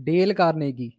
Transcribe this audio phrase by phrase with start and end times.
[0.00, 0.90] Del Carnegie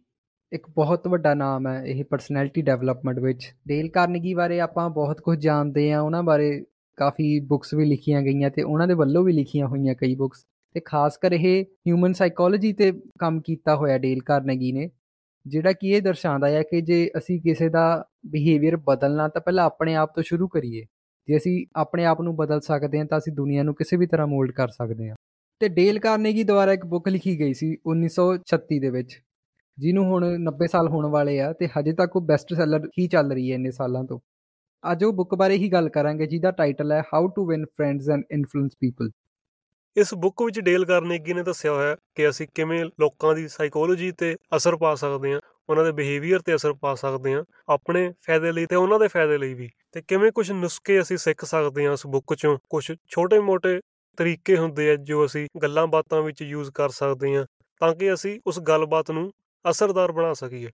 [0.52, 5.38] ਇੱਕ ਬਹੁਤ ਵੱਡਾ ਨਾਮ ਹੈ ਇਹ ਪਰਸਨੈਲਿਟੀ ਡਿਵੈਲਪਮੈਂਟ ਵਿੱਚ। ਡੇਲ ਕਾਰਨੇਗੀ ਬਾਰੇ ਆਪਾਂ ਬਹੁਤ ਕੁਝ
[5.38, 6.64] ਜਾਣਦੇ ਆ ਉਹਨਾਂ ਬਾਰੇ
[6.98, 10.44] ਕਾਫੀ ਬੁੱਕਸ ਵੀ ਲਿਖੀਆਂ ਗਈਆਂ ਤੇ ਉਹਨਾਂ ਦੇ ਵੱਲੋਂ ਵੀ ਲਿਖੀਆਂ ਹੋਈਆਂ ਕਈ ਬੁੱਕਸ
[10.74, 14.90] ਤੇ ਖਾਸ ਕਰ ਇਹ ਹਿਊਮਨ ਸਾਈਕੋਲੋਜੀ ਤੇ ਕੰਮ ਕੀਤਾ ਹੋਇਆ ਡੇਲ ਕਾਰਨੇਗੀ ਨੇ,
[15.46, 19.94] ਜਿਹੜਾ ਕਿ ਇਹ ਦਰਸਾਉਂਦਾ ਹੈ ਕਿ ਜੇ ਅਸੀਂ ਕਿਸੇ ਦਾ ਬਿਹੇਵੀਅਰ ਬਦਲਣਾ ਤਾਂ ਪਹਿਲਾਂ ਆਪਣੇ
[19.94, 20.84] ਆਪ ਤੋਂ ਸ਼ੁਰੂ ਕਰੀਏ।
[21.28, 24.26] ਜੇ ਅਸੀਂ ਆਪਣੇ ਆਪ ਨੂੰ ਬਦਲ ਸਕਦੇ ਹਾਂ ਤਾਂ ਅਸੀਂ ਦੁਨੀਆ ਨੂੰ ਕਿਸੇ ਵੀ ਤਰ੍ਹਾਂ
[24.26, 25.16] ਮੋਲਡ ਕਰ ਸਕਦੇ ਹਾਂ।
[25.62, 29.12] ਤੇ ਡੇਲ ਕਾਰਨੇਗੀ ਦੁਆਰਾ ਇੱਕ ਬੁੱਕ ਲਿਖੀ ਗਈ ਸੀ 1936 ਦੇ ਵਿੱਚ,
[29.78, 33.30] ਜਿਹਨੂੰ ਹੁਣ 90 ਸਾਲ ਹੋਣ ਵਾਲੇ ਆ ਤੇ ਹਜੇ ਤੱਕ ਉਹ ਬੈਸਟ ਸੈਲਰ ਹੀ ਚੱਲ
[33.32, 34.18] ਰਹੀ ਹੈ ਇੰਨੇ ਸਾਲਾਂ ਤੋਂ।
[34.84, 38.24] ਅੱਜ ਉਹ ਬੁੱਕ ਬਾਰੇ ਹੀ ਗੱਲ ਕਰਾਂਗੇ ਜਿਹਦਾ ਟਾਈਟਲ ਹੈ how to win friends and
[38.30, 39.10] influence people
[39.96, 44.34] ਇਸ ਬੁੱਕ ਵਿੱਚ ਡੇਲ ਕਾਰਨੇਗੀ ਨੇ ਦੱਸਿਆ ਹੋਇਆ ਕਿ ਅਸੀਂ ਕਿਵੇਂ ਲੋਕਾਂ ਦੀ ਸਾਈਕੋਲੋਜੀ ਤੇ
[44.56, 48.66] ਅਸਰ ਪਾ ਸਕਦੇ ਹਾਂ, ਉਹਨਾਂ ਦੇ ਬਿਹੇਵੀਅਰ ਤੇ ਅਸਰ ਪਾ ਸਕਦੇ ਹਾਂ, ਆਪਣੇ ਫਾਇਦੇ ਲਈ
[48.66, 52.06] ਤੇ ਉਹਨਾਂ ਦੇ ਫਾਇਦੇ ਲਈ ਵੀ, ਤੇ ਕਿਵੇਂ ਕੁਝ ਨੁਸਖੇ ਅਸੀਂ ਸਿੱਖ ਸਕਦੇ ਹਾਂ ਉਸ
[52.06, 53.80] ਬੁੱਕ ਚੋਂ ਕੁਝ ਛੋਟੇ-ਮੋਟੇ
[54.18, 57.44] ਤਰੀਕੇ ਹੁੰਦੇ ਆ ਜੋ ਅਸੀਂ ਗੱਲਾਂ ਬਾਤਾਂ ਵਿੱਚ ਯੂਜ਼ ਕਰ ਸਕਦੇ ਹਾਂ
[57.80, 59.30] ਤਾਂ ਕਿ ਅਸੀਂ ਉਸ ਗੱਲਬਾਤ ਨੂੰ
[59.64, 60.70] ਅਸਰਦਾਰ ਬਣਾ ਸਕੀਏ।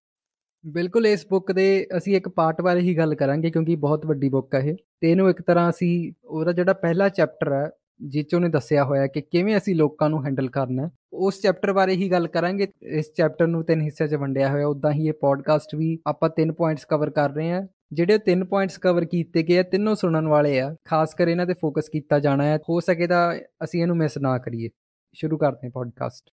[0.65, 4.55] ਬਿਲਕੁਲ, ਇਸ ਬੁੱਕ ਦੇ ਅਸੀਂ ਇੱਕ ਪਾਰਟ ਬਾਰੇ ਹੀ ਗੱਲ ਕਰਾਂਗੇ ਕਿਉਂਕਿ ਬਹੁਤ ਵੱਡੀ ਬੁੱਕ
[4.55, 7.69] ਹੈ ਇਹ ਤੇ ਇਹਨੂੰ ਇੱਕ ਤਰ੍ਹਾਂ ਅਸੀਂ ਉਹਦਾ ਜਿਹੜਾ ਪਹਿਲਾ ਚੈਪਟਰ ਹੈ
[8.03, 11.93] ਜਿੱਚ ਉਹਨੇ ਦੱਸਿਆ ਹੋਇਆ ਕਿ ਕਿਵੇਂ ਅਸੀਂ ਲੋਕਾਂ ਨੂੰ ਹੈਂਡਲ ਕਰਨਾ ਹੈ ਉਸ ਚੈਪਟਰ ਬਾਰੇ
[11.93, 15.75] ਹੀ ਗੱਲ ਕਰਾਂਗੇ। ਇਸ ਚੈਪਟਰ ਨੂੰ ਤਿੰਨ ਹਿੱਸਿਆਂ 'ਚ ਵੰਡਿਆ ਹੋਇਆ ਉਦਾਂ ਹੀ ਇਹ ਪੋਡਕਾਸਟ
[15.75, 19.63] ਵੀ ਆਪਾਂ ਤਿੰਨ ਪੁਆਇੰਟਸ ਕਵਰ ਕਰ ਰਹੇ ਹਾਂ। ਜਿਹੜੇ ਤਿੰਨ ਪੁਆਇੰਟਸ ਕਵਰ ਕੀਤੇ ਗਏ ਆ,
[19.63, 23.23] ਤਿੰਨੋਂ ਸੁਣਨ ਵਾਲੇ ਆ, ਖਾਸ ਕਰ ਇਹਨਾਂ ਤੇ ਫੋਕਸ ਕੀਤਾ ਜਾਣਾ ਹੈ। ਹੋ ਸਕੇ ਤਾਂ
[23.65, 24.69] ਅਸੀਂ ਇਹਨੂੰ ਮਿਸ ਨਾ ਕਰੀਏ।
[25.15, 26.31] ਸ਼ੁਰੂ ਕਰਦੇ ਹਾਂ ਪੋਡਕਾਸਟ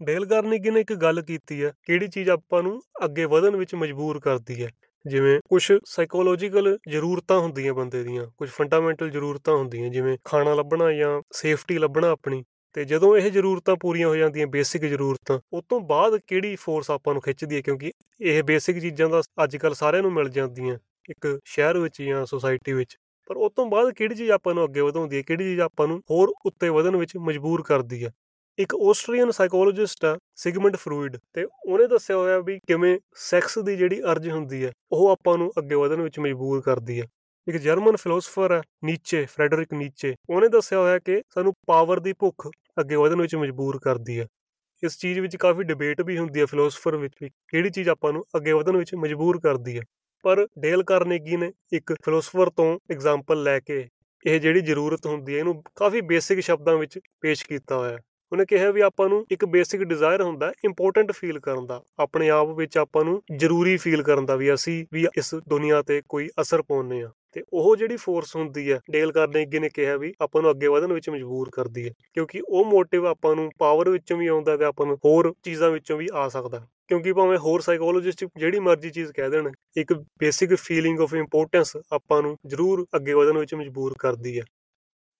[0.00, 4.20] ਡੇਲ ਕਾਰਨੇਗੀ ਨੇ ਇੱਕ ਗੱਲ ਕੀਤੀ ਹੈ ਕਿਹੜੀ ਚੀਜ਼ ਆਪਾਂ ਨੂੰ ਅੱਗੇ ਵਧਣ ਵਿੱਚ ਮਜਬੂਰ
[4.20, 4.68] ਕਰਦੀ ਹੈ
[5.04, 11.22] ਜਿਵੇਂ ਕੁਝ ਸਾਈਕੋਲੋਜੀਕਲ ਜ਼ਰੂਰਤਾਂ ਹੁੰਦੀਆਂ ਬੰਦੇ ਦੀਆਂ ਕੁਝ ਫੰਡਾਮੈਂਟਲ ਜ਼ਰੂਰਤਾਂ ਹੁੰਦੀਆਂ, ਜਿਵੇਂ ਖਾਣਾ ਲੱਭਣਾ ਜਾਂ
[11.32, 12.42] ਸੇਫਟੀ ਲੱਭਣਾ ਆਪਣੀ।
[12.74, 17.12] ਤੇ ਜਦੋਂ ਇਹ ਜ਼ਰੂਰਤਾਂ ਪੂਰੀਆਂ ਹੋ ਜਾਂਦੀਆਂ, ਬੇਸਿਕ ਜ਼ਰੂਰਤਾਂ, ਉਸ ਤੋਂ ਬਾਅਦ ਕਿਹੜੀ ਫੋਰਸ ਆਪਾਂ
[17.14, 17.60] ਨੂੰ ਖਿੱਚਦੀ ਹੈ?
[17.60, 20.78] ਕਿਉਂਕਿ ਇਹ ਬੇਸਿਕ ਚੀਜ਼ਾਂ ਦਾ ਅੱਜ ਕੱਲ ਸਾਰਿਆਂ ਨੂੰ ਮਿਲ ਜਾਂਦੀਆਂ,
[21.10, 22.96] ਇੱਕ ਸ਼ਹਿਰ ਵਿੱਚ ਜਾਂ ਸੋਸਾਇਟੀ ਵਿੱਚ।
[23.30, 25.22] ਪਰ ਉਸ ਤੋਂ ਬਾਅਦ ਕਿਹੜੀ ਚੀਜ਼ ਆਪਾਂ ਨੂੰ ਅੱਗੇ ਵਧਾਉਂਦੀ ਹੈ?
[25.22, 28.10] ਕਿਹੜੀ ਚੀਜ਼ ਆਪਾਂ ਨੂੰ ਹੋਰ ਉੱਤੇ ਵਧਣ ਵਿੱਚ ਮਜਬੂਰ ਕਰਦੀ ਹੈ?
[28.58, 34.00] ਇੱਕ ਆਸਟਰੀਅਨ ਸਾਈਕੋਲੋਜਿਸਟ ਆ ਸਿਗਮੰਡ ਫਰੂਇਡ ਤੇ ਉਹਨੇ ਦੱਸਿਆ ਹੋਇਆ ਵੀ ਕਿਵੇਂ ਸੈਕਸ ਦੀ ਜਿਹੜੀ
[34.02, 37.06] ਅਰਜ ਹੁੰਦੀ ਹੈ, ਉਹ ਆਪਾਂ ਨੂੰ ਅੱਗੇ ਵਧਣ ਵਿੱਚ ਮਜਬੂਰ ਕਰਦੀ ਹੈ।
[37.46, 42.48] ਇੱਕ ਜਰਮਨ ਫਿਲਾਸਫਰ ਹੈ ਨੀਚੇ ਫ੍ਰੈਡਰਿਕ ਨੀਚੇ ਉਹਨੇ ਦੱਸਿਆ ਹੋਇਆ ਕਿ ਸਾਨੂੰ ਪਾਵਰ ਦੀ ਭੁੱਖ
[42.80, 44.26] ਅੱਗੇ ਵਧਣ ਵਿੱਚ ਮਜਬੂਰ ਕਰਦੀ ਹੈ
[44.82, 48.24] ਇਸ ਚੀਜ਼ ਵਿੱਚ ਕਾਫੀ ਡਿਬੇਟ ਵੀ ਹੁੰਦੀ ਹੈ ਫਿਲਾਸਫਰ ਵਿੱਚ ਵੀ, ਕਿਹੜੀ ਚੀਜ਼ ਆਪਾਂ ਨੂੰ
[48.36, 49.82] ਅੱਗੇ ਵਧਣ ਵਿੱਚ ਮਜਬੂਰ ਕਰਦੀ ਹੈ
[50.24, 53.86] ਪਰ ਡੇਲ ਕਾਰਨੇਗੀ ਨੇ ਇੱਕ ਫਿਲਾਸਫਰ ਤੋਂ ਐਗਜ਼ਾਮਪਲ ਲੈ ਕੇ
[54.24, 57.98] ਇਹ ਜਿਹੜੀ ਜ਼ਰੂਰਤ ਹੁੰਦੀ ਹੈ ਇਹਨੂੰ ਕਾਫੀ ਬੇਸਿਕ ਸ਼ਬਦਾਂ ਵਿੱਚ ਪੇਸ਼ ਕੀਤਾ ਹੋਇਆ। ਹੈ
[58.32, 62.48] ਉਹਨੇ ਕਿਹਾ ਵੀ ਆਪਾਂ ਨੂੰ ਇੱਕ ਬੇਸਿਕ ਡਿਜ਼ਾਇਰ ਹੁੰਦਾ ਇੰਪੋਰਟੈਂਟ ਫੀਲ ਕਰਨ ਦਾ, ਆਪਣੇ ਆਪ
[62.48, 66.62] ਵਿੱਚ ਆਪਾਂ ਨੂੰ ਜ਼ਰੂਰੀ ਫੀਲ ਕਰਨ ਦਾ ਵੀ ਅਸੀਂ ਵੀ ਇਸ ਦੁਨੀਆ ਤੇ ਕੋਈ ਅਸਰ
[66.62, 70.50] ਪਾਉਨੇ ਆ। ਤੇ ਉਹ ਜਿਹੜੀ ਫੋਰਸ ਹੁੰਦੀ ਹੈ ਡੇਲ ਕਾਰਨੇਗੀ ਨੇ ਕਿਹਾ ਵੀ ਆਪਾਂ ਨੂੰ
[70.50, 74.56] ਅੱਗੇ ਵਧਣ ਵਿੱਚ ਮਜਬੂਰ ਕਰਦੀ ਹੈ, ਕਿਉਂਕਿ ਉਹ ਮੋਟਿਵ ਆਪਾਂ ਨੂੰ ਪਾਵਰ ਵਿੱਚੋਂ ਵੀ ਆਉਂਦਾ
[74.56, 78.90] ਤੇ ਆਪਾਂ ਨੂੰ ਹੋਰ ਚੀਜ਼ਾਂ ਵਿੱਚੋਂ ਵੀ ਆ ਸਕਦਾ। ਕਿਉਂਕਿ ਭਾਵੇਂ ਹੋਰ ਸਾਈਕੋਲੋਜਿਸਟ ਜਿਹੜੀ ਮਰਜ਼ੀ
[78.90, 83.94] ਚੀਜ਼ ਕਹਿ ਦੇਣ, ਇੱਕ ਬੇਸਿਕ ਫੀਲਿੰਗ ਆਫ ਇੰਪੋਰਟੈਂਸ ਆਪਾਂ ਨੂੰ ਜ਼ਰੂਰ ਅੱਗੇ ਵਧਣ ਵਿੱਚ ਮਜਬੂਰ
[83.98, 84.44] ਕਰਦੀ ਹੈ।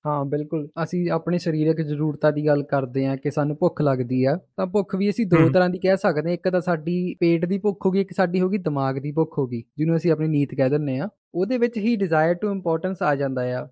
[0.04, 4.36] ਹਾਂ ਬਿਲਕੁਲ। ਅਸੀਂ ਆਪਣੇ ਸਰੀਰਕ ਜ਼ਰੂਰਤਾਂ ਦੀ ਗੱਲ ਕਰਦੇ ਆ ਕਿ ਸਾਨੂੰ ਭੁੱਖ ਲੱਗਦੀ ਆ
[4.56, 7.58] ਤਾਂ ਭੁੱਖ ਵੀ ਅਸੀਂ ਦੋ ਤਰ੍ਹਾਂ ਦੀ ਕਹਿ ਸਕਦੇ ਆ ਇੱਕ ਤਾਂ ਸਾਡੀ ਪੇਟ ਦੀ
[7.58, 10.98] ਭੁੱਖ ਹੋਗੀ ਇੱਕ ਸਾਡੀ ਹੋਗੀ ਦਿਮਾਗ ਦੀ ਭੁੱਖ ਹੋਗੀ ਜਿਹਨੂੰ ਅਸੀਂ ਆਪਣੀ ਨੀਤ ਕਹਿ ਦਿੰਨੇ
[11.00, 13.68] ਆ ਉਹਦੇ ਵਿੱਚ ਹੀ ਡਿਜ਼ਾਇਰ ਟੂ ਇੰਪੋਰਟੈਂਸ ਆ ਜਾਂਦਾ ਆ।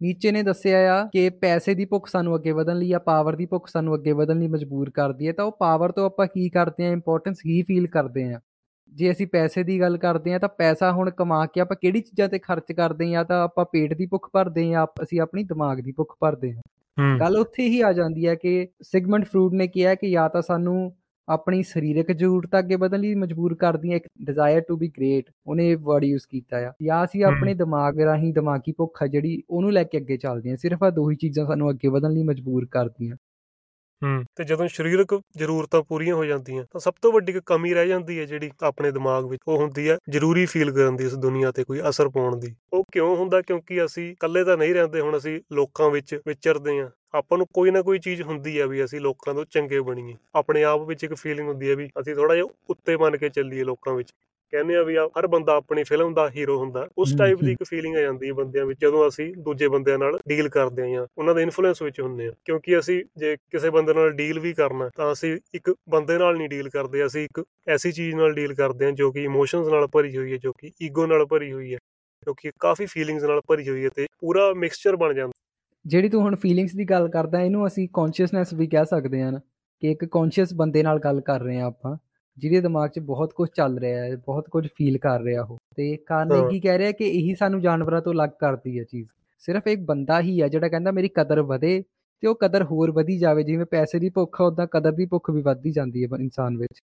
[0.00, 3.46] ਨੀਚੇ ਨੇ ਦੱਸਿਆ ਆ ਕਿ ਪੈਸੇ ਦੀ ਭੁੱਖ ਸਾਨੂੰ ਅੱਗੇ ਵਧਣ ਲਈ ਆ ਪਾਵਰ ਦੀ
[3.46, 6.86] ਭੁੱਖ ਸਾਨੂੰ ਅੱਗੇ ਵਧਣ ਲਈ ਮਜਬੂਰ ਕਰਦੀ ਹੈ ਤਾਂ ਉਹ ਪਾਵਰ ਤੋਂ ਆਪਾਂ ਕੀ ਕਰਦੇ
[6.86, 8.38] ਆ ਇੰਪੋਰਟੈਂਸ ਹੀ ਫੀਲ ਕਰਦੇ ਆ
[8.94, 12.28] ਜੇ ਅਸੀਂ ਪੈਸੇ ਦੀ ਗੱਲ ਕਰਦੇ ਆ ਤਾਂ ਪੈਸਾ ਹੁਣ ਕਮਾ ਕੇ ਆਪਾਂ ਕਿਹੜੀ ਚੀਜ਼ਾਂ
[12.28, 15.92] ਤੇ ਖਰਚ ਕਰਦੇ ਆ ਤਾਂ ਆਪਾਂ ਪੇਟ ਦੀ ਭੁੱਖ ਭਰਦੇ ਆ ਅਸੀਂ ਆਪਣੀ ਦਿਮਾਗ ਦੀ
[15.92, 16.60] ਭੁੱਖ ਭਰਦੇ ਆ
[17.20, 20.92] ਗੱਲ ਉੱਥੇ ਹੀ ਆ ਜਾਂਦੀ ਹੈ ਕਿ ਸਿਗਮੰਡ ਫਰੂਡ ਨੇ ਕਿਹਾ ਕਿ ਜਾਂ ਤਾਂ ਸਾਨੂੰ
[21.28, 26.04] ਆਪਣੀ ਸਰੀਰਕ ਜ਼ਰੂਰਤਾਂ ਅੱਗੇ ਵਧਣ ਲਈ ਮਜਬੂਰ ਕਰਦੀਆਂ ਇੱਕ ਡਿਜ਼ਾਇਰ ਟੂ ਬੀ ਗ੍ਰੇਟ ਉਹਨੇ ਵਰਡ
[26.04, 30.16] ਯੂਜ਼ ਕੀਤਾ ਆ। ਜਾਂ ਅਸੀਂ ਆਪਣੇ ਦਿਮਾਗ ਰਾਹੀਂ ਦਿਮਾਗੀ ਭੁੱਖ ਜਿਹੜੀ ਉਹਨੂੰ ਲੈ ਕੇ ਅੱਗੇ
[30.16, 33.16] ਚੱਲਦੇ ਆ ਸਿਰਫ ਆ ਦੋ ਹੀ ਚੀਜ਼ਾਂ ਸਾਨੂੰ ਅੱਗੇ ਵਧਣ ਲਈ ਮਜਬੂਰ ਕਰਦੀਆਂ।
[34.02, 38.18] ਹੂੰ। ਤੇ ਜਦੋਂ ਸਰੀਰਕ ਜ਼ਰੂਰਤਾਂ ਪੂਰੀਆਂ ਹੋ ਜਾਂਦੀਆਂ, ਤਾਂ ਸਭ ਤੋਂ ਵੱਡੀ ਕਮੀ ਰਹਿ ਜਾਂਦੀ
[38.18, 41.64] ਹੈ ਜਿਹੜੀ ਆਪਣੇ ਦਿਮਾਗ ਵਿੱਚ, ਉਹ ਹੁੰਦੀ ਹੈ ਜ਼ਰੂਰੀ ਫੀਲ ਕਰਨ ਦੀ ਇਸ ਦੁਨੀਆ ਤੇ
[41.64, 43.40] ਕੋਈ ਅਸਰ ਪਾਉਣ ਦੀ। ਉਹ ਕਿਉਂ ਹੁੰਦਾ?
[43.42, 47.70] ਕਿਉਂਕਿ ਅਸੀਂ ਇਕੱਲੇ ਤਾਂ ਨਹੀਂ ਰਹਿੰਦੇ, ਹੁਣ ਅਸੀਂ ਲੋਕਾਂ ਵਿੱਚ ਵਿਚਰਦੇ ਆਂ ਆਪਾਂ ਨੂੰ ਕੋਈ
[47.70, 51.14] ਨਾ ਕੋਈ ਚੀਜ਼ ਹੁੰਦੀ ਹੈ ਵੀ ਅਸੀਂ ਲੋਕਾਂ ਤੋਂ ਚੰਗੇ ਬਣੀਏ। ਆਪਣੇ ਆਪ ਵਿੱਚ ਇੱਕ
[51.14, 54.12] ਫੀਲਿੰਗ ਹੁੰਦੀ ਹੈ ਵੀ ਅਸੀਂ ਥੋੜਾ ਜਿਹਾ ਉੱਤੇ ਮੰਨ ਕੇ ਚੱਲੀਏ ਲੋਕਾਂ ਵਿੱਚ।
[54.52, 57.96] ਕਹਿੰਦੇ ਆ ਵੀ ਹਰ ਬੰਦਾ ਆਪਣੀ ਫਿਲਮ ਦਾ ਹੀਰੋ ਹੁੰਦਾ। ਉਸ ਟਾਈਪ ਦੀ ਇੱਕ ਫੀਲਿੰਗ
[57.96, 61.42] ਆ ਜਾਂਦੀ ਹੈ ਬੰਦਿਆਂ ਵਿੱਚ ਜਦੋਂ ਅਸੀਂ ਦੂਜੇ ਬੰਦਿਆਂ ਨਾਲ ਡੀਲ ਕਰਦੇ ਆਂ ਉਹਨਾਂ ਦੇ
[61.42, 65.36] ਇਨਫਲੂਐਂਸ ਵਿੱਚ ਹੁੰਦੇ ਆ ਕਿਉਂਕਿ ਅਸੀਂ ਜੇ ਕਿਸੇ ਬੰਦੇ ਨਾਲ ਡੀਲ ਵੀ ਕਰਨਾ ਤਾਂ ਅਸੀਂ
[65.54, 69.10] ਇੱਕ ਬੰਦੇ ਨਾਲ ਨਹੀਂ ਡੀਲ ਕਰਦੇ ਅਸੀਂ ਇੱਕ ਐਸੀ ਚੀਜ਼ ਨਾਲ ਡੀਲ ਕਰਦੇ ਆਂ ਜੋ
[69.12, 71.78] ਕਿ ਇਮੋਸ਼ਨਸ ਨਾਲ ਭਰੀ ਹੋਈ ਹੈ ਜੋ ਕਿ ਈਗੋ ਨਾਲ ਭਰੀ ਹੋਈ ਹੈ
[72.26, 75.32] ਜੋ ਕਿ ਕਾਫੀ ਫੀਲਿੰਗਸ ਨਾਲ ਭਰੀ ਹੋਈ ਹੈ ਤੇ ਪੂਰਾ ਮਿਕਸਚਰ ਬਣ ਜਾਂਦਾ।
[75.84, 79.32] ਜਿਹੜੀ ਤੂੰ ਹੁਣ ਫੀਲਿੰਗਸ ਦੀ ਗੱਲ ਕਰਦਾ ਇਹਨੂੰ ਅਸੀਂ ਕੌਨਸ਼ੀਅਸਨੈਸ ਵੀ ਕਹਿ ਸਕਦੇ ਹਾਂ
[79.82, 81.96] ਕਿ ਇੱਕ ਕੌਨਸ਼ੀਅਸ ਬੰਦੇ ਨਾਲ ਗੱਲ ਕਰ ਰਹੇ ਆ ਆਪਾਂ।
[82.40, 85.96] ਜਿਹਦੇ ਦਿਮਾਗ 'ਚ ਬਹੁਤ ਕੁਝ ਚੱਲ ਰਿਹਾ ਹੈ ਬਹੁਤ ਕੁਝ ਫੀਲ ਕਰ ਰਿਹਾ ਉਹ। ਤੇ
[85.96, 89.08] ਕਾਰਨੇਗੀ ਕਹਿ ਰਿਹਾ ਕਿ ਇਹੀ ਸਾਨੂੰ ਜਾਨਵਰਾਂ ਤੋਂ ਅਲੱਗ ਕਰਦੀ ਹੈ ਚੀਜ਼।
[89.42, 91.82] ਸਿਰਫ ਇੱਕ ਬੰਦਾ ਹੀ ਹੈ ਜਿਹੜਾ ਕਹਿੰਦਾ ਮੇਰੀ ਕਦਰ ਵਧੇ
[92.22, 95.42] ਤੇ ਉਹ ਕਦਰ ਹੋਰ ਵਧੀ ਜਾਵੇ। ਜਿਵੇਂ ਪੈਸੇ ਦੀ ਭੁੱਖ ਉਦਾਂ ਕਦਰ ਦੀ ਭੁੱਖ ਵੀ
[95.42, 96.80] ਵੱਧਦੀ ਜਾਂਦੀ ਹੈ ਇਨਸਾਨ ਵਿੱਚ।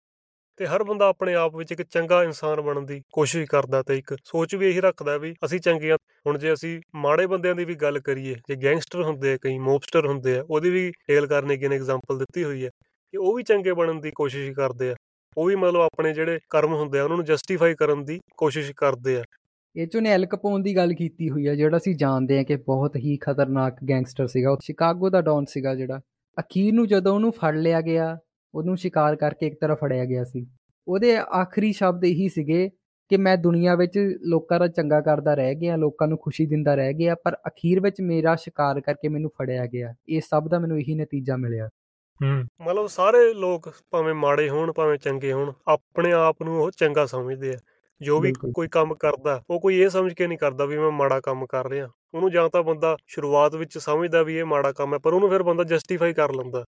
[0.60, 4.16] ਤੇ ਹਰ ਬੰਦਾ ਆਪਣੇ ਆਪ ਵਿੱਚ ਇੱਕ ਚੰਗਾ ਇਨਸਾਨ ਬਣਨ ਦੀ ਕੋਸ਼ਿਸ਼ ਕਰਦਾ ਤੇ ਇੱਕ
[4.24, 5.98] ਸੋਚ ਵੀ ਇਹੀ ਰੱਖਦਾ ਵੀ ਅਸੀਂ ਚੰਗੇ ਆ
[6.28, 10.08] ਹੁਣ ਜੇ ਅਸੀਂ ਮਾੜੇ ਬੰਦਿਆਂ ਦੀ ਵੀ ਗੱਲ ਕਰੀਏ ਜੇ ਗੈਂਗਸਟਰ ਹੁੰਦੇ ਆ ਕਈ ਮੋਬਸਟਰ
[10.08, 12.70] ਹੁੰਦੇ ਆ ਉਹਦੀ ਵੀ ਟੇਲ ਕਰਨੇ ਕੀ ਨੇ ਐਗਜ਼ਾਮਪਲ ਦਿੱਤੀ ਹੋਈ ਹੈ
[13.14, 14.96] ਕਿ ਉਹ ਵੀ ਚੰਗੇ ਬਣਨ ਦੀ ਕੋਸ਼ਿਸ਼ ਕਰਦੇ ਆ।
[15.38, 19.18] ਉਹ ਵੀ ਮਤਲਬ ਆਪਣੇ ਜਿਹੜੇ ਕਰਮ ਹੁੰਦੇ ਆ, ਉਹਨਾਂ ਨੂੰ ਜਸਟੀਫਾਈ ਕਰਨ ਦੀ ਕੋਸ਼ਿਸ਼ ਕਰਦੇ
[19.18, 19.24] ਆ।
[19.76, 22.56] ਇਹ ਚੋਂ ਨੇ ਐਲ ਕਪੋਨ ਦੀ ਗੱਲ ਕੀਤੀ ਹੋਈ ਆ, ਜਿਹੜਾ ਅਸੀਂ ਜਾਣਦੇ ਆ ਕਿ
[22.56, 26.02] ਬਹੁਤ ਹੀ ਖਤਰਨਾਕ ਗੈਂਗਸਟਰ ਸੀਗਾ, ਉਹ ਸ਼ਿਕਾਗੋ ਦਾ ਡੌਨ ਸੀਗਾ ਜਿਹੜਾ।
[26.40, 28.18] ਅਖੀਰ ਨੂੰ ਜਦੋਂ ਉਹਨੂੰ ਫੜ ਲਿਆ ਗਿਆ,
[28.56, 30.48] ਉਹਨੂੰ ਸ਼ਿਕਾਰ ਕਰਕੇ ਇੱਕ ਤਰ੍ਹਾਂ ਫੜਿਆ ਗਿਆ ਸੀ।
[30.88, 32.70] ਉਹਦੇ ਆਖਰੀ ਸ਼ਬਦ ਇਹੀ ਸੀਗੇ
[33.10, 36.94] ਕਿ ਮੈਂ ਦੁਨੀਆ ਵਿੱਚ ਲੋਕਾਂ ਦਾ ਚੰਗਾ ਕਰਦਾ ਰਹਿ ਗਿਆ, ਲੋਕਾਂ ਨੂੰ ਖੁਸ਼ੀ ਦਿੰਦਾ ਰਹਿ
[36.94, 40.96] ਗਿਆ, ਪਰ ਅਖੀਰ ਵਿੱਚ ਮੇਰਾ ਸ਼ਿਕਾਰ ਕਰਕੇ ਮੈਨੂੰ ਫੜਿਆ ਗਿਆ। ਇਹ ਸਭ ਦਾ ਮੈਨੂੰ ਇਹੀ
[40.96, 41.81] ਨਤੀਜਾ ਮਿਲਿਆ। ਹੂੰ
[42.22, 47.54] ਮਤਲਬ ਸਾਰੇ ਲੋਕ ਭਾਵੇਂ ਮਾੜੇ ਹੋਣ ਭਾਵੇਂ ਚੰਗੇ ਹੋਣ ਆਪਣੇ ਆਪ ਨੂੰ ਉਹ ਚੰਗਾ ਸਮਝਦੇ
[47.54, 47.58] ਆ।
[48.02, 51.20] ਜੋ ਵੀ। ਕੋਈ ਕੰਮ ਕਰਦਾ ਉਹ ਕੋਈ ਇਹ ਸਮਝ ਕੇ ਨਹੀਂ ਕਰਦਾ ਵੀ ਮੈਂ ਮਾੜਾ
[51.20, 55.00] ਕੰਮ ਕਰ ਰਿਹਾ। ਉਹਨੂੰ ਜਾਂ ਤਾਂ ਬੰਦਾ ਸ਼ੁਰੂਆਤ ਵਿੱਚ ਸਮਝਦਾ ਵੀ ਇਹ ਮਾੜਾ ਕੰਮ ਹੈ
[55.00, 56.64] ਪਰ ਉਹਨੂੰ ਫਿਰ ਬੰਦਾ ਜਸਟੀਫਾਈ ਕਰ ਲੈਂਦਾ।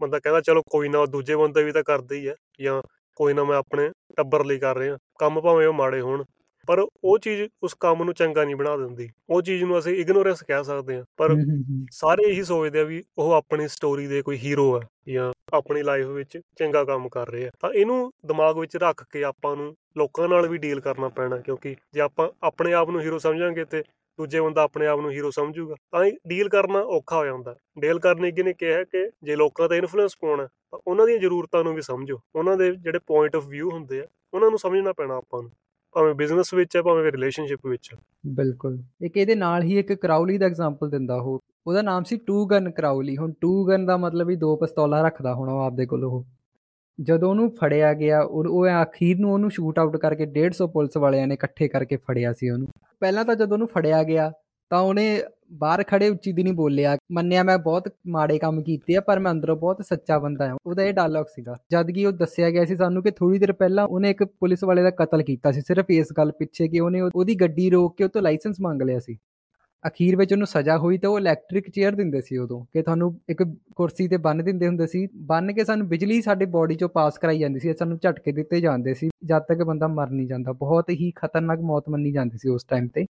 [0.00, 2.82] ਬੰਦਾ ਕਹਿੰਦਾ ਚਲੋ ਕੋਈ ਨਾ ਦੂਜੇ ਬੰਦੇ ਵੀ ਤਾਂ ਕਰਦੇ ਹੀ ਆ ਜਾਂ
[3.16, 6.24] ਕੋਈ ਨਾ ਮੈਂ ਆਪਣੇ ਟੱਬਰ ਲਈ ਕਰ ਰਿਹਾ। ਕੰਮ ਭਾਵੇਂ ਉਹ ਮਾੜੇ ਹੋਣ
[6.68, 10.42] ਪਰ ਉਹ ਚੀਜ਼ ਉਸ ਕੰਮ ਨੂੰ ਚੰਗਾ ਨਹੀਂ ਬਣਾ ਦਿੰਦੀ। ਉਹ ਚੀਜ਼ ਨੂੰ ਅਸੀਂ ਇਗਨੋਰੈਂਸ
[10.42, 14.06] ਕਹਿ ਸਕਦੇ ਹਾਂ। ਪਰ ਹੂੰ, ਹੂੰ, ਹੂੰ। ਸਾਰੇ ਇਹੀ ਸੋਚਦੇ ਆ ਵੀ ਉਹ ਆਪਣੀ ਸਟੋਰੀ
[14.06, 18.12] ਦੇ ਕੋਈ ਹੀਰੋ ਆ ਜਾਂ ਆਪਣੀ ਲਾਈਫ ਵਿੱਚ ਚੰਗਾ ਕੰਮ ਕਰ ਰਹੇ। ਆ ਤਾਂ ਇਹਨੂੰ
[18.26, 22.28] ਦਿਮਾਗ ਵਿੱਚ ਰੱਖ ਕੇ ਆਪਾਂ ਨੂੰ ਲੋਕਾਂ ਨਾਲ ਵੀ ਡੀਲ ਕਰਨਾ ਪੈਣਾ ਕਿਉਂਕਿ ਜੇ ਆਪਾਂ
[22.42, 23.82] ਆਪਣੇ ਆਪ ਨੂੰ ਹੀਰੋ ਸਮਝਾਂਗੇ ਤੇ
[24.18, 27.98] ਦੂਜੇ ਬੰਦਾ ਆਪਣੇ ਆਪ ਨੂੰ ਹੀਰੋ ਸਮਝੂਗਾ ਤਾਂ ਇਹ ਡੀਲ ਕਰਨਾ ਔਖਾ ਹੋ ਜਾਂਦਾ। ਡੀਲ
[27.98, 31.74] ਕਰਨੇ ਕਿ ਨੇ ਕਿਹਾ ਕਿ ਜੇ ਲੋਕਾਂ ਤੇ ਇਨਫਲੂਐਂਸ ਪਾਉਣਾ ਤਾਂ ਉਹਨਾਂ ਦੀਆਂ ਜ਼ਰੂਰਤਾਂ ਨੂੰ
[31.74, 35.42] ਵੀ ਸਮਝੋ। ਉਹਨਾਂ ਦੇ ਜਿਹੜੇ ਪੁਆਇੰਟ ਆਫ View ਹੁੰਦੇ ਆ ਉਹਨਾਂ ਨੂੰ ਸਮਝਣਾ ਪੈਣਾ ਆਪਾਂ
[35.42, 35.50] ਨੂੰ।
[35.92, 40.38] ਭਾਵੇਂ ਬਿਜ਼ਨਸ ਵਿੱਚ ਹੈ, ਭਾਵੇਂ ਰਿਲੇਸ਼ਨਸ਼ਿਪ ਵਿੱਚ ਹੈ। ਬਿਲਕੁਲ। ਇੱਕ ਇਹਦੇ ਨਾਲ ਹੀ ਇੱਕ ਕਰਾਉਲੀ
[40.38, 44.26] ਦਾ ਐਗਜ਼ਾਮਪਲ ਦਿੰਦਾ ਉਹ। ਉਹਦਾ ਨਾਮ ਸੀ ਟੂ ਗਨ ਕਰਾਉਲੀ ਹੁਣ ਟੂ ਗਨ ਦਾ ਮਤਲਬ
[44.26, 46.24] ਵੀ ਦੋ ਪਿਸਤੌਲਾਂ ਰੱਖਦਾ ਹੋਣਾ ਉਹ ਆਪਦੇ ਕੋਲ ਉਹ।
[47.00, 51.26] ਜਦੋਂ ਉਹਨੂੰ ਫੜਿਆ ਗਿਆ, ਉਹ ਉਹ ਅਖੀਰ ਨੂੰ ਉਹਨੂੰ ਸ਼ੂਟ ਆਊਟ ਕਰਕੇ 150 ਪੁਲਿਸ ਵਾਲਿਆਂ
[51.26, 52.68] ਨੇ ਇਕੱਠੇ ਕਰਕੇ ਫੜਿਆ ਸੀ ਉਹਨੂੰ।
[53.00, 54.32] ਪਹਿਲਾਂ ਤਾਂ ਜਦੋਂ ਉਹਨੂੰ ਫੜਿਆ ਗਿਆ
[54.70, 55.22] ਤਾਂ ਉਹਨੇ
[55.52, 59.32] ਬਾਹਰ ਖੜੇ ਉੱਚੀ ਦੀ ਨਹੀਂ ਬੋਲਿਆ। ਮੰਨਿਆ ਮੈਂ ਬਹੁਤ ਮਾੜੇ ਕੰਮ ਕੀਤੇ ਆ, ਪਰ ਮੈਂ
[59.32, 62.76] ਅੰਦਰੋਂ ਬਹੁਤ ਸੱਚਾ ਬੰਦਾ ਹਾਂ। ਉਹਦਾ ਇਹ ਡਾਇਲੌਗ ਸੀਗਾ। ਜਦ ਕਿ ਉਹ ਦੱਸਿਆ ਗਿਆ ਸੀ
[62.76, 66.06] ਸਾਨੂੰ ਕਿ ਥੋੜੀ ਦੇਰ ਪਹਿਲਾਂ ਉਹਨੇ ਇੱਕ ਪੁਲਿਸ ਵਾਲੇ ਦਾ ਕਤਲ ਕੀਤਾ ਸੀ। ਸਿਰਫ ਇਸ
[66.16, 69.16] ਗੱਲ ਪਿੱਛੇ ਕਿ ਉਹਨੇ ਉਹਦੀ ਗੱਡੀ ਰੋਕ ਕੇ ਉਹ ਤੋਂ ਲਾਇਸੈਂਸ ਮੰਗ ਲਿਆ ਸੀ।
[69.86, 73.44] ਅਖੀਰ ਵਿੱਚ ਉਹਨੂੰ ਸਜ਼ਾ ਹੋਈ ਤਾਂ ਉਹ ਇਲੈਕਟ੍ਰਿਕ ਚੇਅਰ ਦਿੰਦੇ ਸੀ ਉਦੋਂ, ਕਿ ਤੁਹਾਨੂੰ ਇੱਕ
[73.76, 77.38] ਕੁਰਸੀ ਤੇ ਬੰਨ ਦਿੰਦੇ ਹੁੰਦੇ ਸੀ। ਬੰਨ ਕੇ ਸਾਨੂੰ ਬਿਜਲੀ ਸਾਡੇ ਬਾਡੀ ਚੋਂ ਪਾਸ ਕਰਾਈ
[77.38, 81.12] ਜਾਂਦੀ ਸੀ ਸਾਨੂੰ ਝਟਕੇ ਦਿੱਤੇ ਜਾਂਦੇ ਸੀ, ਜਦ ਤੱਕ ਬੰਦਾ ਮਰ ਨਹੀਂ ਜਾਂਦਾ। ਬਹੁਤ ਹੀ
[81.16, 83.04] ਖਤਰਨਾਕ ਮੌਤ ਮੰਨੀ ਜਾਂਦੀ ਸੀ ਉਸ ਟਾਈਮ ਤੇ।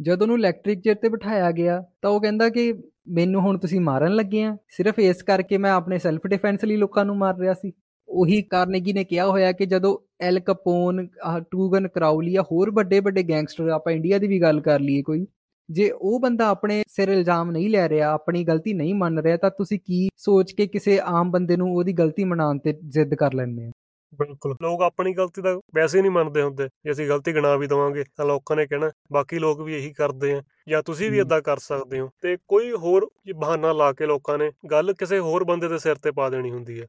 [0.00, 2.72] ਜਦੋਂ ਉਹਨੂੰ ਇਲੈਕਟ੍ਰਿਕ ਚੇਅਰ ਤੇ ਬਿਠਾਇਆ ਗਿਆ, ਤਾਂ ਉਹ ਕਹਿੰਦਾ ਕਿ
[3.08, 7.04] ਮੈਨੂੰ ਹੁਣ ਤੁਸੀਂ ਮਾਰਨ ਲੱਗੇ ਆ। ਸਿਰਫ ਇਸ ਕਰਕੇ ਮੈਂ ਆਪਣੇ ਸੈਲਫ ਡਿਫੈਂਸ ਲਈ ਲੋਕਾਂ
[7.04, 7.72] ਨੂੰ ਮਾਰ ਰਿਹਾ ਸੀ।
[8.08, 11.06] ਉਹੀ ਕਾਰਨੇਗੀ ਨੇ ਕਿਹਾ ਹੋਇਆ ਕਿ ਜਦੋਂ ਐਲ ਕਪੋਨ
[11.50, 15.26] ਟੂਗਨ ਕਰਾਉਲੀ ਜਾਂ ਹੋਰ ਵੱਡੇ ਵੱਡੇ ਗੈਂਗਸਟਰ, ਆਪਾਂ ਇੰਡੀਆ ਦੀ ਵੀ ਗੱਲ ਕਰ ਲਈਏ ਕੋਈ,
[15.68, 19.50] ਜੇ ਉਹ ਬੰਦਾ ਆਪਣੇ ਸਿਰ ਇਲਜ਼ਾਮ ਨਹੀਂ ਲੈ ਰਿਹਾ, ਆਪਣੀ ਗਲਤੀ ਨਹੀਂ ਮੰਨ ਰਿਹਾ, ਤਾਂ
[19.50, 23.66] ਤੁਸੀਂ ਕੀ ਸੋਚ ਕੇ ਕਿਸੇ ਆਮ ਬੰਦੇ ਨੂੰ ਉਹਦੀ ਗਲਤੀ ਮਨਾਉਣ ਤੇ ਜ਼ਿੱਦ ਕਰ ਲੈਂਦੇ
[23.66, 23.70] ਆ?
[24.12, 28.04] ਬਿਲਕੁਲ। ਲੋਕ ਆਪਣੀ ਗਲਤੀ ਤਾਂ ਵੈਸੇ ਨਹੀਂ ਮੰਨਦੇ ਹੁੰਦੇ। ਜੇ ਅਸੀਂ ਗਲਤੀ ਗਿਣਾ ਵੀ ਦਵਾਂਗੇ
[28.16, 31.58] ਤਾਂ ਲੋਕਾਂ ਨੇ ਕਹਿਣਾ ਬਾਕੀ ਲੋਕ ਵੀ ਇਹੀ ਕਰਦੇ ਆ। ਜਾਂ ਤੁਸੀਂ ਵੀ। ਇਦਾਂ ਕਰ
[31.58, 35.78] ਸਕਦੇ ਹੋ। ਤੇ ਕੋਈ ਹੋਰ ਬਹਾਨਾ ਲਾ ਕੇ ਲੋਕਾਂ ਨੇ ਗੱਲ ਕਿਸੇ ਹੋਰ ਬੰਦੇ ਦੇ
[35.78, 36.86] ਸਿਰ ਤੇ ਪਾ ਦੇਣੀ ਹੁੰਦੀ ਹੈ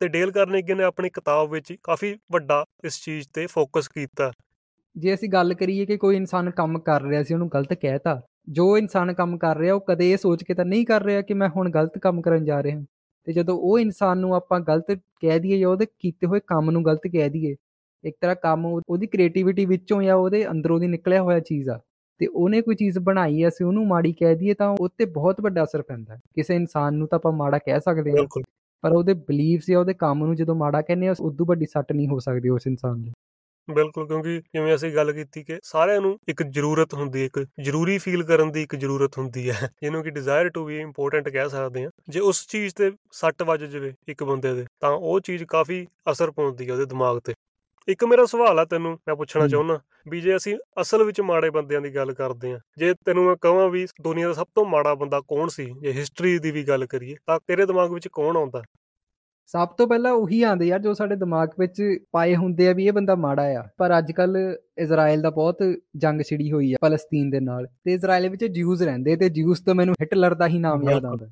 [0.00, 4.30] ਤੇ ਡੇਲ ਕਾਰਨੇਗੀ ਨੇ ਆਪਣੀ ਕਿਤਾਬ ਵਿੱਚ ਕਾਫੀ ਵੱਡਾ ਇਸ ਚੀਜ਼ ਤੇ ਫੋਕਸ ਕੀਤਾ।
[4.96, 8.76] ਜੇ ਅਸੀਂ ਗੱਲ ਕਰੀਏ ਕਿ ਕੋਈ ਇਨਸਾਨ ਕੰਮ ਕਰ ਰਿਹਾ ਸੀ ਉਹਨੂੰ ਗਲਤ ਕਹਿਤਾ ਜੋ
[8.78, 11.48] ਇਨਸਾਨ ਕੰਮ ਕਰ ਰਿਹਾ ਉਹ ਕਦੇ ਇਹ ਸੋਚ ਕੇ ਤਾਂ ਨਹੀਂ ਕਰ ਰਿਹਾ ਕਿ ਮੈਂ
[11.48, 12.80] ਹੁਣ ਗਲਤ ਕੰਮ ਕਰਨ ਜਾ ਰਿਹਾ।
[13.26, 16.84] ਤੇ ਜਦੋਂ ਉਹ ਇਨਸਾਨ ਨੂੰ ਆਪਾਂ ਗਲਤ ਕਹਿ ਦਈਏ ਜਾਂ ਉਹਦੇ ਕੀਤੇ ਹੋਏ ਕੰਮ ਨੂੰ
[16.84, 17.54] ਗਲਤ ਕਹਿ ਦਈਏ
[18.04, 21.78] ਇੱਕ ਤਰ੍ਹਾਂ ਕੰਮ ਉਹ- ਉਹਦੀ ਕ੍ਰੀਏਟੀਵਿਟੀ ਵਿੱਚੋਂ ਜਾਂ ਉਹਦੇ ਅੰਦਰੋਂ ਦੀ ਨਿਕਲਿਆ ਹੋਇਆ ਚੀਜ਼ ਆ
[22.20, 25.40] ਤੇ ਉਹਨੇ ਕੋਈ ਚੀਜ਼ ਬਣਾਈ ਐ ਅਸੀਂ ਉਹਨੂੰ ਮਾੜੀ ਕਹਿ ਦਈਏ ਤਾਂ ਉਹ ਤੇ ਬਹੁਤ
[25.40, 28.26] ਵੱਡਾ ਅਸਰ ਪੈਂਦਾ। ਕਿਸੇ ਇਨਸਾਨ ਨੂੰ ਤਾਂ ਆਪਾਂ ਮਾੜਾ ਕਹਿ ਸਕਦੇ ਹਾਂ
[28.84, 32.08] ਪਰ ਉਹਦੇ ਬਲੀਫਸ ਜਾਂ ਉਹਦੇ ਕੰਮ ਨੂੰ ਜਦੋਂ ਮਾੜਾ ਕਹਿੰਦੇ ਆ ਉਦੋਂ ਵੱਡੀ ਸੱਟ ਨਹੀਂ
[32.08, 33.12] ਹੋ ਸਕਦੀ ਉਸ ਇਨਸਾਨ ਲਈ
[33.68, 37.96] ਬਿਲਕੁਲ ਕਿਉਂਕਿ ਜਿਵੇਂ ਅਸੀਂ ਗੱਲ ਕੀਤੀ ਕਿ ਸਾਰਿਆਂ ਨੂੰ ਇੱਕ ਜ਼ਰੂਰਤ ਹੁੰਦੀ ਹੈ ਇੱਕ ਜ਼ਰੂਰੀ
[37.98, 41.84] ਫੀਲ ਕਰਨ ਦੀ ਇੱਕ ਜ਼ਰੂਰਤ ਹੁੰਦੀ ਹੈ ਜਿਹਨੂੰ ਕਿ ਡਿਜ਼ਾਇਰ ਟੂ ਬੀ ਇੰਪੋਰਟੈਂਟ ਕਹਿ ਸਕਦੇ
[41.84, 45.86] ਹਾਂ। ਜੇ ਉਸ ਚੀਜ਼ ਤੇ ਸੱਟ ਵੱਜ ਜਾਵੇ ਇੱਕ ਬੰਦੇ ਦੇ ਤਾਂ ਉਹ ਚੀਜ਼ ਕਾਫੀ
[46.12, 47.34] ਅਸਰ ਪਾਉਂਦੀ ਹੈ ਉਹਦੇ ਦਿਮਾਗ ਤੇ।
[47.88, 49.78] ਇੱਕ ਮੇਰਾ ਸਵਾਲ ਆ ਤੈਨੂੰ ਮੈਂ ਪੁੱਛਣਾ। ਚਾਹੁੰਦਾ
[50.08, 53.68] ਵੀ ਜੇ ਅਸੀਂ ਅਸਲ ਵਿੱਚ ਮਾੜੇ ਬੰਦਿਆਂ ਦੀ ਗੱਲ ਕਰਦੇ ਹਾਂ ਜੇ ਤੈਨੂੰ ਮੈਂ ਕਹਾਂ
[53.68, 57.16] ਵੀ ਦੁਨੀਆ ਦਾ ਸਭ ਤੋਂ ਮਾੜਾ ਬੰਦਾ ਕੌਣ ਸੀ ਜੇ ਹਿਸਟਰੀ ਦੀ ਵੀ ਗੱਲ ਕਰੀਏ
[57.26, 58.62] ਤਾਂ ਤੇਰੇ ਦਿਮਾਗ ਵਿੱਚ ਕੌਣ ਆਉਂਦਾ?
[59.46, 61.82] ਸਭ ਤੋਂ ਪਹਿਲਾਂ ਉਹੀ ਆਂਦੇ ਯਾਰ ਜੋ ਸਾਡੇ ਦਿਮਾਗ ਵਿੱਚ
[62.12, 65.58] ਪਾਏ ਹੁੰਦੇ ਆ ਵੀ ਇਹ ਬੰਦਾ ਮਾੜਾ ਆ। ਪਰ ਅੱਜ ਕੱਲ ਇਜ਼ਰਾਈਲ ਦਾ ਬਹੁਤ
[65.96, 69.74] ਜੰਗ ਛਿੜੀ ਹੋਈ ਆ ਫਲਸਤੀਨ ਦੇ ਨਾਲ। ਤੇ ਇਜ਼ਰਾਈਲ ਵਿੱਚ ਜਿਊਜ਼ ਰਹਿੰਦੇ ਤੇ ਜਿਊਜ਼ ਤੋਂ
[69.74, 71.26] ਮੈਨੂੰ ਹਿਟਲਰ ਦਾ ਹੀ ਨਾਮ ਯਾਦ। ਆਉਂਦਾ।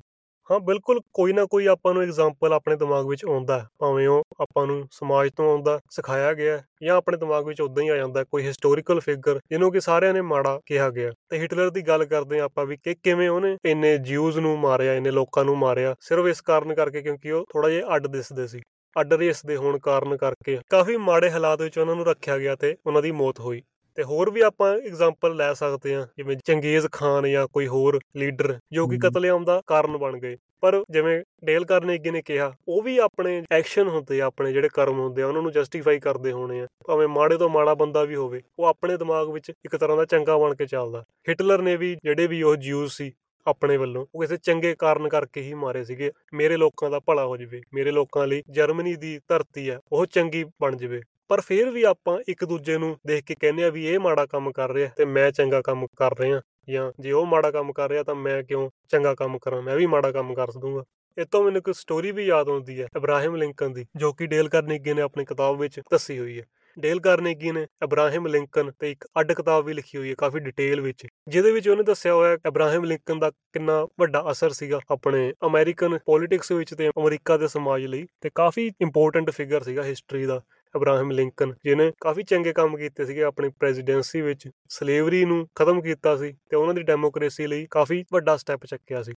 [0.51, 4.23] ਹਾਂ ਬਿਲਕੁਲ ਕੋਈ ਨਾ ਕੋਈ ਆਪਾਂ ਨੂੰ ਐਗਜ਼ਾਮਪਲ ਆਪਣੇ ਦਿਮਾਗ ਵਿੱਚ ਆਉਂਦਾ ਹੈ। ਭਾਵੇਂ ਉਹ
[4.41, 7.95] ਆਪਾਂ ਨੂੰ ਸਮਾਜ ਤੋਂ ਆਉਂਦਾ ਸਿਖਾਇਆ ਗਿਆ ਹੈ, ਜਾਂ ਆਪਣੇ ਦਿਮਾਗ ਵਿੱਚ ਉਦਾਂ ਹੀ ਆ
[7.95, 11.81] ਜਾਂਦਾ ਹੈ, ਕੋਈ ਹਿਸਟੋਰੀਕਲ ਫਿਗਰ ਜਿਹਨੂੰ ਕਿ ਸਾਰਿਆਂ ਨੇ ਮਾੜਾ ਕਿਹਾ ਗਿਆ ਤੇ ਹਿਟਲਰ ਦੀ
[11.81, 15.57] ਗੱਲ ਕਰਦੇ ਹਾਂ ਆਪਾਂ ਵੀ ਕਿ ਕਿਵੇਂ ਉਹਨੇ ਇੰਨੇ ਜਿਊਜ਼ ਨੂੰ ਮਾਰਿਆ ਇੰਨੇ ਲੋਕਾਂ ਨੂੰ
[15.57, 18.61] ਮਾਰਿਆ ਸਿਰਫ ਇਸ ਕਾਰਨ ਕਰਕੇ ਕਿਉਂਕਿ ਉਹ ਥੋੜਾ ਜਿਹਾ ਅੱਡ ਦਿਸਦੇ ਸੀ
[18.95, 22.75] ਅੱਡ ਰੇਸ ਦੇ ਹੋਣ ਕਾਰਨ ਕਰਕੇ ਕਾਫੀ ਮਾੜੇ ਹਾਲਾਤ ਵਿੱਚ ਉਹਨਾਂ ਨੂੰ ਰੱਖਿਆ ਗਿਆ ਤੇ
[22.85, 23.61] ਉਹਨਾਂ ਦੀ ਮੌਤ ਹੋਈ
[23.95, 28.57] ਤੇ ਹੋਰ ਵੀ ਆਪਾਂ ਐਗਜ਼ਾਮਪਲ ਲੈ ਸਕਦੇ ਹਾਂ ਜਿਵੇਂ ਚੰਗੇਜ਼ ਖਾਨ ਜਾਂ ਕੋਈ ਹੋਰ ਲੀਡਰ
[28.71, 32.97] ਜੋ ਕਿ। ਕਤਲੇਆਮ ਦਾ ਕਾਰਨ ਬਣ ਗਏ। ਪਰ ਜਿਵੇਂ ਡੇਲ ਕਾਰਨੇਗੀ ਨੇ ਕਿਹਾ ਉਹ ਵੀ
[32.97, 36.67] ਆਪਣੇ ਐਕਸ਼ਨ ਹੁੰਦੇ ਆ ਆਪਣੇ ਜਿਹੜੇ ਕਰਮ ਹੁੰਦੇ ਆ ਉਹਨਾਂ ਨੂੰ ਜਸਟੀਫਾਈ ਕਰਦੇ ਹੋਣੇ ਆ।
[36.87, 40.37] ਭਾਵੇਂ ਮਾੜੇ ਤੋਂ ਮਾੜਾ ਬੰਦਾ ਵੀ ਹੋਵੇ ਉਹ ਆਪਣੇ ਦਿਮਾਗ ਵਿੱਚ ਇੱਕ ਤਰ੍ਹਾਂ ਦਾ ਚੰਗਾ
[40.37, 43.11] ਬਣ ਕੇ ਚੱਲਦਾ। ਹਿਟਲਰ ਨੇ ਵੀ ਜਿਹੜੇ ਵੀ ਉਹ ਜਿਊਜ਼ ਸੀ
[43.47, 47.37] ਆਪਣੇ ਵੱਲੋਂ ਉਹ ਕਿਸੇ ਚੰਗੇ ਕਾਰਨ ਕਰਕੇ ਹੀ ਮਾਰੇ ਸੀਗੇ। ਮੇਰੇ ਲੋਕਾਂ ਦਾ ਭਲਾ ਹੋ
[47.37, 51.83] ਜਾਵੇ ਮੇਰੇ ਲੋਕਾਂ ਲਈ ਜਰਮਨੀ ਦੀ ਧਰਤੀ ਆ ਉਹ ਚੰਗੀ ਬਣ ਜਾਵੇ। ਪਰ ਫਿਰ ਵੀ
[51.83, 55.05] ਆਪਾਂ ਇੱਕ ਦੂਜੇ ਨੂੰ ਦੇਖ ਕੇ ਕਹਿੰਦੇ ਆ ਵੀ ਇਹ ਮਾੜਾ ਕੰਮ ਕਰ ਰਿਹਾ ਤੇ
[55.05, 58.69] ਮੈਂ ਚੰਗਾ ਕੰਮ ਕਰ ਰਿਹਾ ਜਾਂ ਜੇ ਉਹ ਮਾੜਾ ਕੰਮ ਕਰ ਰਿਹਾ ਤਾਂ ਮੈਂ ਕਿਉਂ
[58.89, 60.83] ਚੰਗਾ ਕੰਮ ਕਰਾਂ, ਮੈਂ ਵੀ ਮਾੜਾ ਕੰਮ ਕਰ ਦੂੰਗਾ
[61.17, 64.49] ਇਹ ਤੋਂ ਮੈਨੂੰ ਇੱਕ ਸਟੋਰੀ ਵੀ ਯਾਦ ਆਉਂਦੀ ਹੈ ਇਬਰਾਹਿਮ ਲਿੰਕਨ ਦੀ, ਜੋ ਕਿ ਡੇਲ
[64.49, 66.45] ਕਾਰਨੇਗੀ ਨੇ ਆਪਣੀ ਕਿਤਾਬ ਵਿੱਚ ਦੱਸੀ ਹੋਈ ਹੈ।
[66.77, 70.81] ਡੇਲ ਕਾਰਨੇਗੀ ਨੇ ਇਬਰਾਹਿਮ ਲਿੰਕਨ ਤੇ ਇੱਕ ਅੱਡ ਕਿਤਾਬ ਵੀ ਲਿਖੀ ਹੋਈ ਹੈ ਕਾਫੀ ਡਿਟੇਲ
[70.81, 75.97] ਵਿੱਚ, ਜਿਹਦੇ ਵਿੱਚ ਉਹਨੇ ਦੱਸਿਆ ਹੋਇਆ ਇਬਰਾਹਿਮ ਲਿੰਕਨ ਦਾ ਕਿੰਨਾ ਵੱਡਾ ਅਸਰ ਸੀਗਾ ਆਪਣੇ ਅਮਰੀਕਨ
[76.05, 80.41] ਪੋਲਿਟਿਕਸ ਵਿੱਚ ਤੇ ਅਮਰੀਕਾ ਦੇ ਸਮਾਜ ਲਈ ਤੇ ਕਾਫੀ ਇੰਪੋਰਟੈਂਟ ਫਿਗਰ ਸੀਗਾ ਹਿਸਟਰੀ ਦਾ।
[80.75, 86.15] ਇਬਰਾਹਿਮ ਲਿੰਕਨ ਜਿਹਨੇ ਕਾਫੀ ਚੰਗੇ ਕੰਮ ਕੀਤੇ ਸੀਗੇ ਆਪਣੀ ਪ੍ਰੈਜ਼ੀਡੈਂਸੀ ਵਿੱਚ ਸਲੇਵਰੀ ਨੂੰ ਖਤਮ ਕੀਤਾ
[86.17, 89.13] ਸੀ ਤੇ ਉਹਨਾਂ ਦੀ ਡੈਮੋਕ੍ਰੇਸੀ ਲਈ ਕਾਫੀ ਵੱਡਾ ਸਟੈਪ ਚੱਕਿਆ ਸੀ।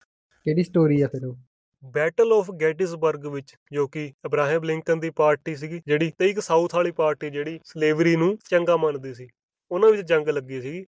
[0.47, 1.37] ਕਿਹੜੀ ਸਟੋਰੀ ਆ ਫਿਰ ਉਹ?
[1.85, 6.75] ਬੈਟਲ ਆਫ ਗੈਟਿਸਬਰਗ ਵਿੱਚ ਜੋ ਕਿ ਇਬਰਾਹਿਮ ਲਿੰਕਨ ਦੀ ਪਾਰਟੀ ਸੀਗੀ ਜਿਹੜੀ ਤੇ ਇੱਕ ਸਾਊਥ
[6.75, 9.29] ਵਾਲੀ ਪਾਰਟੀ ਜਿਹੜੀ ਸਲੇਵਰੀ ਨੂੰ ਚੰਗਾ ਮੰਨਦੀ ਸੀ
[9.71, 10.85] ਉਹਨਾਂ ਵਿੱਚ ਜੰਗ ਲੱਗੀ ਸੀ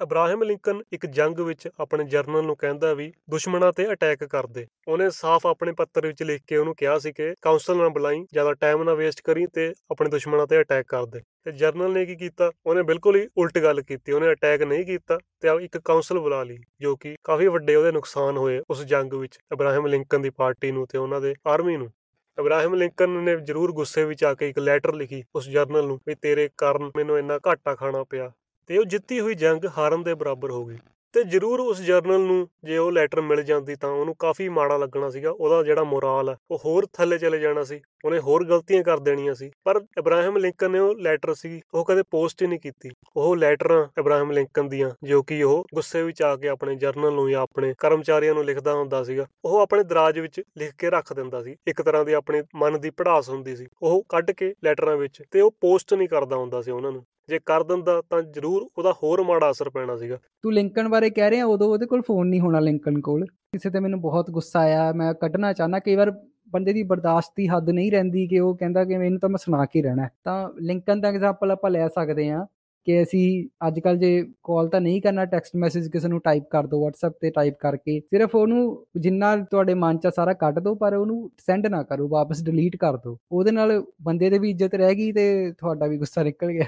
[0.00, 5.08] ਇਬਰਾਹਿਮ ਲਿੰਕਨ ਇੱਕ ਜੰਗ ਵਿੱਚ ਆਪਣੇ ਜਰਨਲ ਨੂੰ ਕਹਿੰਦਾ ਵੀ ਦੁਸ਼ਮਣਾਂ ਤੇ ਅਟੈਕ ਕਰਦੇ ਉਹਨੇ
[5.10, 8.82] ਸਾਫ਼ ਆਪਣੇ ਪੱਤਰ ਵਿੱਚ ਲਿਖ ਕੇ ਉਹਨੂੰ ਕਿਹਾ ਸੀ ਕਿ ਕਾਉਂਸਲ ਨਾ ਬੁਲਾਈ, ਜ਼ਿਆਦਾ ਟਾਈਮ
[8.82, 12.50] ਨਾ ਵੇਸਟ ਕਰੀ ਤੇ ਆਪਣੇ ਦੁਸ਼ਮਣਾਂ ਤੇ ਅਟੈਕ ਕਰਦੇ ਤੇ ਜਰਨਲ ਨੇ ਕੀ ਕੀਤਾ?
[12.66, 16.58] ਉਹਨੇ ਬਿਲਕੁਲ ਹੀ ਉਲਟ ਗੱਲ ਕੀਤੀ। ਉਹਨੇ ਅਟੈਕ ਨਹੀਂ ਕੀਤਾ ਤੇ ਇੱਕ ਕਾਉਂਸਲ ਬੁਲਾ ਲਈ,
[16.80, 20.86] ਜੋ ਕਿ ਕਾਫੀ ਵੱਡੇ ਉਹਦੇ ਨੁਕਸਾਨ ਹੋਏ ਉਸ ਜੰਗ ਵਿੱਚ ਇਬਰਾਹਿਮ ਲਿੰਕਨ ਦੀ ਪਾਰਟੀ ਨੂੰ
[20.86, 21.92] ਤੇ ਉਹਨਾਂ ਦੇ ਆਰਮੀ ਨੂੰ।
[22.38, 26.14] ਇਬਰਾਹਿਮ ਲਿੰਕਨ ਨੇ ਜ਼ਰੂਰ ਗੁੱਸੇ ਵਿੱਚ ਆ ਕੇ ਇੱਕ ਲੈਟਰ ਲਿਖੀ ਉਸ ਜਰਨਲ ਨੂੰ ਵੀ
[26.14, 28.30] ਤੇਰੇ ਕਾਰਨ ਮੈਨੂੰ ਇੰਨਾ ਘਾਟਾ ਖਾਣਾ ਪਿਆ।
[28.66, 30.78] ਤੇ ਉਹ ਜਿੱਤੀ ਹੋਈ ਜੰਗ ਹਾਰਨ ਦੇ ਬਰਾਬਰ ਹੋ ਗਈ।
[31.14, 35.10] ਤੇ ਜ਼ਰੂਰ ਉਸ ਜਰਨਲ ਨੂੰ ਜੇ ਉਹ ਲੈਟਰ ਮਿਲ ਜਾਂਦੀ ਤਾਂ ਉਹਨੂੰ ਕਾਫੀ ਮਾੜਾ ਲੱਗਣਾ
[35.10, 38.98] ਸੀਗਾ, ਉਹਦਾ ਜਿਹੜਾ ਮੋਰਲ ਹੈ ਉਹ ਹੋਰ ਥੱਲੇ ਚਲੇ ਜਾਣਾ ਸੀ, ਉਹਨੇ ਹੋਰ ਗਲਤੀਆਂ ਕਰ
[38.98, 42.90] ਦੇਣੀਆਂ ਸੀ। ਪਰ ਇਬਰਾਹਿਮ ਲਿੰਕਨ ਨੇ ਉਹ ਲੈਟਰ ਸੀ, ਉਹ ਕਦੇ ਪੋਸਟ ਹੀ ਨਹੀਂ ਕੀਤੀ।
[43.16, 47.30] ਉਹ ਲੈਟਰਾਂ ਇਬਰਾਹਿਮ ਲਿੰਕਨ ਦੀਆਂ, ਜੋ ਕਿ ਉਹ ਗੁੱਸੇ ਵਿੱਚ ਆ ਕੇ ਆਪਣੇ ਜਰਨਲ ਨੂੰ
[47.30, 51.42] ਜਾਂ ਆਪਣੇ ਕਰਮਚਾਰੀਆਂ ਨੂੰ ਲਿਖਦਾ ਹੁੰਦਾ ਸੀਗਾ, ਉਹ ਆਪਣੇ ਦਰਾਜ ਵਿੱਚ ਲਿਖ ਕੇ ਰੱਖ ਦਿੰਦਾ
[51.42, 55.22] ਸੀ। ਇੱਕ ਤਰ੍ਹਾਂ ਦੀ ਆਪਣੇ ਮਨ ਦੀ ਪੜਾਸ ਹੁੰਦੀ ਸੀ। ਉਹ ਕੱਢ ਕੇ ਲੈਟਰਾਂ ਵਿੱਚ
[55.30, 58.92] ਤੇ ਉਹ ਪੋਸਟ ਨਹੀਂ ਕਰਦਾ ਹੁੰਦਾ ਸੀ ਉਹਨਾਂ ਨੂੰ। ਜੇ ਕਰ ਦਿੰਦਾ ਤਾਂ ਜ਼ਰੂਰ ਉਹਦਾ
[58.92, 62.40] ਹੋਰ ਮਾੜਾ ਅਸਰ ਪੈਣਾ ਸੀਗਾ। ਤੂੰ ਲਿੰਕਨ ਬਾਰੇ ਕਹਿ ਰਿਹਾ, ਉਦੋਂ ਉਹਦੇ ਕੋਲ ਫੋਨ ਨਹੀਂ
[62.40, 66.10] ਹੋਣਾ ਲਿੰਕਨ ਕੋਲ। ਕਿਸੇ ਤੇ ਮੈਨੂੰ ਬਹੁਤ ਗੁੱਸਾ ਆਇਆ, ਮੈਂ ਕੱਢਣਾ ਚਾਹਨਾ ਕਈ ਵਾਰ
[66.48, 69.64] ਬੰਦੇ ਦੀ ਬਰਦਾਸ਼ਤ ਦੀ ਹੱਦ ਨਹੀਂ ਰਹਿੰਦੀ ਕਿ ਉਹ ਕਹਿੰਦਾ ਕਿ ਮੈਨੂੰ ਤਾਂ ਮੈਂ ਸੁਣਾ
[69.64, 72.46] ਕੇ ਰਹਿਣਾ ਤਾਂ ਲਿੰਕਨ ਦਾ ਐਗਜ਼ਾਮਪਲ ਆਪਾਂ ਲੈ ਸਕਦੇ ਹਾਂ
[72.84, 76.66] ਕਿ ਅਸੀਂ ਅੱਜ ਕੱਲ ਜੇ ਕਾਲ ਤਾਂ ਨਹੀਂ ਕਰਨਾ ਟੈਕਸਟ ਮੈਸੇਜ ਕਿਸੇ ਨੂੰ ਟਾਈਪ ਕਰ
[76.66, 80.94] ਦਿਓ, WhatsApp ਤੇ ਟਾਈਪ ਕਰਕੇ, ਸਿਰਫ ਉਹਨੂੰ ਜਿੰਨਾ ਤੁਹਾਡੇ ਮਨ 'ਚ ਸਾਰਾ ਕੱਢ ਦਿਓ, ਪਰ
[80.94, 84.94] ਉਹਨੂੰ ਸੈਂਡ ਨਾ ਕਰੋ, ਵਾਪਸ ਡਿਲੀਟ ਕਰ ਦਿਓ। ਉਹਦੇ ਨਾਲ ਬੰਦੇ ਦੇ ਵੀ ਇੱਜ਼ਤ ਰਹਿ
[84.94, 86.64] ਗਈ ਤੇ ਤੁਹਾਡਾ ਵੀ ਗੁੱਸਾ ਨਿਕਲ ਗਿਆ।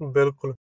[0.00, 0.54] ਬਿਲਕੁਲ।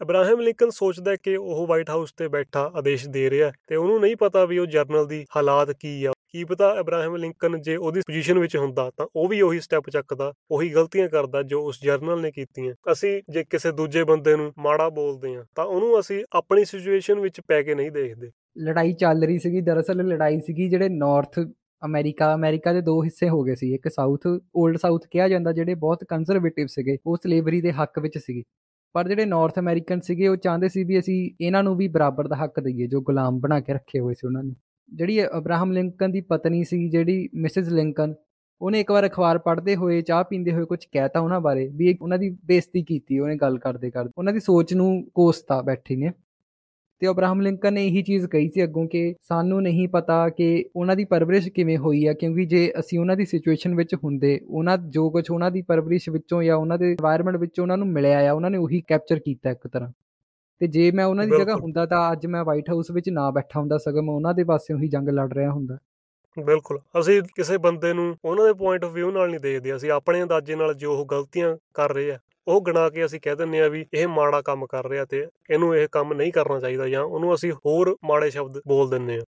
[0.00, 4.16] ਇਬਰਾਹਿਮ ਲਿੰਕਨ ਸੋਚਦਾ ਕਿ ਉਹ ਵਾਈਟ ਹਾਊਸ ਤੇ ਬੈਠਾ ਆਦੇਸ਼ ਦੇ ਰਿਹਾ ਤੇ ਉਹਨੂੰ ਨਹੀਂ
[4.16, 8.38] ਪਤਾ ਵੀ ਉਹ ਜਰਨਲ ਦੀ ਹਾਲਾਤ ਕੀ ਆ। ਕੀ ਪਤਾ ਇਬਰਾਹਿਮ ਲਿੰਕਨ ਜੇ ਉਹਦੀ ਪੋਜੀਸ਼ਨ
[8.38, 12.30] ਵਿੱਚ ਹੁੰਦਾ ਤਾਂ ਉਹ ਵੀ ਉਹੀ ਸਟੈਪ ਚੱਕਦਾ, ਉਹੀ ਗਲਤੀਆਂ ਕਰਦਾ ਜੋ ਉਸ ਜਰਨਲ ਨੇ
[12.30, 17.20] ਕੀਤੀਆਂ। ਅਸੀਂ ਜੇ ਕਿਸੇ ਦੂਜੇ ਬੰਦੇ ਨੂੰ ਮਾੜਾ ਬੋਲਦੇ ਆ ਤਾਂ ਉਹਨੂੰ ਅਸੀਂ ਆਪਣੀ ਸਿਚੁਏਸ਼ਨ
[17.20, 21.38] ਵਿੱਚ ਪੈ ਕੇ ਨਹੀਂ ਦੇਖਦੇ। ਲੜਾਈ ਚੱਲ ਰਹੀ ਸੀਗੀ, ਦਰਅਸਲ ਲੜਾਈ ਸੀਗੀ ਜਿਹੜੇ ਨਾਰਥ
[21.84, 25.74] ਅਮਰੀਕਾ ਅਮਰੀਕਾ ਦੇ ਦੋ ਹਿੱਸੇ ਹੋ ਗਏ ਸੀ। ਇੱਕ ਸਾਊਥ 올ਡ ਸਾਊਥ ਕਿਹਾ ਜਾਂਦਾ, ਜਿਹੜੇ
[25.74, 28.42] ਬਹੁਤ ਕੰਜ਼ਰਵੇਟਿਵ ਸੀਗੇ, ਉਹ ਸਲੇਵਰੀ ਦੇ ਹੱਕ ਵਿੱਚ ਸੀਗੇ।
[28.92, 32.36] ਪਰ ਜਿਹੜੇ ਨਾਰਥ ਅਮਰੀਕਨ ਸੀਗੇ, ਉਹ ਚਾਹੁੰਦੇ ਸੀ ਵੀ ਅਸੀਂ ਇਹਨਾਂ ਨੂੰ ਵੀ ਬਰਾਬਰ ਦਾ
[32.36, 34.54] ਹੱਕ ਦਈਏ, ਜੋ ਗੁਲਾਮ ਬਣਾ ਕੇ ਰੱਖੇ ਹੋਏ ਸੀ ਉਹਨਾਂ ਨੇ।
[34.94, 38.14] ਜਿਹੜੀ ਅਬਰਾਹਮ ਲਿੰਕਨ ਦੀ ਪਤਨੀ ਸੀ, ਜਿਹੜੀ ਮਿਸਿਸ ਲਿੰਕਨ
[38.60, 42.18] ਉਹਨੇ ਇੱਕ ਵਾਰ ਅਖਬਾਰ ਪੜ੍ਹਦੇ ਹੋਏ, ਚਾਹ ਪੀਂਦੇ ਹੋਏ ਕੁਝ ਕਹਿਤਾ ਉਹਨਾਂ ਬਾਰੇ, ਵੀ ਉਹਨਾਂ
[42.18, 46.12] ਦੀ ਬੇਇੱਜ਼ਤੀ ਕੀਤੀ, ਉਹਨੇ ਗੱਲ ਕਰਦੇ ਕਰਦੇ, ਉਹਨਾਂ ਦੀ ਸੋਚ ਨੂੰ ਕੋਸਤਾ ਬੈਠੀ ਨੇ।
[46.98, 50.96] ਤੇ ਅਬਰਾਹਮ ਲਿੰਕਨ ਨੇ ਇਹੀ ਚੀਜ਼ ਕਹੀ ਸੀ ਅੱਗੋਂ ਕਿ ਸਾਨੂੰ ਨਹੀਂ ਪਤਾ ਕਿ ਉਹਨਾਂ
[50.96, 55.10] ਦੀ ਪਰਵਰਿਸ਼ ਕਿਵੇਂ ਹੋਈ ਆ ਕਿਉਂਕਿ ਜੇ ਅਸੀਂ ਉਹਨਾਂ ਦੀ ਸਿਚੁਏਸ਼ਨ ਵਿੱਚ ਹੁੰਦੇ ਉਹਨਾਂ ਜੋ
[55.10, 58.50] ਕੁਝ ਉਹਨਾਂ ਦੀ ਪਰਵਰਿਸ਼ ਵਿੱਚੋਂ ਜਾਂ ਉਹਨਾਂ ਦੇ এনवायरमेंट ਵਿੱਚੋਂ ਉਹਨਾਂ ਨੂੰ ਮਿਲਿਆ ਆ ਉਹਨਾਂ
[58.50, 59.92] ਨੇ ਉਹੀ ਕੈਪਚਰ ਕੀਤਾ ਇੱਕ ਤਰ੍ਹਾਂ।
[60.58, 63.60] ਤੇ ਜੇ ਮੈਂ ਉਹਨਾਂ ਦੀ ਜਗ੍ਹਾ ਹੁੰਦਾ ਤਾਂ ਅੱਜ ਮੈਂ ਵਾਈਟ ਹਾਊਸ ਵਿੱਚ ਨਾ ਬੈਠਾ
[63.60, 65.78] ਹੁੰਦਾ ਸਗੋਂ ਮੈਂ ਉਹਨਾਂ ਦੇ ਪਾਸਿਓਂ ਹੀ ਜੰਗ ਲੜ ਰਿਹਾ ਹੁੰਦਾ।
[66.44, 70.22] ਬਿਲਕੁਲ। ਅਸੀਂ ਕਿਸੇ ਬੰਦੇ ਨੂੰ ਉਹਨਾਂ ਦੇ ਪੁਆਇੰਟ ਆਫ View ਨਾਲ ਨਹੀਂ ਦੇਖਦੇ ਅਸੀਂ ਆਪਣੇ
[70.22, 73.68] ਅੰਦਾਜ਼ੇ ਨਾਲ ਜੋ ਉਹ ਗਲਤੀਆਂ ਕਰ ਰਹੇ ਆ ਉਹ ਗਣਾ ਕੇ ਅਸੀਂ ਕਹਿ ਦਿੰਨੇ ਆ
[73.68, 77.34] ਵੀ ਇਹ ਮਾੜਾ ਕੰਮ ਕਰ ਰਿਹਾ ਤੇ ਇਹਨੂੰ ਇਹ ਕੰਮ ਨਹੀਂ ਕਰਨਾ ਚਾਹੀਦਾ ਜਾਂ ਉਹਨੂੰ
[77.34, 79.22] ਅਸੀਂ ਹੋਰ ਮਾੜੇ ਸ਼ਬਦ ਬੋਲ ਦਿੰਨੇ ਆ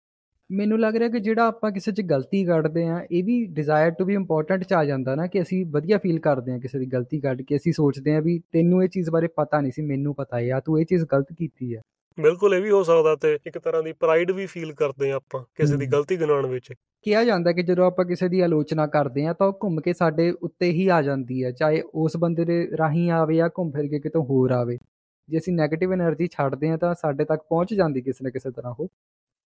[0.51, 4.05] ਮੈਨੂੰ ਲੱਗ ਰਿਹਾ ਕਿ ਜਿਹੜਾ ਆਪਾਂ ਕਿਸੇ 'ਚ ਗਲਤੀ ਕੱਢਦੇ ਆ ਇਹ ਵੀ ਡਿਜ਼ਾਇਰ ਟੂ
[4.05, 7.19] ਵੀ ਇੰਪੋਰਟੈਂਟ 'ਚ ਆ ਜਾਂਦਾ ਨਾ ਕਿ ਅਸੀਂ ਵਧੀਆ ਫੀਲ ਕਰਦੇ ਆ ਕਿਸੇ ਦੀ ਗਲਤੀ
[7.19, 10.39] ਕੱਢ ਕੇ, ਅਸੀਂ ਸੋਚਦੇ ਆ ਵੀ ਤੈਨੂੰ ਇਹ ਚੀਜ਼ ਬਾਰੇ ਪਤਾ ਨਹੀਂ ਸੀ, ਮੈਨੂੰ ਪਤਾ
[10.39, 11.81] ਹੈ, ਆ ਤੂੰ ਇਹ ਚੀਜ਼ ਗਲਤ ਕੀਤੀ ਹੈ।
[12.19, 15.43] ਬਿਲਕੁਲ ਇਹ ਵੀ ਹੋ ਸਕਦਾ ਤੇ ਇੱਕ ਤਰ੍ਹਾਂ ਦੀ ਪ੍ਰਾਈਡ ਵੀ ਫੀਲ ਕਰਦੇ ਆ ਆਪਾਂ
[15.55, 19.33] ਕਿਸੇ ਦੀ ਗਲਤੀ ਗਿਣਾਉਣ ਵਿੱਚ। ਕਿਹਾ ਜਾਂਦਾ ਕਿ ਜਦੋਂ ਆਪਾਂ ਕਿਸੇ ਦੀ ਆਲੋਚਨਾ ਕਰਦੇ ਆ
[19.33, 23.11] ਤਾਂ ਉਹ ਘੁੰਮ ਕੇ ਸਾਡੇ ਉੱਤੇ ਹੀ ਆ ਜਾਂਦੀ ਹੈ ਚਾਹੇ ਉਸ ਬੰਦੇ ਦੇ ਰਾਹੀਂ
[23.11, 24.77] ਆਵੇ ਜਾਂ ਘੁੰਮ ਫਿਰ ਕੇ ਕਿਤੋਂ ਹੋਰ ਆਵੇ।
[25.29, 28.73] ਜੇ ਅਸੀਂ 네ਗੇਟਿਵ એનર્ਜੀ ਛੱਡਦੇ ਆ ਤਾਂ ਸਾਡੇ ਤੱਕ ਪਹੁੰਚ ਜਾਂਦੀ ਕਿਸੇ ਨਾ ਕਿਸੇ ਤਰ੍ਹਾਂ
[28.79, 28.87] ਉਹ।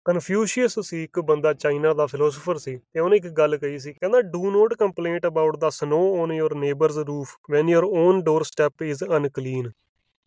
[0.05, 4.21] ਕਨਫਿਊਸ਼ੀਅਸ ਸੀ ਇੱਕ ਬੰਦਾ ਚਾਈਨਾ ਦਾ ਫਿਲਾਸਫਰ ਸੀ ਤੇ ਉਹਨੇ ਇੱਕ ਗੱਲ ਕਹੀ ਸੀ ਕਹਿੰਦਾ
[4.21, 9.03] do not complaint about the snow on your neighbours roof when your own doorstep is
[9.17, 9.71] unclean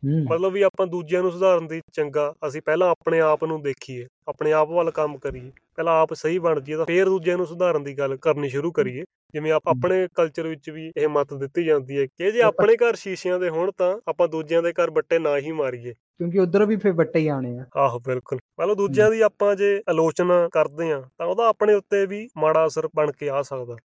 [0.03, 4.53] ਮਤਲਬ ਵੀ ਆਪਾਂ ਦੂਜਿਆਂ ਨੂੰ ਸੁਧਾਰਨ ਦੀ ਚੰਗਾ ਅਸੀਂ ਪਹਿਲਾਂ ਆਪਣੇ ਆਪ ਨੂੰ ਦੇਖੀਏ ਆਪਣੇ
[4.53, 7.97] ਆਪ ਵੱਲ ਕੰਮ ਕਰੀਏ ਪਹਿਲਾਂ ਆਪ ਸਹੀ ਬਣ ਜਾਈਏ ਤਾਂ ਫੇਰ ਦੂਜਿਆਂ ਨੂੰ ਸੁਧਾਰਨ ਦੀ
[7.99, 12.05] ਗੱਲ ਕਰਨੀ ਸ਼ੁਰੂ ਕਰੀਏ। ਜਿਵੇਂ ਆਪ ਆਪਣੇ ਕਲਚਰ ਵਿੱਚ ਵੀ ਇਹ ਮਤ ਦਿੱਤੀ ਜਾਂਦੀ ਹੈ
[12.07, 15.53] ਕਿ ਜੇ ਆਪਣੇ ਘਰ ਸ਼ੀਸ਼ਿਆਂ ਦੇ ਹੋਣ ਤਾਂ ਆਪਾਂ ਦੂਜਿਆਂ ਦੇ ਘਰ ਬੱਟੇ ਨਾ ਹੀ
[15.53, 19.55] ਮਾਰੀਏ। ਕਿਉਂਕਿ ਉਧਰ ਵੀ ਫੇਰ ਬੱਟੇ ਹੀ ਆਣੇ ਆ। ਆਹੋ ਬਿਲਕੁਲ। ਮਤਲਬ ਦੂਜਿਆਂ ਦੀ ਆਪਾਂ
[19.57, 23.77] ਜੇ ਆਲੋਚਨਾ ਕਰਦੇ ਆ ਤਾਂ ਉਹਦਾ ਆਪਣੇ ਉੱਤੇ ਵੀ ਮਾੜਾ ਅਸਰ ਬਣ ਕੇ ਆ ਸਕਦਾ।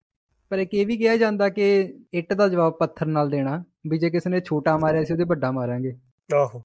[0.50, 1.64] ਪਰ ਇਹ ਵੀ ਕਿਹਾ ਜਾਂਦਾ ਕਿ
[2.12, 5.50] ਇੱਟ ਦਾ ਜਵਾਬ ਪੱਥਰ ਨਾਲ ਦੇਣਾ। ਵੀ ਜੇ ਕਿਸੇ ਨੇ ਛੋਟਾ ਮਾਰਿਆ ਸੀ ਉਹਦੇ ਵੱਡਾ
[5.50, 5.96] ਮਾਰਾਂਗੇ।
[6.34, 6.62] ਆਹੋ।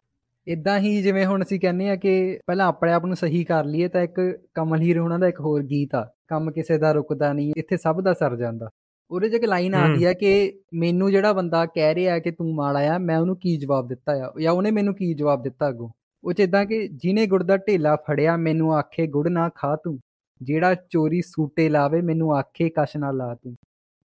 [0.48, 3.88] ਇਦਾਂ ਹੀ ਜਿਵੇਂ ਹੁਣ ਅਸੀਂ ਕਹਿੰਦੇ ਆ ਕਿ ਪਹਿਲਾਂ ਆਪਣੇ ਆਪ ਨੂੰ ਸਹੀ ਕਰ ਲਈਏ
[3.88, 7.54] ਤਾਂ ਇੱਕ ਕਮਲ ਹੀਰ ਉਹਨਾਂ ਦਾ ਇੱਕ ਹੋਰ ਗੀਤ ਆ। ਕੰਮ ਕਿਸੇ ਦਾ ਰੁਕਦਾ ਨਹੀਂ
[7.58, 8.70] ਇੱਥੇ ਸਭ ਦਾ ਸਰ ਜਾਂਦਾ।
[9.12, 12.96] ਉਹਦੇ 'ਚ ਇੱਕ ਲਾਈਨ ਆਉਂਦੀ ਆ ਕਿ ਮੈਨੂੰ ਜਿਹੜਾ ਬੰਦਾ ਕਹਿ ਰਿਹਾ ਕਿ ਤੂੰ ਮਾੜਾ
[12.96, 14.34] ਆ ਮੈਂ ਉਹਨੂੰ ਕੀ ਜਵਾਬ ਦਿੱਤਾ ਆ?
[14.42, 15.90] ਜਾਂ ਉਹਨੇ ਮੈਨੂੰ ਕੀ ਜਵਾਬ ਦਿੱਤਾ ਅੱਗੋਂ?
[16.24, 20.00] ਉਹ 'ਚ ਇਦਾਂ ਕਿ ਜਿਹਨੇ ਗੁੜ ਦਾ ਢੇਲਾ ਫੜਿਆ ਮੈਨੂੰ ਆਖੇ ਗੁੜ ਨਾ ਖਾ ਤੂੰ।
[20.42, 23.56] ਜਿਹੜਾ ਚੋਰੀ ਸੂਟੇ ਲਾਵੇ ਮੈਨੂੰ ਆਖੇ ਕਸ਼ ਨਾ ਲਾ ਤੂੰ।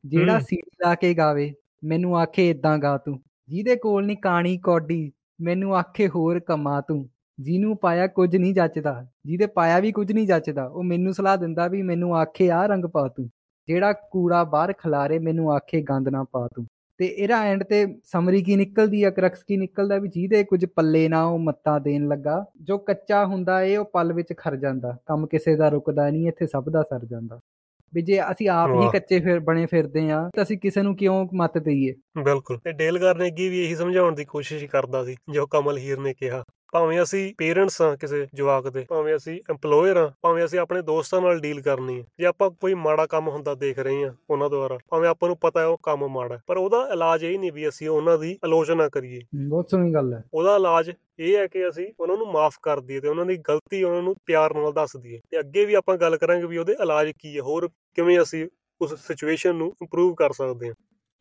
[0.05, 3.19] ਜਿਹੜਾ। ਸੀਟੀ ਲਾ ਕੇ ਗਾਵੇ ਮੈਨੂੰ ਆਖੇ ਇਦਾਂ ਗਾ ਤੂੰ।
[3.49, 9.05] ਜਿਹਦੇ ਕੋਲ ਨਹੀਂ ਕਾਣੀ ਕੌਡੀ, ਮੈਨੂੰ ਆਖੇ ਹੋਰ ਕਮਾ ਤੂੰ। ਜਿਹਨੂੰ ਪਾਇਆ ਕੁਝ ਨਹੀਂ ਜੱਚਦਾ,
[9.25, 12.85] ਜਿਹਦੇ ਪਾਇਆ ਵੀ ਕੁਝ ਨਹੀਂ ਜੱਚਦਾ, ਉਹ ਮੈਨੂੰ ਸਲਾਹ ਦਿੰਦਾ ਵੀ ਮੈਨੂੰ ਆਖੇ ਆ ਰੰਗ
[12.85, 13.29] ਪਾ ਤੂੰ।
[13.67, 16.65] ਜਿਹੜਾ ਕੂੜਾ ਬਾਹਰ ਖਲਾਰੇ, ਮੈਨੂੰ ਆਖੇ ਗੰਦ ਨਾ ਪਾ ਤੂੰ।
[16.97, 21.09] ਤੇ ਇਹਦਾ ਐਂਡ ਤੇ ਸਮਰੀ ਕੀ ਨਿਕਲਦੀ ਆ, ਕਰਕਸ ਕੀ ਨਿਕਲਦਾ ਵੀ ਜਿਹਦੇ ਕੁਝ ਪੱਲੇ
[21.09, 25.27] ਨਾ ਉਹ ਮੱਤਾ ਦੇਣ ਲੱਗਾ, ਜੋ ਕੱਚਾ ਹੁੰਦਾ ਏ, ਉਹ ਪਲ ਵਿੱਚ ਖਰ ਜਾਂਦਾ। ਕੰਮ
[25.27, 27.39] ਕਿਸੇ ਦਾ ਰੁਕਦਾ ਨਹੀਂ ਇੱਥੇ ਸਭ ਦਾ ਸਰ ਜਾਂਦਾ।
[27.93, 31.27] ਵੀ ਜੇ ਅਸੀਂ ਆਪ ਹੀ। ਕੱਚੇ ਫਿਰ ਬਣੇ ਫਿਰਦੇ ਆ ਤਾਂ ਅਸੀਂ ਕਿਸੇ ਨੂੰ ਕਿਉਂ
[31.33, 31.93] ਮੱਤ ਦਈਏ?
[32.23, 36.13] ਬਿਲਕੁਲ। ਤੇ ਡੇਲ ਕਾਰਨੇਗੀ ਵੀ ਇਹੀ ਸਮਝਾਉਣ ਦੀ ਕੋਸ਼ਿਸ਼ ਕਰਦਾ ਸੀ ਜੋ ਕਮਲ ਹੀਰ ਨੇ
[36.13, 36.43] ਕਿਹਾ।
[36.73, 41.21] ਭਾਵੇਂ ਅਸੀਂ ਪੇਰੈਂਟਸ ਆ ਕਿਸੇ ਜਵਾਕ ਦੇ ਭਾਵੇਂ ਅਸੀਂ EMPLOYER ਆ ਭਾਵੇਂ ਅਸੀਂ ਆਪਣੇ ਦੋਸਤਾਂ
[41.21, 44.77] ਨਾਲ ਡੀਲ ਕਰਨੀ ਹੈ ਜੇ ਆਪਾਂ ਕੋਈ ਮਾੜਾ ਕੰਮ ਹੁੰਦਾ ਦੇਖ ਰਹੇ ਆ ਉਹਨਾਂ ਦੁਆਰਾ
[44.89, 47.67] ਭਾਵੇਂ ਆਪਾਂ ਨੂੰ ਪਤਾ ਹੈ ਉਹ ਕੰਮ ਮਾੜਾ ਹੈ, ਪਰ ਉਹਦਾ ਇਲਾਜ ਇਹ ਨਹੀਂ ਵੀ
[47.69, 51.87] ਅਸੀਂ ਉਹਨਾਂ ਦੀ ਆਲੋਚਨਾ ਕਰੀਏ। ਬਹੁਤ ਸੋਹਣੀ ਗੱਲ ਹੈ। ਉਹਦਾ ਇਲਾਜ ਇਹ ਹੈ ਕਿ ਅਸੀਂ
[51.99, 55.19] ਉਹਨਾਂ ਨੂੰ ਮਾਫ ਕਰ ਦਈਏ ਤੇ ਉਹਨਾਂ ਦੀ ਗਲਤੀ ਉਹਨਾਂ ਨੂੰ ਪਿਆਰ ਨਾਲ ਦੱਸ ਦਈਏ।
[55.31, 58.47] ਤੇ ਅੱਗੇ ਵੀ ਆਪਾਂ ਗੱਲ ਕਰਾਂਗੇ ਵੀ ਉਹਦੇ ਇਲਾਜ ਕੀ ਹੈ ਹੋਰ ਕਿਵੇਂ ਅਸੀਂ
[58.81, 60.73] ਉਸ ਸਿਚੁਏਸ਼ਨ ਨੂੰ ਇੰਪਰੂਵ ਕਰ ਸਕਦੇ ਹਾਂ।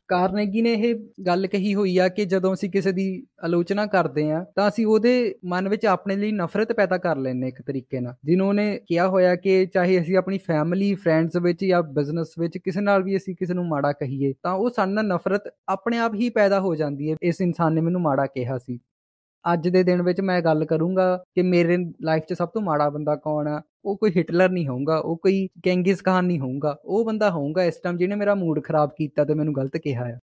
[0.08, 0.94] ਕਾਰਨੇਗੀ ਨੇ ਇਹ
[1.26, 3.06] ਗੱਲ ਕਹੀ ਹੋਈ ਆ ਕਿ ਜਦੋਂ ਅਸੀਂ ਕਿਸੇ ਦੀ
[3.44, 7.62] ਆਲੋਚਨਾ ਕਰਦੇ ਆ, ਤਾਂ ਅਸੀਂ ਉਹਦੇ ਮਨ ਵਿੱਚ ਆਪਣੇ ਲਈ ਨਫ਼ਰਤ ਪੈਦਾ ਕਰ ਲੈਂਦੇ ਇੱਕ
[7.62, 12.34] ਤਰੀਕੇ ਨਾਲ। ਜਿਨ੍ਹਾਂ ਨੇ ਕਿਹਾ ਹੋਇਆ ਕਿ ਚਾਹੇ ਅਸੀਂ ਆਪਣੀ ਫੈਮਿਲੀ ਫਰੈਂਡਸ ਵਿੱਚ ਜਾਂ ਬਿਜ਼ਨਸ
[12.38, 15.98] ਵਿੱਚ ਕਿਸੇ ਨਾਲ ਵੀ ਅਸੀਂ ਕਿਸੇ ਨੂੰ ਮਾੜਾ ਕਹੀਏ, ਤਾਂ ਉਹ ਸਾਡੇ ਨਾਲ ਨਫ਼ਰਤ ਆਪਣੇ
[15.98, 18.78] ਆਪ ਹੀ ਪੈਦਾ ਹੋ ਜਾਂਦੀ ਹੈ, ਇਸ ਇਨਸਾਨ ਨੇ ਮੈਨੂੰ ਮਾੜਾ ਕਿਹਾ ਸੀ।
[19.52, 23.16] ਅੱਜ ਦੇ ਦਿਨ ਵਿੱਚ ਮੈਂ ਗੱਲ ਕਰੂੰਗਾ ਕਿ ਮੇਰੇ ਲਾਈਫ 'ਚ ਸਭ ਤੋਂ ਮਾੜਾ ਬੰਦਾ
[23.16, 23.62] ਕੌਣ ਆ?
[23.84, 27.76] ਉਹ ਕੋਈ ਹਿਟਲਰ ਨਹੀਂ ਹੋਊਗਾ, ਉਹ ਕੋਈ ਕੈਂਗਿਸ ਖਾਨ ਨਹੀਂ ਹੋਊਗਾ, ਉਹ ਬੰਦਾ ਹੋਊਗਾ ਇਸ
[27.76, 30.18] ਟਾਈਮ ਜਿਹਨੇ ਮੇਰਾ ਮੂਡ ਖਰਾਬ ਕੀਤਾ ਤੇ ਮੈਨੂੰ ਗਲਤ ਕਿਹਾ ਆ।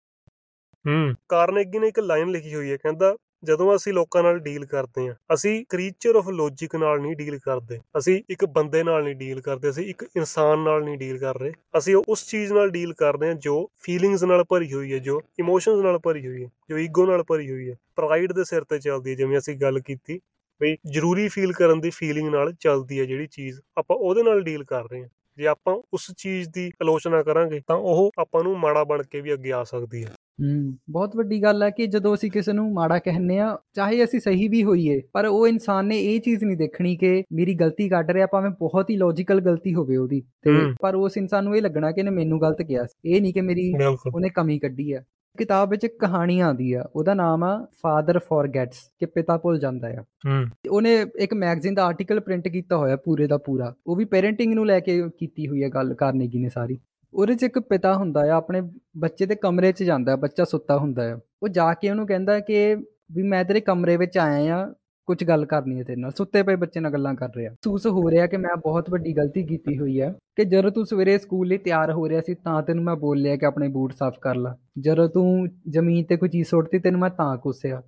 [0.87, 5.07] ਹੂੰ। ਕਾਰਨੇਗੀ ਨੇ ਇੱਕ ਲਾਈਨ ਲਿਖੀ ਹੋਈ ਹੈ, ਕਹਿੰਦਾ ਜਦੋਂ ਅਸੀਂ ਲੋਕਾਂ ਨਾਲ ਡੀਲ ਕਰਦੇ
[5.07, 9.41] ਹਾਂ, ਅਸੀਂ ਕ੍ਰੀਚਰ ਆਫ ਲੌਜੀਕ ਨਾਲ ਨਹੀਂ ਡੀਲ ਕਰਦੇ। ਅਸੀਂ ਇੱਕ ਬੰਦੇ ਨਾਲ ਨਹੀਂ ਡੀਲ
[9.41, 13.27] ਕਰਦੇ, ਅਸੀਂ ਇੱਕ ਇਨਸਾਨ ਨਾਲ ਨਹੀਂ ਡੀਲ ਕਰ ਰਹੇ। ਅਸੀਂ ਉਸ ਚੀਜ਼ ਨਾਲ ਡੀਲ ਕਰਦੇ
[13.27, 17.05] ਹਾਂ ਜੋ ਫੀਲਿੰਗਸ ਨਾਲ ਭਰੀ ਹੋਈ ਹੈ, ਜੋ ਇਮੋਸ਼ਨਸ ਨਾਲ ਭਰੀ ਹੋਈ ਹੈ, ਜੋ ਈਗੋ
[17.05, 20.19] ਨਾਲ ਭਰੀ ਹੋਈ ਹੈ। ਪ੍ਰਾਈਡ ਦੇ ਸਿਰ ਤੇ ਚੱਲਦੀ ਹੈ, ਜਿਵੇਂ ਅਸੀਂ ਗੱਲ ਕੀਤੀ
[20.61, 24.63] ਵੀ ਜ਼ਰੂਰੀ ਫੀਲ ਕਰਨ ਦੀ ਫੀਲਿੰਗ ਨਾਲ ਚੱਲਦੀ ਹੈ ਜਿਹੜੀ ਚੀਜ਼, ਆਪਾਂ ਉਹਦੇ ਨਾਲ ਡੀਲ
[24.63, 28.83] ਕਰ ਰਹੇ ਹਾਂ। ਜੇ ਆਪਾਂ ਉਸ ਚੀਜ਼ ਦੀ ਆਲੋਚਨਾ ਕਰਾਂਗੇ, ਤਾਂ ਉਹ ਆਪਾਂ ਨੂੰ ਮਾੜਾ
[28.83, 32.31] ਬਣ ਕੇ ਵੀ ਅੱਗੇ ਆ ਸਕਦੀ ਹੈ। ਹੂੰ ਬਹੁਤ ਵੱਡੀ ਗੱਲ ਹੈ ਕਿ ਜਦੋਂ ਅਸੀਂ
[32.31, 36.19] ਕਿਸੇ ਨੂੰ ਮਾੜਾ ਕਹਿੰਨੇ ਆ ਚਾਹੇ ਅਸੀਂ ਸਹੀ ਵੀ ਹੋਈਏ ਪਰ ਉਹ ਇਨਸਾਨ ਨੇ ਇਹ
[36.19, 40.21] ਚੀਜ਼ ਨਹੀਂ ਦੇਖਣੀ ਕਿ ਮੇਰੀ ਗਲਤੀ ਕੱਢ ਰਿਹਾ ਭਾਵੇਂ ਬਹੁਤ ਹੀ ਲੌਜੀਕਲ ਗਲਤੀ ਹੋਵੇ ਉਹਦੀ
[40.21, 43.41] ਤੇ। ਪਰ ਉਸ ਇਨਸਾਨ ਨੂੰ ਇਹ ਲੱਗਣਾ ਕਿ ਇਹਨੇ ਮੈਨੂੰ ਗਲਤ ਕਿਹਾ ਇਹ ਨਹੀਂ ਕਿ
[43.41, 43.73] ਮੇਰੀ
[44.15, 45.03] ਉਹਨੇ ਕਮੀ ਕੱਢੀ ਆ।
[45.37, 49.87] ਕਿਤਾਬ ਵਿੱਚ ਇੱਕ ਕਹਾਣੀ ਆਉਂਦੀ ਆ ਉਹਦਾ ਨਾਮ ਆ ਫਾਦਰ ਫੋਰਗੇਟਸ ਕਿ ਪਿਤਾ ਭੁੱਲ ਜਾਂਦਾ
[49.87, 54.05] ਆ। ਹੂੰ। ਉਹਨੇ ਇੱਕ ਮੈਗਜ਼ੀਨ ਦਾ ਆਰਟੀਕਲ ਪ੍ਰਿੰਟ ਕੀਤਾ ਹੋਇਆ ਪੂਰੇ ਦਾ ਪੂਰਾ। ਉਹ ਵੀ
[54.05, 56.79] ਪੈਰੈਂਟਿੰਗ ਨੂੰ ਲੈ ਕੇ ਕੀਤੀ ਹੋਈ ਹੈ ਗੱਲ ਕਾਰਨੇਗੀ ਨੇ ਸਾਰੀ।
[57.13, 58.61] ਉਹਦੇ 'ਚ ਇੱਕ ਪਿਤਾ ਹੁੰਦਾ ਆ, ਆਪਣੇ
[58.97, 62.75] ਬੱਚੇ ਦੇ ਕਮਰੇ 'ਚ ਜਾਂਦਾ ਬੱਚਾ ਸੁੱਤਾ ਹੁੰਦਾ ਆ। ਉਹ ਜਾ ਕੇ ਉਹਨੂੰ ਕਹਿੰਦਾ ਕਿ
[63.11, 64.73] ਵੀ ਮੈਂ ਤੇਰੇ ਕਮਰੇ ਵਿੱਚ ਆਇਆ ਆ
[65.05, 68.09] ਕੁਝ ਗੱਲ ਕਰਨੀ ਹੈ ਤੇਰੇ ਨਾਲ। ਸੁੱਤੇ ਪਏ ਬੱਚੇ ਨਾਲ ਗੱਲਾਂ ਕਰ ਰਿਹਾ। ਮਹਿਸੂਸ ਹੋ
[68.09, 71.57] ਰਿਹਾ ਕਿ ਮੈਂ ਬਹੁਤ ਵੱਡੀ ਗਲਤੀ ਕੀਤੀ ਹੋਈ ਹੈ ਕਿ ਜਦੋਂ ਤੂੰ ਸਵੇਰੇ ਸਕੂਲ ਲਈ
[71.57, 75.09] ਤਿਆਰ ਹੋ ਰਿਹਾ ਸੀ, ਤਾਂ ਤੈਨੂੰ ਮੈਂ ਬੋਲਿਆ ਕਿ ਆਪਣੇ ਬੂਟ ਸਾਫ਼ ਕਰ ਲੈ। ਜਦੋਂ
[75.09, 77.81] ਤੂੰ ਜ਼ਮੀਨ ਤੇ ਕੋਈ ਚੀਜ਼ ਸੁੱਟਤੀ, ਤੈਨੂੰ ਮੈਂ ਤਾਂ ਕੋਸਿਆ।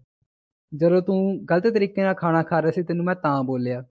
[0.76, 3.84] ਜਦੋਂ ਤੂੰ ਗਲਤ ਤਰੀਕੇ ਨਾਲ ਖਾਣਾ ਖਾ ਰਿਹਾ ਸੀ, ਤੈਨੂੰ ਮੈਂ ਤਾਂ ਬੋਲਿਆ।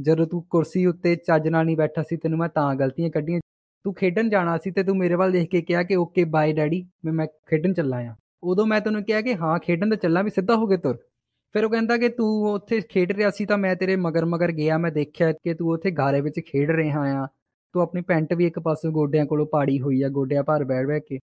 [0.00, 3.40] ਜਦੋਂ ਤੂੰ ਕੁਰਸੀ ਉੱਤੇ ਚੱਜ ਨਾਲ ਨਹੀਂ ਬੈਠਾ ਸੀ, ਤੈਨੂੰ ਮੈਂ ਤਾਂ ਗਲਤੀਆਂ ਕੱਢੀਆਂ।
[3.84, 6.86] ਤੂੰ ਖੇਡਣ ਜਾਣਾ ਸੀ ਤੇ ਤੂੰ ਮੇਰੇ ਵੱਲ ਦੇਖ ਕੇ ਕਿਹਾ ਕਿ ਓਕੇ ਬਾਏ ਡੈਡੀ
[7.04, 10.30] ਮੈਂ ਮੈਂ ਖੇਡਣ ਚੱਲਾ ਆ। ਉਦੋਂ ਮੈਂ ਤੈਨੂੰ ਕਿਹਾ ਕਿ ਹਾਂ, ਖੇਡਣ ਤਾਂ ਚੱਲਾਂ ਵੀ,
[10.30, 10.98] ਸਿੱਧਾ ਹੋ ਕੇ ਤੁਰ।
[11.52, 14.78] ਫਿਰ ਉਹ ਕਹਿੰਦਾ ਕਿ ਤੂੰ ਉੱਥੇ ਖੇਡ ਰਿਹਾ ਸੀ ਤਾਂ ਮੈਂ ਤੇਰੇ ਮਗਰ ਮਗਰ ਗਿਆ,
[14.78, 17.26] ਮੈਂ ਦੇਖਿਆ ਕਿ ਤੂੰ ਉੱਥੇ ਗਾਰੇ ਵਿੱਚ ਖੇਡ ਰਿਹਾ ਆ।
[17.72, 21.02] ਤੂੰ ਆਪਣੀ ਪੈਂਟ ਵੀ ਇੱਕ ਪਾਸੇ ਗੋਡਿਆਂ ਕੋਲੋਂ ਪਾੜੀ ਹੋਈ ਆ, ਗੋਡਿਆਂ ਭਾਰ ਬੈਠ ਬੈਠ
[21.08, 21.18] ਕੇ।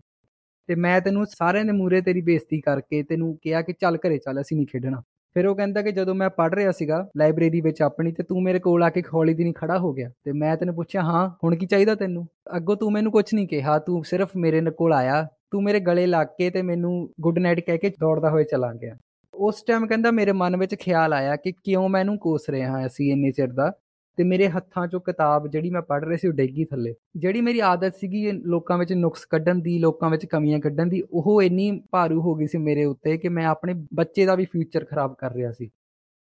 [0.68, 4.42] ਤੇ ਮੈਂ ਤੈਨੂੰ ਸਾਰਿਆਂ ਦੇ ਮੂਰੇ ਤੇਰੀ ਬੇਇੱਜ਼ਤੀ ਕਰਕੇ ਤੈਨੂੰ ਕਿਹਾ ਕਿ ਚੱਲ ਘਰੇ ਚੱਲ,
[4.42, 5.02] ਅਸੀਂ ਨਹੀਂ ਖੇਡਣਾ।
[5.38, 8.60] ਫਿਰ ਉਹ ਕਹਿੰਦਾ ਕਿ ਜਦੋਂ ਮੈਂ ਪੜ੍ਹ ਰਿਹਾ ਸੀਗਾ ਲਾਇਬ੍ਰੇਰੀ ਵਿੱਚ ਆਪਣੀ ਤੇ ਤੂੰ ਮੇਰੇ
[8.60, 11.56] ਕੋਲ ਆ ਕੇ ਖੋਲੀ ਦੀ ਨਹੀਂ ਖੜਾ ਹੋ ਗਿਆ ਤੇ ਮੈਂ ਤੈਨੂੰ ਪੁੱਛਿਆ, ਹਾਂ, ਹੁਣ
[11.56, 12.28] ਕੀ ਚਾਹੀਦਾ ਤੈਨੂੰ?
[12.56, 16.06] ਅੱਗੋਂ ਤੂੰ ਮੈਨੂੰ ਕੁਝ ਨਹੀਂ ਕਿਹਾ, ਤੂੰ ਸਿਰਫ ਮੇਰੇ ਨ- ਕੋਲ ਆਇਆ, ਤੂੰ ਮੇਰੇ ਗਲੇ
[16.06, 18.96] ਲੱਗ ਕੇ ਤੇ ਮੈਨੂੰ ਗੁੱਡ ਨਾਈਟ ਕਹਿ ਕੇ ਦੌੜਦਾ ਹੋਏ ਚਲਾ ਗਿਆ।
[19.34, 22.86] ਉਸ ਟਾਈਮ ਕਹਿੰਦਾ ਮੇਰੇ ਮਨ ਵਿੱਚ ਖਿਆਲ ਆਇਆ ਕਿ ਕਿਉਂ ਮੈਂ ਇਹਨੂੰ ਕੋਸ ਰਿਹਾ ਹਾਂ
[22.86, 23.74] ਅਸੀਂ ਇੰਨੇ ਚਿਰ ਦਾ।
[24.18, 27.60] ਤੇ ਮੇਰੇ ਹੱਥਾਂ 'ਚੋਂ ਕਿਤਾਬ ਜਿਹੜੀ ਮੈਂ ਪੜ੍ਹ ਰਹੀ ਸੀ ਉਹ ਡੇਗੀ ਥੱਲੇ। ਜਿਹੜੀ ਮੇਰੀ
[27.60, 31.72] ਆਦਤ ਸੀਗੀ ਇਹ ਲੋਕਾਂ ਵਿੱਚ ਨੁਕਸ ਕੱਢਣ ਦੀ, ਲੋਕਾਂ ਵਿੱਚ ਕਮੀਆਂ ਕੱਢਣ ਦੀ, ਉਹ ਇੰਨੀ
[31.92, 35.34] ਭਾਰੂ ਹੋ ਗਈ ਸੀ ਮੇਰੇ ਉੱਤੇ ਕਿ ਮੈਂ ਆਪਣੇ ਬੱਚੇ ਦਾ ਵੀ ਫਿਊਚਰ ਖਰਾਬ ਕਰ
[35.34, 35.70] ਰਿਹਾ ਸੀ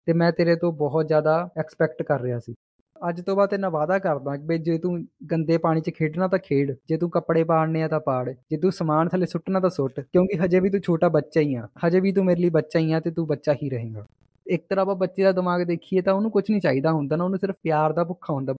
[0.08, 2.54] ਤੇ ਮੈਂ ਤੇਰੇ ਤੋਂ ਬਹੁਤ ਜ਼ਿਆਦਾ ਐਕਸਪੈਕਟ ਕਰ ਰਿਹਾ ਸੀ।
[2.96, 4.98] ਅੱਜ ਤੋਂ ਬਾਅਦ ਤੇਨਾਂ ਵਾਅਦਾ ਕਰਦਾ ਕਿ ਬਈ ਜੇ ਤੂੰ
[5.32, 8.72] ਗੰਦੇ ਪਾਣੀ 'ਚ ਖੇਡਣਾ ਤਾਂ ਖੇਡ, ਜੇ ਤੂੰ ਕੱਪੜੇ ਪਾੜਨੇ ਆ ਤਾਂ ਪਾੜ, ਜੇ ਤੂੰ
[8.72, 12.12] ਸਮਾਨ ਥੱਲੇ ਸੁੱਟਣਾ ਤਾਂ ਸੁੱਟ, ਕਿਉਂਕਿ ਹਜੇ ਵੀ ਤੂੰ ਛੋਟਾ ਬੱਚਾ ਹੀ ਆ, ਹਜੇ ਵੀ
[12.12, 14.06] ਤੂੰ ਮੇਰੇ ਲਈ ਬੱਚਾ ਹੀ ਆ ਤੇ ਤੂੰ ਬੱਚਾ ਹੀ ਰਹੇਂਗਾ।
[14.50, 17.40] ਇੱਕ ਤਰ੍ਹਾਂ ਆਪਾਂ ਬੱਚੇ ਦਾ ਦਿਮਾਗ ਦੇਖੀਏ ਤਾਂ ਉਹਨੂੰ ਕੁਝ ਨਹੀਂ ਚਾਹੀਦਾ ਹੁੰਦਾ ਨਾ ਉਹਨੂੰ
[17.40, 18.54] ਸਿਰਫ ਪਿਆਰ ਦਾ ਭੁੱਖਾ ਹੁੰਦਾ।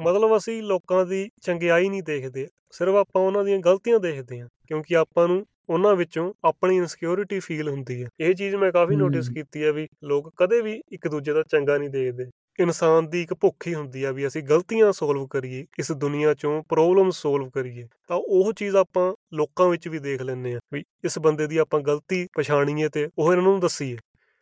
[0.00, 4.96] ਮਤਲਬ ਅਸੀਂ ਲੋਕਾਂ ਦੀ ਚੰਗਿਆਈ ਨਹੀਂ ਦੇਖਦੇ ਸਿਰਫ ਆਪਾਂ ਉਹਨਾਂ ਦੀਆਂ ਗਲਤੀਆਂ ਦੇਖਦੇ ਹਾਂ ਕਿਉਂਕਿ
[4.96, 9.62] ਆਪਾਂ ਨੂੰ ਉਹਨਾਂ ਵਿੱਚੋਂ ਆਪਣੀ ਇਨਸਿਕਿਉਰਿਟੀ ਫੀਲ ਹੁੰਦੀ ਹੈ। ਇਹ ਚੀਜ਼ ਮੈਂ ਕਾਫੀ ਨੋਟਿਸ। ਕੀਤੀ
[9.64, 12.26] ਹੈ ਵੀ ਲੋਕ ਕਦੇ ਵੀ ਇੱਕ ਦੂਜੇ ਦਾ ਚੰਗਾ ਨਹੀਂ ਦੇਖਦੇ।
[12.60, 16.62] ਇਨਸਾਨ ਦੀ ਇੱਕ ਭੁੱਖ ਹੀ ਹੁੰਦੀ ਆ ਵੀ ਅਸੀਂ ਗਲਤੀਆਂ ਸੋਲਵ ਕਰੀਏ ਇਸ ਦੁਨੀਆ ਚੋਂ
[16.68, 21.18] ਪ੍ਰੋਬਲਮ ਸੋਲਵ ਕਰੀਏ। ਤਾਂ ਉਹ ਚੀਜ਼ ਆਪਾਂ ਲੋਕਾਂ ਵਿੱਚ ਵੀ ਦੇਖ ਲੈਂਦੇ ਆ ਵੀ ਇਸ
[21.18, 23.96] ਬੰਦੇ ਦੀ ਆਪਾਂ ਗਲਤੀ ਪਛਾਣੀਏ ਤੇ ਉਹ ਇਹਨਾਂ ਨੂੰ ਦੱਸੀਏ।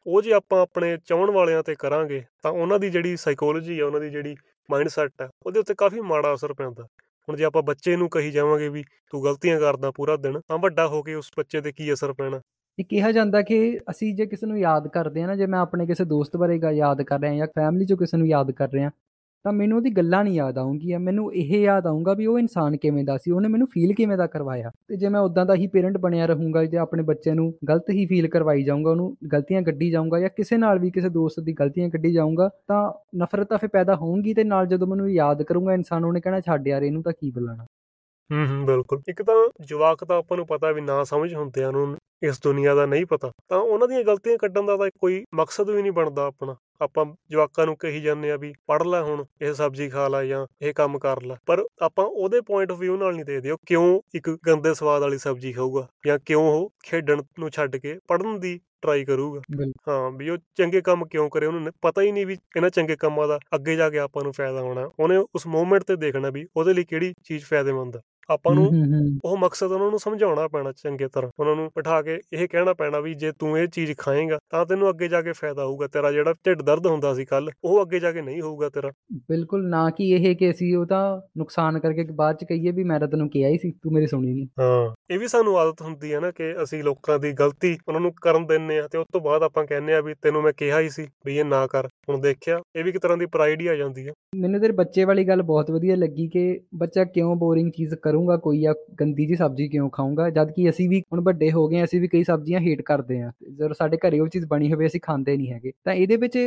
[0.06, 4.00] ਉਹ ਜੇ ਆਪਾਂ ਆਪਣੇ ਚਾਹਣ ਵਾਲਿਆਂ ਤੇ ਕਰਾਂਗੇ, ਤਾਂ ਉਹਨਾਂ ਦੀ ਜਿਹੜੀ ਸਾਈਕੋਲੋਜੀ ਆ, ਉਹਨਾਂ
[4.00, 4.36] ਦੀ ਜਿਹੜੀ
[4.70, 6.82] ਮਾਈਂਡਸੈਟ ਆ, ਉਹਦੇ ਉੱਤੇ ਕਾਫੀ ਮਾੜਾ ਅਸਰ ਪੈਂਦਾ।
[7.28, 10.86] ਹੁਣ ਜੇ ਆਪਾਂ ਬੱਚੇ ਨੂੰ ਕਹੀ ਜਾਵਾਂਗੇ ਵੀ ਤੂੰ ਗਲਤੀਆਂ ਕਰਦਾ ਪੂਰਾ ਦਿਨ, ਤਾਂ ਵੱਡਾ
[10.86, 12.40] ਹੋ ਕੇ ਉਸ ਬੱਚੇ ਤੇ ਕੀ ਅਸਰ ਪੈਣਾ?
[12.78, 15.86] ਇਹ ਕਿਹਾ ਜਾਂਦਾ ਕਿ ਅਸੀਂ ਜੇ ਕਿਸੇ ਨੂੰ ਯਾਦ ਕਰਦੇ ਆ ਨਾ, ਜੇ ਮੈਂ ਆਪਣੇ
[15.86, 18.90] ਕਿਸੇ ਦੋਸਤ ਬਾਰੇ ਗਾ ਯਾਦ ਕਰ ਰਿਹਾ ਜਾਂ ਫੈਮਿਲੀ ਚੋਂ ਕਿਸੇ ਨੂੰ ਯਾਦ ਕਰ ਰਿਹਾ
[19.44, 23.04] ਤਾਂ ਮੈਨੂੰ ਉਹਦੀ ਗੱਲਾਂ ਨਹੀਂ ਯਾਦ ਆਉਂਗੀਆਂ। ਮੈਨੂੰ ਇਹ ਯਾਦ ਆਊਗਾ ਵੀ ਉਹ ਇਨਸਾਨ ਕਿਵੇਂ
[23.04, 25.96] ਦਾ ਸੀ, ਉਹਨੇ ਮੈਨੂੰ ਫੀਲ ਕਿਵੇਂ ਦਾ ਕਰਵਾਇਆ। ਤੇ ਜੇ ਮੈਂ ਉਦਾਂ ਦਾ ਹੀ ਪੇਰੈਂਟ
[25.96, 30.20] ਬਣਿਆ ਰਹੂੰਗਾ, ਜੇ ਆਪਣੇ ਬੱਚੇ ਨੂੰ ਗਲਤ ਹੀ ਫੀਲ ਕਰਵਾਈ ਜਾਊਂਗਾ, ਉਹਨੂੰ ਗਲਤੀਆਂ ਕੱਢੀ ਜਾਊਂਗਾ
[30.20, 33.96] ਜਾਂ ਕਿਸੇ ਨਾਲ ਵੀ ਕਿਸੇ ਦੋਸਤ ਦੀ ਗਲਤੀਆਂ ਕੱਢੀ ਜਾਊਂਗਾ, ਤਾਂ ਨਫ਼ਰਤ ਤਾਂ ਫਿਰ ਪੈਦਾ
[33.96, 37.30] ਹੋਊਗੀ ਤੇ ਨਾਲ ਜਦੋਂ ਮੈਨੂੰ ਯਾਦ ਕਰੂੰਗਾ ਇਨਸਾਨ, ਉਹਨੇ ਕਹਿਣਾ ਛੱਡ ਯਾਰ, ਇਹਨੂੰ ਤਾਂ ਕੀ
[37.30, 37.66] ਬੁਲਾਣਾ
[38.30, 41.68] ਹੂੰ ਹੂੰ, ਬਿਲਕੁਲ। ਇੱਕ ਤਾਂ ਜਵਾਕ ਤਾਂ ਆਪਾਂ ਨੂੰ ਪਤਾ ਵੀ ਨਾ ਸਮਝ ਹੁੰਦੇ ਆ
[41.68, 45.70] ਉਹਨੂੰ ਇਸ ਦੁਨੀਆ ਦਾ ਨਹੀਂ ਪਤਾ। ਤਾਂ ਉਹਨਾਂ ਦੀਆਂ ਗਲਤੀਆਂ ਕੱਢਣ ਦਾ ਤਾਂ ਕੋਈ ਮਕਸਦ
[45.70, 49.52] ਵੀ ਨਹੀਂ ਬਣਦਾ ਆਪਣਾ। ਆਪਾਂ ਜਵਾਕਾਂ ਨੂੰ ਕਹੀ ਜਾਂਦੇ ਆ ਵੀ ਪੜ ਲੈ ਹੁਣ ਇਹ
[49.54, 53.14] ਸਬਜ਼ੀ ਖਾ ਲੈ ਜਾਂ ਇਹ ਕੰਮ ਕਰ ਲੈ। ਪਰ ਆਪਾਂ ਉਹਦੇ ਪੁਆਇੰਟ ਆਫ View ਨਾਲ
[53.14, 57.50] ਨਹੀਂ ਦੇਖਦੇ ਉਹ ਕਿਉਂ ਇੱਕ ਗੰਦੇ ਸਵਾਦ ਵਾਲੀ ਸਬਜ਼ੀ ਖਾਊਗਾ ਜਾਂ ਕਿਉਂ ਉਹ ਖੇਡਣ ਨੂੰ
[57.50, 59.40] ਛੱਡ ਕੇ ਪੜਨ ਦੀ ਟਰਾਈ ਕਰੂਗਾ।
[59.88, 61.46] ਹਾਂ ਵੀ ਉਹ ਚੰਗੇ ਕੰਮ ਕਿਉਂ ਕਰੇ?
[61.46, 64.60] ਉਹਨੂੰ ਪਤਾ ਹੀ ਨਹੀਂ ਵੀ ਇਹਨਾਂ ਚੰਗੇ ਕੰਮਾਂ ਦਾ ਅੱਗੇ ਜਾ ਕੇ ਆਪਾਂ ਨੂੰ ਫਾਇਦਾ
[64.60, 68.72] ਹੋਣਾ। ਉਹਨੇ ਉਸ ਮੂਮੈਂਟ ਤੇ ਦੇਖਣਾ ਵੀ ਉਹਦੇ ਲਈ ਕਿਹੜੀ ਚੀਜ਼ ਫਾਇਦੇਮੰਦ ਹੈ ਆਪਾਂ ਨੂੰ
[69.24, 73.00] ਉਹ ਮਕਸਦ ਉਹਨਾਂ ਨੂੰ ਸਮਝਾਉਣਾ ਪੈਣਾ ਚੰਗੇ ਤਰ੍ਹਾਂ। ਉਹਨਾਂ ਨੂੰ ਬਿਠਾ ਕੇ ਇਹ ਕਹਿਣਾ ਪੈਣਾ
[73.00, 76.34] ਵੀ ਜੇ ਤੂੰ ਇਹ ਚੀਜ਼ ਖਾਏਂਗਾ ਤਾਂ ਤੈਨੂੰ ਅੱਗੇ ਜਾ ਕੇ ਫਾਇਦਾ ਹੋਊਗਾ। ਤੇਰਾ ਜਿਹੜਾ
[76.46, 80.10] ਢਿੱਡ ਦਰਦ ਹੁੰਦਾ ਸੀ ਕੱਲ ਉਹ ਅੱਗੇ ਜਾ ਕੇ ਨਹੀਂ ਹੋਊਗਾ ਤੇਰਾ। ਬਿਲਕੁਲ ਨਾ ਕਿ
[80.10, 83.48] ਇਹ ਕਿ ਅਸੀਂ ਉਹ ਤਾਂ ਨੁਕਸਾਨ ਕਰਕੇ ਬਾਅਦ ਚ ਕਹੀਏ ਵੀ ਮੈਂ ਤਾਂ ਤੈਨੂੰ ਕਿਹਾ
[83.48, 86.52] ਹੀ ਸੀ ਤੂੰ ਮੇਰੀ ਸੁਣੀ ਨਹੀਂ ਹਾਂ। ਇਹ ਵੀ ਸਾਨੂੰ ਆਦਤ ਹੁੰਦੀ ਹੈ ਨਾ ਕਿ
[86.62, 89.94] ਅਸੀਂ ਲੋਕਾਂ ਦੀ ਗਲਤੀ ਉਹਨਾਂ ਨੂੰ ਕਰਨ ਦਿੰਨੇ ਆ ਤੇ ਉਸ ਤੋਂ ਬਾਅਦ ਆਪਾਂ ਕਹਿੰਨੇ
[89.94, 92.90] ਆ ਵੀ ਤੈਨੂੰ ਮੈਂ ਕਿਹਾ ਹੀ ਸੀ ਵੀ ਇਹ ਨਾ ਕਰ। ਹੁਣ ਦੇਖਿਆ, ਇਹ ਵੀ
[92.90, 95.96] ਇੱਕ ਤਰ੍ਹਾਂ ਦੀ ਪ੍ਰਾਈਡ ਹੀ ਆ ਜਾਂਦੀ ਹੈ ਮੈਨੂੰ ਤੇਰੇ ਬੱਚੇ ਵਾਲੀ ਗੱਲ ਬਹੁਤ ਵਧੀਆ
[95.96, 100.52] ਲੱਗੀ ਕਿ ਬੱਚਾ ਕਿਉਂ ਬੋਰਿੰਗ ਚੀਜ਼ ਕਰੂੰਗਾ ਕੋਈ ਆ ਗੰਦੀ ਜੀ ਸਬਜ਼ੀ ਕਿਉਂ ਖਾਊਂਗਾ, ਜਦ
[100.52, 103.74] ਕਿ ਅਸੀਂ ਵੀ ਹੁਣ ਵੱਡੇ ਹੋ ਗਏ ਅਸੀਂ ਵੀ ਕਈ ਸਬਜ਼ੀਆਂ ਹੇਟ ਕਰਦੇ ਆ ਜਦੋਂ
[103.78, 106.38] ਸਾਡੇ ਘਰੇ ਉਹ ਚੀਜ਼ ਬਣੀ ਹੋਵੇ, ਅਸੀਂ ਖਾਂਦੇ ਨਹੀਂ ਹੈਗੇ। ਤਾਂ ਇਹਦੇ ਵਿੱਚ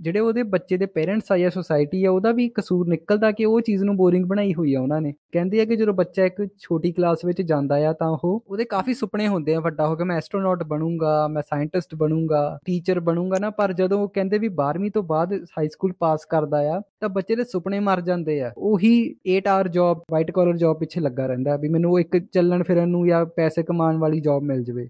[0.00, 3.60] ਜਿਹੜੇ ਉਹਦੇ ਬੱਚੇ ਦੇ ਪੇਰੈਂਟਸ ਆ ਜਾਂ ਸੋਸਾਇਟੀ ਆ ਉਹਦਾ ਵੀ ਕਸੂਰ ਨਿਕਲਦਾ ਕਿ ਉਹ
[3.60, 6.92] ਚੀਜ਼ ਨੂੰ ਬੋਰਿੰਗ ਬਣਾਈ ਹੋਈ ਆ ਉਹਨਾਂ ਨੇ। ਕਹਿੰਦੇ ਆ ਕਿ ਜਦੋਂ ਬੱਚਾ ਇੱਕ ਛੋਟੀ
[6.92, 10.16] ਕਲਾਸ ਵਿੱਚ ਜਾਂਦਾ ਆ ਤਾਂ ਉਹ ਉਹਦੇ ਕਾਫੀ ਸੁਪਨੇ ਹੁੰਦੇ ਆ ਵੱਡਾ ਹੋ ਕੇ ਮੈਂ
[10.16, 15.02] ਐਸਟ੍ਰੋਨੌਟ ਬਣੂੰਗਾ ਮੈਂ ਸਾਇੰਟਿਸਟ ਬਣੂੰਗਾ ਟੀਚਰ ਬਣੂੰਗਾ ਨਾ ਪਰ ਜਦੋਂ ਉਹ ਕਹਿੰਦੇ ਵੀ 12ਵੀਂ ਤੋਂ
[15.02, 19.40] ਬਾਅਦ ਹਾਈ ਸਕੂਲ ਪਾਸ ਕਰਦਾ ਆ ਤਾਂ ਬੱਚੇ ਦੇ ਸੁਪਨੇ ਮਰ ਜਾਂਦੇ ਆ। ਉਹੀ 8
[19.48, 23.26] hour job white collar job ਪਿੱਛੇ ਲੱਗਾ ਰਹਿੰਦਾ ਵੀ ਮੈਨੂੰ ਇੱਕ ਚੱਲਣ ਫਿਰਨ ਨੂੰ ਜਾਂ
[23.26, 24.88] ਪੈਸੇ ਕਮਾਉਣ ਵਾਲੀ ਜੌਬ ਮਿਲ ਜਵੇ।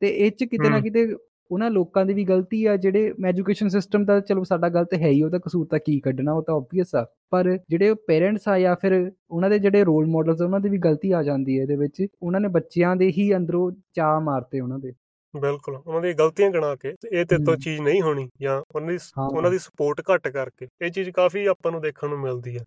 [0.00, 1.16] ਤੇ ਇਹ ਚ ਕਿਤੇ ਨਾ ਕਿਤੇ
[1.50, 5.22] ਉਹਨਾਂ ਲੋਕਾਂ ਦੀ ਵੀ ਗਲਤੀ ਆ ਜਿਹੜੇ ਐਜੂਕੇਸ਼ਨ ਸਿਸਟਮ ਦਾ ਚਲੋ ਸਾਡਾ ਗਲਤ ਹੈ ਹੀ
[5.22, 8.94] ਉਹਦਾ ਕਸੂਰ ਤਾਂ ਕੀ ਕੱਢਣਾ ਉਹ ਤਾਂ ਆਬਵੀਅਸ ਆ। ਪਰ ਜਿਹੜੇ ਪੇਰੈਂਟਸ ਆ ਜਾਂ ਫਿਰ
[9.30, 12.40] ਉਹਨਾਂ ਦੇ ਜਿਹੜੇ ਰੋਲ ਮਾਡਲਸ ਉਹਨਾਂ ਦੀ ਵੀ ਗਲਤੀ ਆ ਜਾਂਦੀ ਹੈ ਇਹਦੇ ਵਿੱਚ। ਉਹਨਾਂ
[12.40, 14.92] ਨੇ ਬੱਚਿਆਂ ਦੇ ਹੀ ਅੰਦਰੋਂ ਚਾਹ ਮਾਰਤੇ ਉਹਨਾਂ ਦੇ।
[15.34, 18.98] ਬਿਲਕੁਲ ਉਹਨਾਂ ਦੀ ਗਲਤੀਆਂ ਗਣਾ ਕੇ ਇਹ ਤੇ ਤੋਂ ਚੀਜ਼ ਨਹੀਂ ਹੋਣੀ ਜਾਂ ਉਹਨਾਂ ਦੀ
[19.18, 22.64] ਉਹਨਾਂ ਦੀ ਸਪੋਰਟ ਘੱਟ ਕਰਕੇ ਇਹ ਚੀਜ਼ ਕਾਫੀ ਆਪਾਂ ਨੂੰ ਦੇਖਣ ਨੂੰ ਮਿਲਦੀ ਆ।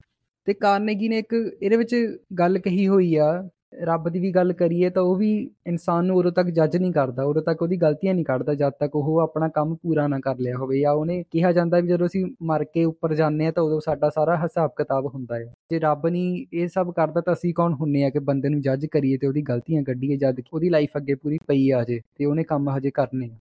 [0.47, 1.95] ਤੇ ਕਾਰਨੇਗੀ ਨੇ ਇੱਕ ਇਹਦੇ ਵਿੱਚ
[2.39, 3.31] ਗੱਲ ਕਹੀ ਹੋਈ ਆ
[3.79, 7.23] ਰੱਬ ਦੀ ਵੀ ਗੱਲ ਕਰੀਏ ਤਾਂ ਉਹ ਵੀ ਇਨਸਾਨ ਨੂੰ ਉਦੋਂ ਤੱਕ ਜੱਜ ਨਹੀਂ ਕਰਦਾ,
[7.23, 10.57] ਉਦੋਂ ਤੱਕ ਉਹਦੀ ਗਲਤੀਆਂ ਨਹੀਂ ਕੱਢਦਾ ਜਦ ਤੱਕ ਉਹ ਆਪਣਾ ਕੰਮ ਪੂਰਾ ਨਾ ਕਰ ਲਿਆ
[10.57, 13.79] ਹੋਵੇ ਜਾਂ ਉਹਨੇ ਕਿਹਾ ਜਾਂਦਾ ਵੀ ਜਦੋਂ ਅਸੀਂ ਮਰ ਕੇ ਉੱਪਰ ਜਾਂਦੇ ਆ ਤਾਂ ਉਦੋਂ
[13.79, 17.73] ਸਾਡਾ ਸਾਰਾ ਹਿਸਾਬ ਕਿਤਾਬ ਹੁੰਦਾ ਹੈ। ਜੇ ਰੱਬ ਨਹੀਂ ਇਹ ਸਭ ਕਰਦਾ ਤਾਂ ਅਸੀਂ ਕੌਣ
[17.73, 21.15] ਹੁੰਨੇ ਆ ਕਿ ਬੰਦੇ ਨੂੰ ਜੱਜ ਕਰੀਏ ਤੇ ਉਹਦੀ ਗਲਤੀਆਂ ਕੱਢੀਏ ਜਦ ਉਹਦੀ ਲਾਈਫ ਅੱਗੇ
[21.15, 23.37] ਪੂਰੀ ਪਈ ਆ ਜੇ ਤੇ ਉਹਨੇ ਕੰਮ ਹਜੇ ਕਰਨੇ ਆ।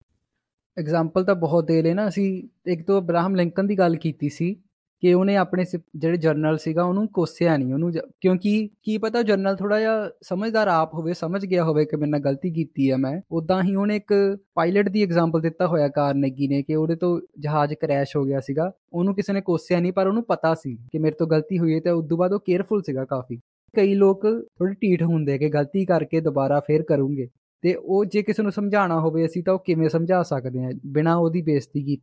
[0.77, 4.55] ਐਗਜ਼ਾਮਪਲ ਤਾਂ ਬਹੁਤ ਦੇ ਲੈ ਨਾ ਅਸੀਂ, ਇੱਕ ਤੋਂ ਅਬਰਾਹਮ ਲਿੰਕਨ ਦੀ ਗੱਲ ਕੀਤੀ ਸੀ
[5.01, 5.63] ਕਿ ਉਹਨੇ ਆਪਣੇ
[5.95, 10.93] ਜਿਹੜੇ ਜਰਨਲ ਸੀਗਾ ਉਹਨੂੰ ਕੋਸਿਆ ਨਹੀਂ, ਉਹਨੂੰ ਕਿਉਂਕਿ ਕੀ ਪਤਾ ਜਰਨਲ ਥੋੜਾ ਜਿਹਾ ਸਮਝਦਾਰ ਆਪ
[10.93, 14.13] ਹੋਵੇ, ਸਮਝ ਗਿਆ ਹੋਵੇ ਕਿ ਮੇਰੇ ਨਾਲ ਗਲਤੀ ਕੀਤੀ ਹੈ ਮੈਂ। ਉਦਾਂ ਹੀ ਉਹਨੇ ਇੱਕ
[14.53, 18.71] ਪਾਇਲਟ ਦੀ ਐਗਜ਼ਾਮਪਲ ਦਿੱਤਾ ਹੋਇਆ ਕਾਰਨੇਗੀ ਨੇ ਕਿ ਉਹਦੇ ਤੋਂ ਜਹਾਜ਼ ਕ੍ਰੈਸ਼ ਹੋ ਗਿਆ ਸੀਗਾ।
[18.93, 21.79] ਉਹਨੂੰ ਕਿਸੇ ਨੇ ਕੋਸਿਆ ਨਹੀਂ, ਪਰ ਉਹਨੂੰ ਪਤਾ ਸੀ ਕਿ ਮੇਰੇ ਤੋਂ ਗਲਤੀ ਹੋਈ ਹੈ
[21.79, 23.39] ਤੇ ਉਸ ਤੋਂ ਬਾਅਦ ਉਹ ਕੇਅਰਫੁਲ ਸੀਗਾ ਕਾਫੀ।
[23.75, 24.21] ਕਈ ਲੋਕ
[24.59, 27.27] ਥੋੜੇ ਢੀਠ ਹੁੰਦੇ ਕਿ ਗਲਤੀ ਕਰਕੇ ਦੁਬਾਰਾ ਫੇਰ ਕਰੂੰਗੇ।
[27.63, 31.15] ਤੇ ਉਹ ਜੇ ਕਿਸੇ ਨੂੰ ਸਮਝਾਉਣਾ ਹੋਵੇ, ਅਸੀਂ ਤਾਂ ਉਹ ਕਿਵੇਂ ਸਮਝਾ ਸਕਦੇ ਹਾਂ ਬਿਨਾਂ
[31.15, 32.01] ਉਹਦੀ ਬੇਇੱਜ਼ਤੀ ਕੀਤੀ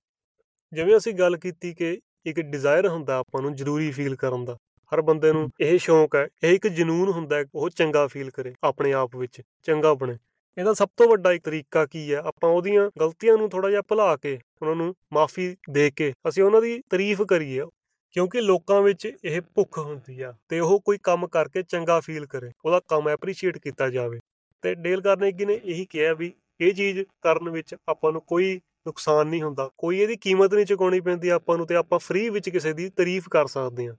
[0.73, 4.57] ਜਿਵੇਂ ਅਸੀਂ ਗੱਲ ਕੀਤੀ ਕਿ ਇੱਕ ਡਿਜ਼ਾਇਰ ਹੁੰਦਾ ਆਪਾਂ ਨੂੰ ਜ਼ਰੂਰੀ ਫੀਲ ਕਰਨ ਦਾ।
[4.93, 8.55] ਹਰ ਬੰਦੇ ਨੂੰ ਇਹ ਸ਼ੌਂਕ ਹੈ, ਇਹ ਇੱਕ ਜਨੂਨ ਹੁੰਦਾ ਹੈ ਉਹ ਚੰਗਾ ਫੀਲ ਕਰੇ
[8.65, 10.17] ਆਪਣੇ ਆਪ ਵਿੱਚ, ਚੰਗਾ ਬਣੇ।
[10.57, 12.19] ਇਹਦਾ ਸਭ ਤੋਂ ਵੱਡਾ ਇੱਕ ਤਰੀਕਾ ਕੀ ਹੈ?
[12.19, 16.63] ਆਪਾਂ ਉਹਦੀਆਂ ਗਲਤੀਆਂ ਨੂੰ ਥੋੜਾ ਜਿਹਾ ਭੁਲਾ ਕੇ, ਉਹਨਾਂ ਨੂੰ ਮਾਫੀ ਦੇ ਕੇ ਅਸੀਂ ਉਹਨਾਂ
[16.63, 17.65] ਦੀ ਤਾਰੀਫ ਕਰੀਏ।
[18.13, 22.51] ਕਿਉਂਕਿ ਲੋਕਾਂ ਵਿੱਚ ਇਹ ਭੁੱਖ ਹੁੰਦੀ ਆ ਤੇ ਉਹ ਕੋਈ ਕੰਮ ਕਰਕੇ ਚੰਗਾ ਫੀਲ ਕਰੇ,
[22.65, 24.19] ਉਹਦਾ ਕੰਮ ਐਪਰੀਸ਼ੀਏਟ ਕੀਤਾ ਜਾਵੇ।
[24.63, 29.27] ਤੇ ਡੇਲ ਕਾਰਨੇਗੀ ਨੇ ਇਹੀ ਕਿਹਾ ਵੀ ਇਹ ਚੀਜ਼ ਕਰਨ ਵਿੱਚ ਆਪਾਂ ਨੂੰ ਕੋਈ ਨੁਕਸਾਨ
[29.27, 32.72] ਨਹੀਂ ਹੁੰਦਾ। ਕੋਈ ਇਹਦੀ ਕੀਮਤ ਨਹੀਂ ਚੁਕਾਉਣੀ ਪੈਂਦੀ ਆਪਾਂ ਨੂੰ ਤੇ ਆਪਾਂ ਫ੍ਰੀ ਵਿੱਚ ਕਿਸੇ
[32.72, 33.94] ਦੀ ਤਾਰੀਫ ਕਰ ਸਕਦੇ ਹਾਂ।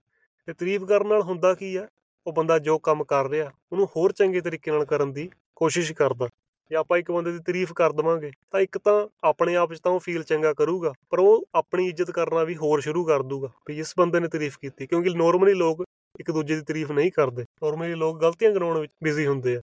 [0.48, 1.86] ਤੇ ਤਾਰੀਫ ਕਰਨ ਨਾਲ ਹੁੰਦਾ ਕੀ ਆ?
[2.26, 6.28] ਉਹ ਬੰਦਾ ਜੋ ਕੰਮ ਕਰ ਰਿਹਾ ਉਹਨੂੰ ਹੋਰ ਚੰਗੇ ਤਰੀਕੇ ਨਾਲ ਕਰਨ ਦੀ ਕੋਸ਼ਿਸ਼ ਕਰਦਾ।
[6.70, 9.92] ਜੇ ਆਪਾਂ ਇੱਕ ਬੰਦੇ ਦੀ ਤਾਰੀਫ ਕਰ ਦਵਾਂਗੇ ਤਾਂ ਇੱਕ ਤਾਂ ਆਪਣੇ ਆਪ 'ਚ ਤਾਂ
[9.92, 13.78] ਉਹ ਫੀਲ ਚੰਗਾ ਕਰੂਗਾ ਪਰ ਉਹ ਆਪਣੀ ਇੱਜ਼ਤ ਕਰਨਾ ਵੀ ਹੋਰ ਸ਼ੁਰੂ ਕਰ ਦੂਗਾ ਵੀ
[13.78, 15.84] ਇਸ ਬੰਦੇ ਨੇ ਤਾਰੀਫ ਕੀਤੀ। ਕਿਉਂਕਿ ਨਾਰਮਲੀ ਲੋਕ
[16.20, 19.60] ਇੱਕ ਦੂਜੇ ਦੀ ਤਾਰੀਫ ਨਹੀਂ ਕਰਦੇ। ਨਾਰਮਲੀ ਲੋਕ ਗਲਤੀਆਂ ਕਰਾਉਣ ਵਿੱਚ ਬਿਜ਼ੀ ਹੁੰਦੇ ਆ।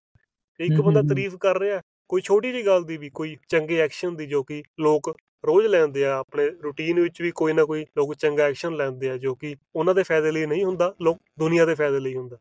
[0.60, 4.26] ਇੱਕ ਬੰਦਾ ਤਾਰੀਫ ਕਰ ਰਿਹਾ ਕੋਈ ਛੋਟੀ ਜੀ ਗੱਲ ਦੀ ਵੀ, ਕੋਈ ਚੰਗੇ ਐਕਸ਼ਨ ਦੀ
[4.26, 5.16] ਜੋ ਕਿ ਲੋਕ
[5.46, 9.18] ਰੋਜ਼ ਲੈਂਦੇ ਆ, ਆਪਣੇ ਰੂਟੀਨ ਵਿੱਚ ਵੀ ਕੋਈ ਨਾ ਕੋਈ ਲੋਕ ਚੰਗਾ ਐਕਸ਼ਨ ਲੈਂਦੇ ਆ,
[9.18, 12.38] ਜੋ ਕਿ ਉਹਨਾਂ ਦੇ ਫਾਇਦੇ ਲਈ ਨਹੀਂ ਹੁੰਦਾ, ਲੋਕ ਦੁਨੀਆ ਦੇ ਫਾਇਦੇ ਲਈ ਹੁੰਦਾ।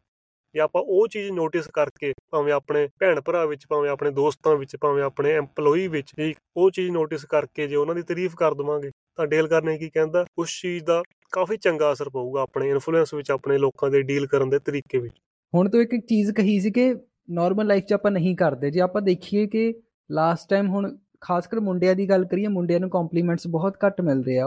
[0.54, 4.76] ਜੇ ਆਪਾਂ ਉਹ ਚੀਜ਼ ਨੋਟਿਸ ਕਰਕੇ ਭਾਵੇਂ ਆਪਣੇ ਭੈਣ ਭਰਾ ਵਿੱਚ, ਭਾਵੇਂ ਆਪਣੇ ਦੋਸਤਾਂ ਵਿੱਚ,
[4.76, 8.90] ਭਾਵੇਂ ਆਪਣੇ EMPLOYEE ਵਿੱਚ ਜੇ ਉਹ ਚੀਜ਼ ਨੋਟਿਸ ਕਰਕੇ ਜੇ ਉਹਨਾਂ ਦੀ ਤਾਰੀਫ ਕਰ ਦਵਾਂਗੇ,
[9.16, 11.02] ਤਾਂ ਡੇਲ ਕਰਨੇ ਕੀ ਕਹਿੰਦਾ, ਉਸ ਚੀਜ਼ ਦਾ
[11.32, 15.14] ਕਾਫੀ ਚੰਗਾ ਅਸਰ ਪਊਗਾ ਆਪਣੇ ਇਨਫਲੂਐਂਸ ਵਿੱਚ, ਆਪਣੇ ਲੋਕਾਂ ਦੇ ਡੀਲ ਕਰਨ ਦੇ ਤਰੀਕੇ ਵਿੱਚ।
[15.54, 16.94] ਹੁਣ ਤੋਂ ਇੱਕ ਚੀਜ਼ ਕਹੀ ਸੀ ਕਿ
[17.30, 19.74] ਨਾਰਮਲ ਲਾਈਫ 'ਚ ਆਪਾਂ ਨਹੀਂ ਕਰਦੇ। ਜੇ ਆਪਾਂ ਦੇਖੀਏ ਕਿ
[20.10, 24.38] ਲਾਸਟ ਟਾਈਮ ਹੁਣ ਖਾਸ ਕਰ ਮੁੰਡਿਆਂ ਦੀ ਗੱਲ ਕਰੀਏ ਮੁੰਡਿਆਂ ਨੂੰ ਕੰਪਲੀਮੈਂਟਸ ਬਹੁਤ ਘੱਟ ਮਿਲਦੇ
[24.38, 24.46] ਆ।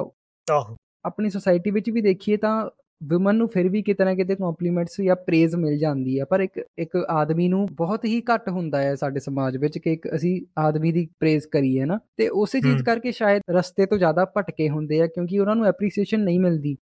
[0.51, 2.69] ਆਹੋ। ਆਪਣੀ ਸੋਸਾਇਟੀ ਵਿੱਚ ਵੀ ਦੇਖੀਏ ਤਾਂ
[3.15, 6.65] ਔਮਨ ਨੂੰ ਫਿਰ ਵੀ ਕਿਤੇ ਨਾ ਕਿਤੇ ਕੰਪਲੀਮੈਂਟਸ ਜਾਂ ਪ੍ਰੇਜ਼ ਮਿਲ ਜਾਂਦੀ ਆ। ਪਰ ਇੱਕ
[6.77, 10.91] ਇੱਕ ਆਦਮੀ ਨੂੰ ਬਹੁਤ ਹੀ ਘੱਟ ਹੁੰਦਾ ਹੈ ਸਾਡੇ ਸਮਾਜ ਵਿੱਚ ਕਿ ਇੱਕ ਅਸੀਂ ਆਦਮੀ
[10.91, 15.07] ਦੀ ਪ੍ਰੇਜ਼ ਕਰੀਏ ਨਾ। ਤੇ ਉਸੇ ਚੀਜ਼ ਕਰਕੇ ਸ਼ਾਇਦ ਰਸਤੇ ਤੋਂ ਜ਼ਿਆਦਾ ਭਟਕੇ ਹੁੰਦੇ ਆ
[15.07, 16.77] ਕਿਉਂਕਿ ਉਹਨਾਂ ਨੂੰ ਐਪਰੀਸੀਏਸ਼ਨ ਨਹੀਂ ਮਿਲਦੀ।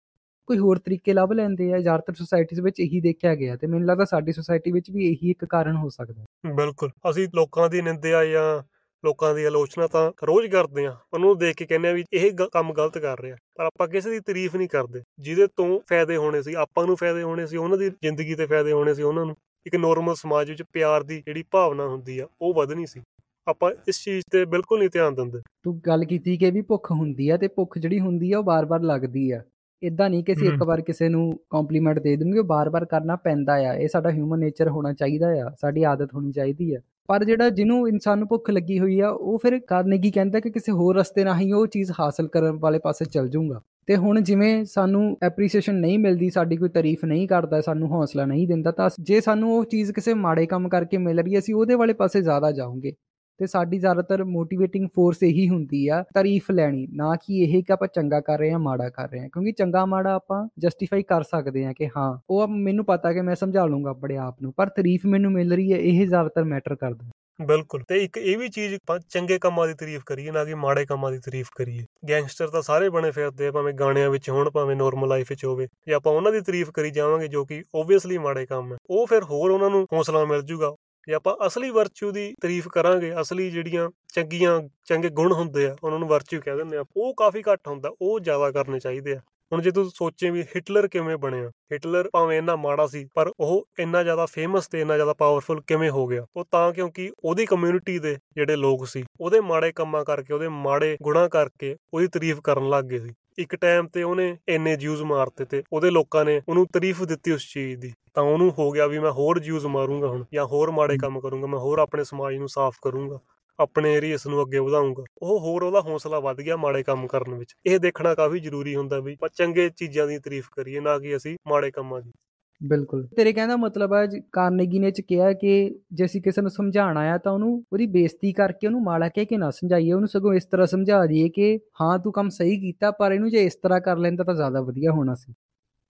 [0.47, 4.05] ਕੋਈ ਹੋਰ ਤਰੀਕੇ ਲੱਭ ਲੈਂਦੇ ਆ ਜ਼ਿਆਦਾਤਰ ਸੁਸਾਇਟੀਜ਼ ਵਿੱਚ ਇਹੀ ਦੇਖਿਆ ਗਿਆ ਤੇ ਮੈਨੂੰ ਲੱਗਦਾ
[4.05, 8.61] ਸਾਡੀ ਸੁਸਾਇਟੀ ਵਿੱਚ ਵੀ ਇਹੀ ਇੱਕ ਕਾਰਨ ਹੋ ਸਕਦਾ। ਬਿਲਕੁਲ ਅਸੀਂ ਲੋਕਾਂ ਦੀ ਨਿੰਦਿਆ ਜਾਂ
[9.03, 12.73] ਲੋਕਾਂ ਦੀ ਆਲੋਚਨਾ ਤਾਂ ਰੋਜ਼ ਕਰਦੇ ਆ ਉਹਨੂੰ ਦੇਖ ਕੇ ਕਹਿੰਦੇ ਆ ਵੀ ਇਹ ਕੰਮ
[12.73, 16.53] ਗਲਤ ਕਰ ਰਿਹਾ ਪਰ ਆਪਾਂ ਕਿਸੇ ਦੀ ਤਾਰੀਫ ਨਹੀਂ ਕਰਦੇ ਜਿਹਦੇ ਤੋਂ ਫਾਇਦੇ ਹੋਣੇ ਸੀ
[16.59, 19.75] ਆਪਾਂ ਨੂੰ ਫਾਇਦੇ ਹੋਣੇ ਸੀ ਉਹਨਾਂ ਦੀ ਜ਼ਿੰਦਗੀ ਤੇ ਫਾਇਦੇ ਹੋਣੇ ਸੀ ਉਹਨਾਂ ਨੂੰ। ਇੱਕ
[19.75, 23.01] ਨੋਰਮਲ ਸਮਾਜ ਵਿੱਚ ਪਿਆਰ ਦੀ ਜਿਹੜੀ ਭਾਵਨਾ ਹੁੰਦੀ ਆ ਉਹ ਵਧਣੀ ਸੀ।
[23.47, 27.29] ਆਪਾਂ ਇਸ ਚੀਜ਼ ਤੇ ਬਿਲਕੁਲ ਨਹੀਂ ਧਿਆਨ ਦਿੰਦੇ। ਤੂੰ ਗੱਲ ਕੀਤੀ ਕਿ ਵੀ ਭੁੱਖ ਹੁੰਦੀ
[27.29, 29.41] ਆ ਤੇ ਭੁੱਖ ਜਿਹੜੀ ਹੁੰਦੀ ਆ ਉਹ ਬਾਰ-ਬਾਰ ਲੱਗਦੀ ਆ।
[29.83, 33.53] ਇਦਾਂ ਨਹੀਂ ਕਿ ਅਸੀਂ ਇੱਕ ਵਾਰ ਕਿਸੇ ਨੂੰ ਕੰਪਲੀਮੈਂਟ ਦੇ ਦੂੰਗੇ ਉਹ ਬਾਰ-ਬਾਰ ਕਰਨਾ ਪੈਂਦਾ
[33.53, 37.49] ਆ। ਇਹ ਸਾਡਾ ਹਿਊਮਨ ਨੇਚਰ ਹੋਣਾ ਚਾਹੀਦਾ ਆ ਸਾਡੀ ਆਦਤ ਹੋਣੀ ਚਾਹੀਦੀ ਆ। ਪਰ ਜਿਹੜਾ
[37.49, 41.25] ਜਿਹਨੂੰ ਇਨਸਾਨ ਨੂੰ ਭੁੱਖ ਲੱਗੀ ਹੋਈ ਆ ਉਹ ਫਿਰ ਕਾਰਨੇਗੀ ਕਹਿੰਦਾ ਕਿ ਕਿਸੇ ਹੋਰ ਰਸਤੇ
[41.25, 45.99] ਰਾਹੀਂ ਉਹ ਚੀਜ਼ ਹਾਸਲ ਕਰਨ ਵਾਲੇ ਪਾਸੇ ਚੱਲ ਜਾਊਗਾ। ਤੇ ਹੁਣ ਜਿਵੇਂ ਸਾਨੂੰ ਐਪਰੀਸੀਏਸ਼ਨ ਨਹੀਂ
[45.99, 49.91] ਮਿਲਦੀ ਸਾਡੀ ਕੋਈ ਤਾਰੀਫ ਨਹੀਂ ਕਰਦਾ ਸਾਨੂੰ ਹੌਸਲਾ ਨਹੀਂ ਦਿੰਦਾ ਤਾਂ ਜੇ ਸਾਨੂੰ ਉਹ ਚੀਜ਼
[49.91, 52.93] ਕਿਸੇ ਮਾੜੇ ਕੰਮ ਕਰਕੇ ਮਿਲ ਰਹੀ ਹੈ ਅਸੀਂ ਉਹਦੇ ਵਾਲੇ ਪਾਸੇ ਜ਼ਿਆਦਾ ਜਾਵਾਂਗੇ
[53.37, 57.87] ਤੇ ਸਾਡੀ ਜ਼ਿਆਦਾਤਰ ਮੋਟੀਵੇਟਿੰਗ ਫੋਰਸ ਇਹੀ ਹੁੰਦੀ ਆ ਤਾਰੀਫ ਲੈਣੀ, ਨਾ ਕਿ ਇਹ ਕਿ ਆਪਾਂ
[57.87, 61.65] ਚੰਗਾ ਕਰ ਰਹੇ ਹਾਂ, ਮਾੜਾ ਕਰ ਰਹੇ ਹਾਂ। ਕਿਉਂਕਿ ਚੰਗਾ, ਮਾੜਾ ਆਪਾਂ ਜਸਟੀਫਾਈ ਕਰ ਸਕਦੇ
[61.65, 65.05] ਹਾਂ ਕਿ ਹਾਂ, ਉਹ ਮੈਨੂੰ ਪਤਾ ਕਿ ਮੈਂ ਸਮਝਾ ਲੂੰਗਾ ਆਪਣੇ ਆਪ ਨੂੰ, ਪਰ ਤਾਰੀਫ
[65.05, 67.09] ਮੈਨੂੰ ਮਿਲ ਰਹੀ ਹੈ, ਇਹ ਜ਼ਿਆਦਾਤਰ ਮੈਟਰ ਕਰਦਾ।
[67.45, 68.75] ਬਿਲਕੁਲ। ਤੇ ਇੱਕ ਇਹ ਵੀ ਚੀਜ਼
[69.09, 72.89] ਚੰਗੇ ਕੰਮਾਂ ਦੀ ਤਾਰੀਫ ਕਰੀਏ, ਨਾ ਕਿ ਮਾੜੇ ਕੰਮਾਂ ਦੀ ਤਾਰੀਫ ਕਰੀਏ। ਗੈਂਗਸਟਰ ਤਾਂ ਸਾਰੇ
[72.89, 76.31] ਬਣੇ ਫਿਰਦੇ ਆ, ਭਾਵੇਂ ਗਾਣਿਆਂ ਵਿੱਚ ਹੋਣ, ਭਾਵੇਂ ਨੋਰਮਲ ਲਾਈਫ ਵਿੱਚ ਹੋਵੇ। ਜੇ ਆਪਾਂ ਉਹਨਾਂ
[76.31, 79.85] ਦੀ ਤਾਰੀਫ ਕਰੀ ਜਾਵਾਂਗੇ, ਜੋ ਕਿ ਓਬਵੀਅਸਲੀ ਮਾੜੇ ਕੰਮ ਹੈ ਉਹ ਫਿਰ ਹੋਰ ਉਹਨਾਂ ਨੂੰ
[79.93, 80.73] ਹੌਸਲਾ ਮਿਲ ਜੂਗਾ
[81.07, 85.99] ਜੇ ਆਪਾਂ ਅਸਲੀ ਵਰਚੂ ਦੀ ਤਾਰੀਫ ਕਰਾਂਗੇ, ਅਸਲੀ ਜਿਹੜੀਆਂ ਚੰਗੀਆਂ, ਚੰਗੇ ਗੁਣ ਹੁੰਦੇ ਆ, ਉਹਨਾਂ
[85.99, 89.19] ਨੂੰ ਵਰਚੂ ਕਹਿ ਦਿੰਦੇ ਆ। ਉਹ ਕਾਫੀ ਘੱਟ ਹੁੰਦਾ, ਉਹ ਜ਼ਿਆਦਾ ਕਰਨੇ ਚਾਹੀਦੇ ਆ।
[89.53, 93.67] ਹੁਣ ਜੇ ਤੂੰ ਸੋਚੇ ਵੀ ਹਿਟਲਰ ਕਿਵੇਂ ਬਣਿਆ ਹਿਟਲਰ ਭਾਵੇਂ ਇੰਨਾ ਮਾੜਾ ਸੀ, ਪਰ ਉਹ
[93.79, 96.25] ਇੰਨਾ ਜ਼ਿਆਦਾ ਫੇਮਸ ਤੇ ਇੰਨਾ ਜ਼ਿਆਦਾ ਪਾਵਰਫੁਲ ਕਿਵੇਂ ਹੋ ਗਿਆ?
[96.35, 100.97] ਉਹ ਤਾਂ ਕਿਉਂਕਿ ਉਹਦੀ ਕਮਿਊਨਿਟੀ ਦੇ ਜਿਹੜੇ ਲੋਕ ਸੀ, ਉਹਦੇ ਮਾੜੇ ਕੰਮਾਂ ਕਰਕੇ, ਉਹਦੇ ਮਾੜੇ
[101.03, 105.45] ਗੁਣਾਂ ਕਰਕੇ ਉਹਦੀ ਤਾਰੀਫ ਕਰਨ ਲੱਗ ਗਏ ਸੀ। ਇੱਕ ਟਾਈਮ ਤੇ ਉਹਨੇ ਇੰਨੇ ਜਿਊਜ਼ ਮਾਰਤੇ
[105.45, 108.99] ਤੇ ਉਹਦੇ ਲੋਕਾਂ ਨੇ ਉਹਨੂੰ ਤਾਰੀਫ ਦਿੱਤੀ ਉਸ ਚੀਜ਼ ਦੀ। ਤਾਂ ਉਹਨੂੰ ਹੋ ਗਿਆ ਵੀ
[108.99, 112.47] ਮੈਂ ਹੋਰ ਜਿਊਜ਼ ਮਾਰੂੰਗਾ ਹੁਣ ਜਾਂ ਹੋਰ ਮਾੜੇ ਕੰਮ ਕਰੂੰਗਾ ਮੈਂ ਹੋਰ ਆਪਣੇ ਸਮਾਜ ਨੂੰ
[112.49, 113.19] ਸਾਫ਼ ਕਰੂੰਗਾ
[113.59, 117.55] ਆਪਣੇ ਏਰੀਅਸ ਨੂੰ ਅੱਗੇ ਵਧਾਉਂਗਾ ਉਹ ਹੋਰ ਉਹਦਾ ਹੌਸਲਾ ਵੱਧ ਗਿਆ ਮਾੜੇ ਕੰਮ ਕਰਨ ਵਿੱਚ।
[117.65, 121.71] ਇਹ ਦੇਖਣਾ ਕਾਫੀ ਜ਼ਰੂਰੀ ਹੁੰਦਾ ਵੀ ਚੰਗੇ ਚੀਜ਼ਾਂ ਦੀ ਤਾਰੀਫ ਕਰੀਏ ਨਾ ਕਿ ਅਸੀਂ ਮਾੜੇ
[121.71, 122.11] ਕੰਮਾਂ ਦੀ।
[122.61, 125.49] ਬਿਲਕੁਲ। ਤੇਰੇ ਕਹਿੰਦਾ ਮਤਲਬ ਹੈ ਕਾਰਨੇਗੀ ਨੇ ਚ ਕਿਹਾ ਕਿ
[125.93, 129.37] ਜੇ ਅਸੀਂ ਕਿਸੇ ਨੂੰ ਸਮਝਾਉਣਾ ਆ, ਤਾਂ ਉਹਨੂੰ ਉਹਦੀ ਬੇਇੱਜ਼ਤੀ ਕਰਕੇ ਉਹਨੂੰ ਮਾੜਾ ਕਹਿ ਕੇ
[129.37, 133.11] ਨਾ ਸਮਝਾਈਏ। ਉਹਨੂੰ ਸਗੋਂ ਇਸ ਤਰ੍ਹਾਂ ਸਮਝਾ ਦਈਏ ਕਿ ਹਾਂ, ਤੂੰ ਕੰਮ ਸਹੀ ਕੀਤਾ, ਪਰ
[133.11, 135.33] ਇਹਨੂੰ ਜੇ ਇਸ ਤਰ੍ਹਾਂ ਕਰ ਲੈਂਦਾ ਤਾਂ ਜ਼ਿਆਦਾ ਵਧੀਆ ਹੋਣਾ ਸੀ।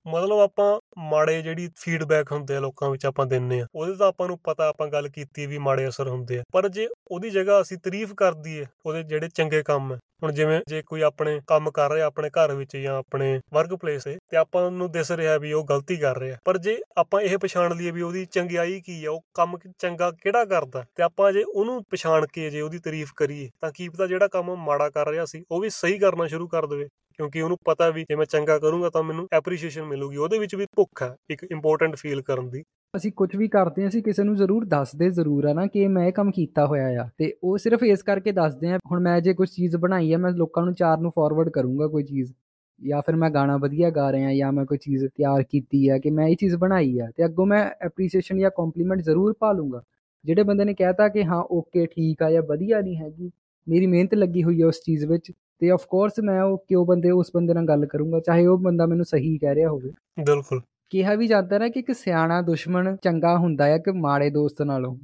[0.07, 4.27] ਮਤਲਬ ਆਪਾਂ ਮਾੜੇ ਜਿਹੜੀ ਫੀਡਬੈਕ ਹੁੰਦੇ ਆ ਲੋਕਾਂ ਵਿੱਚ ਆਪਾਂ ਦਿੰਨੇ ਆ, ਉਹਦੇ ਤਾਂ ਆਪਾਂ
[4.27, 7.77] ਨੂੰ ਪਤਾ ਆਪਾਂ ਗੱਲ ਕੀਤੀ ਵੀ ਮਾੜੇ ਅਸਰ ਹੁੰਦੇ ਆ, ਪਰ ਜੇ ਉਹਦੀ ਜਗ੍ਹਾ ਅਸੀਂ
[7.77, 11.91] ਤਾਰੀਫ ਕਰ ਦਈਏ ਉਹਦੇ ਜਿਹੜੇ ਚੰਗੇ ਕੰਮ ਹੈ ਹੁਣ ਜਿਵੇਂ ਜੇ ਕੋਈ ਆਪਣੇ ਕੰਮ ਕਰ
[11.91, 15.51] ਰਿਹਾ ਆਪਣੇ ਘਰ ਵਿੱਚ ਜਾਂ ਆਪਣੇ ਵਰਕ ਪਲੇਸ ਤੇ ਤੇ ਆਪਾਂ ਨੂੰ ਦਿਸ ਰਿਹਾ ਵੀ
[15.53, 19.11] ਉਹ ਗਲਤੀ ਕਰ ਰਿਹਾ, ਪਰ ਜੇ ਆਪਾਂ ਇਹ ਪਛਾਣ ਲਈਏ ਵੀ ਉਹਦੀ ਚੰਗਿਆਈ ਕੀ ਆ,
[19.11, 23.49] ਉਹ ਕੰਮ ਚੰਗਾ ਕਿਹੜਾ ਕਰਦਾ, ਤੇ ਆਪਾਂ ਜੇ ਉਹਨੂੰ ਪਛਾਣ ਕੇ ਜੇ ਉਹਦੀ ਤਾਰੀਫ ਕਰੀਏ,
[23.61, 26.65] ਤਾਂ ਕੀ ਪਤਾ ਜਿਹੜਾ ਕੰਮ ਮਾੜਾ ਕਰ ਰਿਹਾ ਸੀ, ਉਹ ਵੀ ਸਹੀ ਕਰਨਾ ਸ਼ੁਰੂ ਕਰ
[26.65, 30.55] ਦੇਵੇ। ਕਿਉਂਕਿ ਉਹਨੂੰ ਪਤਾ ਵੀ ਜੇ ਮੈਂ ਚੰਗਾ ਕਰੂੰਗਾ ਤਾਂ ਮੈਨੂੰ ਐਪਰੀਸ਼ੀਏਸ਼ਨ ਮਿਲੂਗੀ, ਉਹਦੇ ਵਿੱਚ
[30.55, 34.23] ਵੀ ਭੁੱਖ ਹੈ, ਇੱਕ ਇੰਪੋਰਟੈਂਟ ਫੀਲ ਕਰਨ ਦੀ। ਅਸੀਂ ਕੁਝ ਵੀ ਕਰਦੇ ਹਾਂ, ਅਸੀਂ ਕਿਸੇ
[34.23, 37.57] ਨੂੰ ਜ਼ਰੂਰ ਦੱਸਦੇ ਜ਼ਰੂਰ ਆ ਨਾ ਕਿ ਮੈਂ ਇਹ ਕੰਮ ਕੀਤਾ ਹੋਇਆ ਆ। ਤੇ ਉਹ
[37.57, 40.73] ਸਿਰਫ ਇਸ ਕਰਕੇ ਦੱਸਦੇ ਆ, ਹੁਣ ਮੈਂ ਜੇ ਕੁਝ ਚੀਜ਼ ਬਣਾਈ ਆ, ਮੈਂ ਲੋਕਾਂ ਨੂੰ
[40.73, 42.33] ਚਾਰ ਨੂੰ ਫਾਰਵਰਡ ਕਰੂੰਗਾ ਕੋਈ ਚੀਜ਼।
[42.81, 46.09] ਜਾਂ ਫਿਰ ਮੈਂ ਗਾਣਾ ਵਧੀਆ ਗਾ ਰਿਹਾ ਜਾਂ ਮੈਂ ਕੋਈ ਚੀਜ਼ ਤਿਆਰ ਕੀਤੀ ਆ ਕਿ
[46.09, 49.81] ਮੈਂ ਇਹ ਚੀਜ਼ ਬਣਾਈ ਆ, ਤੇ ਅੱਗੋਂ ਮੈਂ ਐਪਰੀਸ਼ੀਏਸ਼ਨ ਜਾਂ ਕੰਪਲੀਮੈਂਟ ਜ਼ਰੂਰ ਪਾ ਲੂੰਗਾ।
[50.25, 53.31] ਜਿਹੜੇ ਬੰਦੇ ਨੇ ਕਹਿਤਾ ਕਿ ਹਾਂ ਓਕੇ ਠੀਕ ਆ ਜਾਂ ਵਧੀਆ ਨਹੀਂ ਹੈਗੀ,
[53.67, 57.11] ਮੇਰੀ ਮਿਹਨਤ ਲੱਗੀ ਹੋਈ ਹੈ ਉਸ ਚੀਜ਼ ਵਿੱਚ ਤੇ ਆਫ ਕੋਰਸ ਮੈਂ ਉਹ ਕਿਉਂ ਬੰਦੇ
[57.11, 59.91] ਉਸ ਬੰਦੇ ਨਾਲ ਗੱਲ ਕਰੂੰਗਾ ਚਾਹੇ ਉਹ ਬੰਦਾ ਮੈਨੂੰ ਸਹੀ ਕਹਿ ਰਿਹਾ ਹੋਵੇ।
[60.25, 64.61] ਬਿਲਕੁਲ। ਕਿਹਾ ਵੀ ਜਾਂਦਾ ਨਾ ਕਿ ਇੱਕ ਸਿਆਣਾ ਦੁਸ਼ਮਣ ਚੰਗਾ ਹੁੰਦਾ ਹੈ ਕਿ ਮਾੜੇ ਦੋਸਤ
[64.61, 64.97] ਨਾਲੋਂ।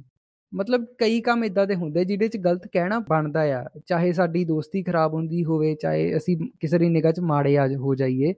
[0.54, 4.82] ਮਤਲਬ ਕਈ ਕੰਮ ਇਦਾਂ ਦੇ ਹੁੰਦੇ ਜਿਹਦੇ 'ਚ ਗਲਤ ਕਹਿਣਾ ਬਣਦਾ ਆ ਚਾਹੇ ਸਾਡੀ ਦੋਸਤੀ
[4.82, 8.34] ਖਰਾਬ ਹੁੰਦੀ ਹੋਵੇ ਚਾਹੇ ਅਸੀਂ ਕਿਸੇ ਦੀ ਨਿਗਾਹ 'ਚ ਮਾੜੇ ਆ ਹੋ ਜਾਈਏ।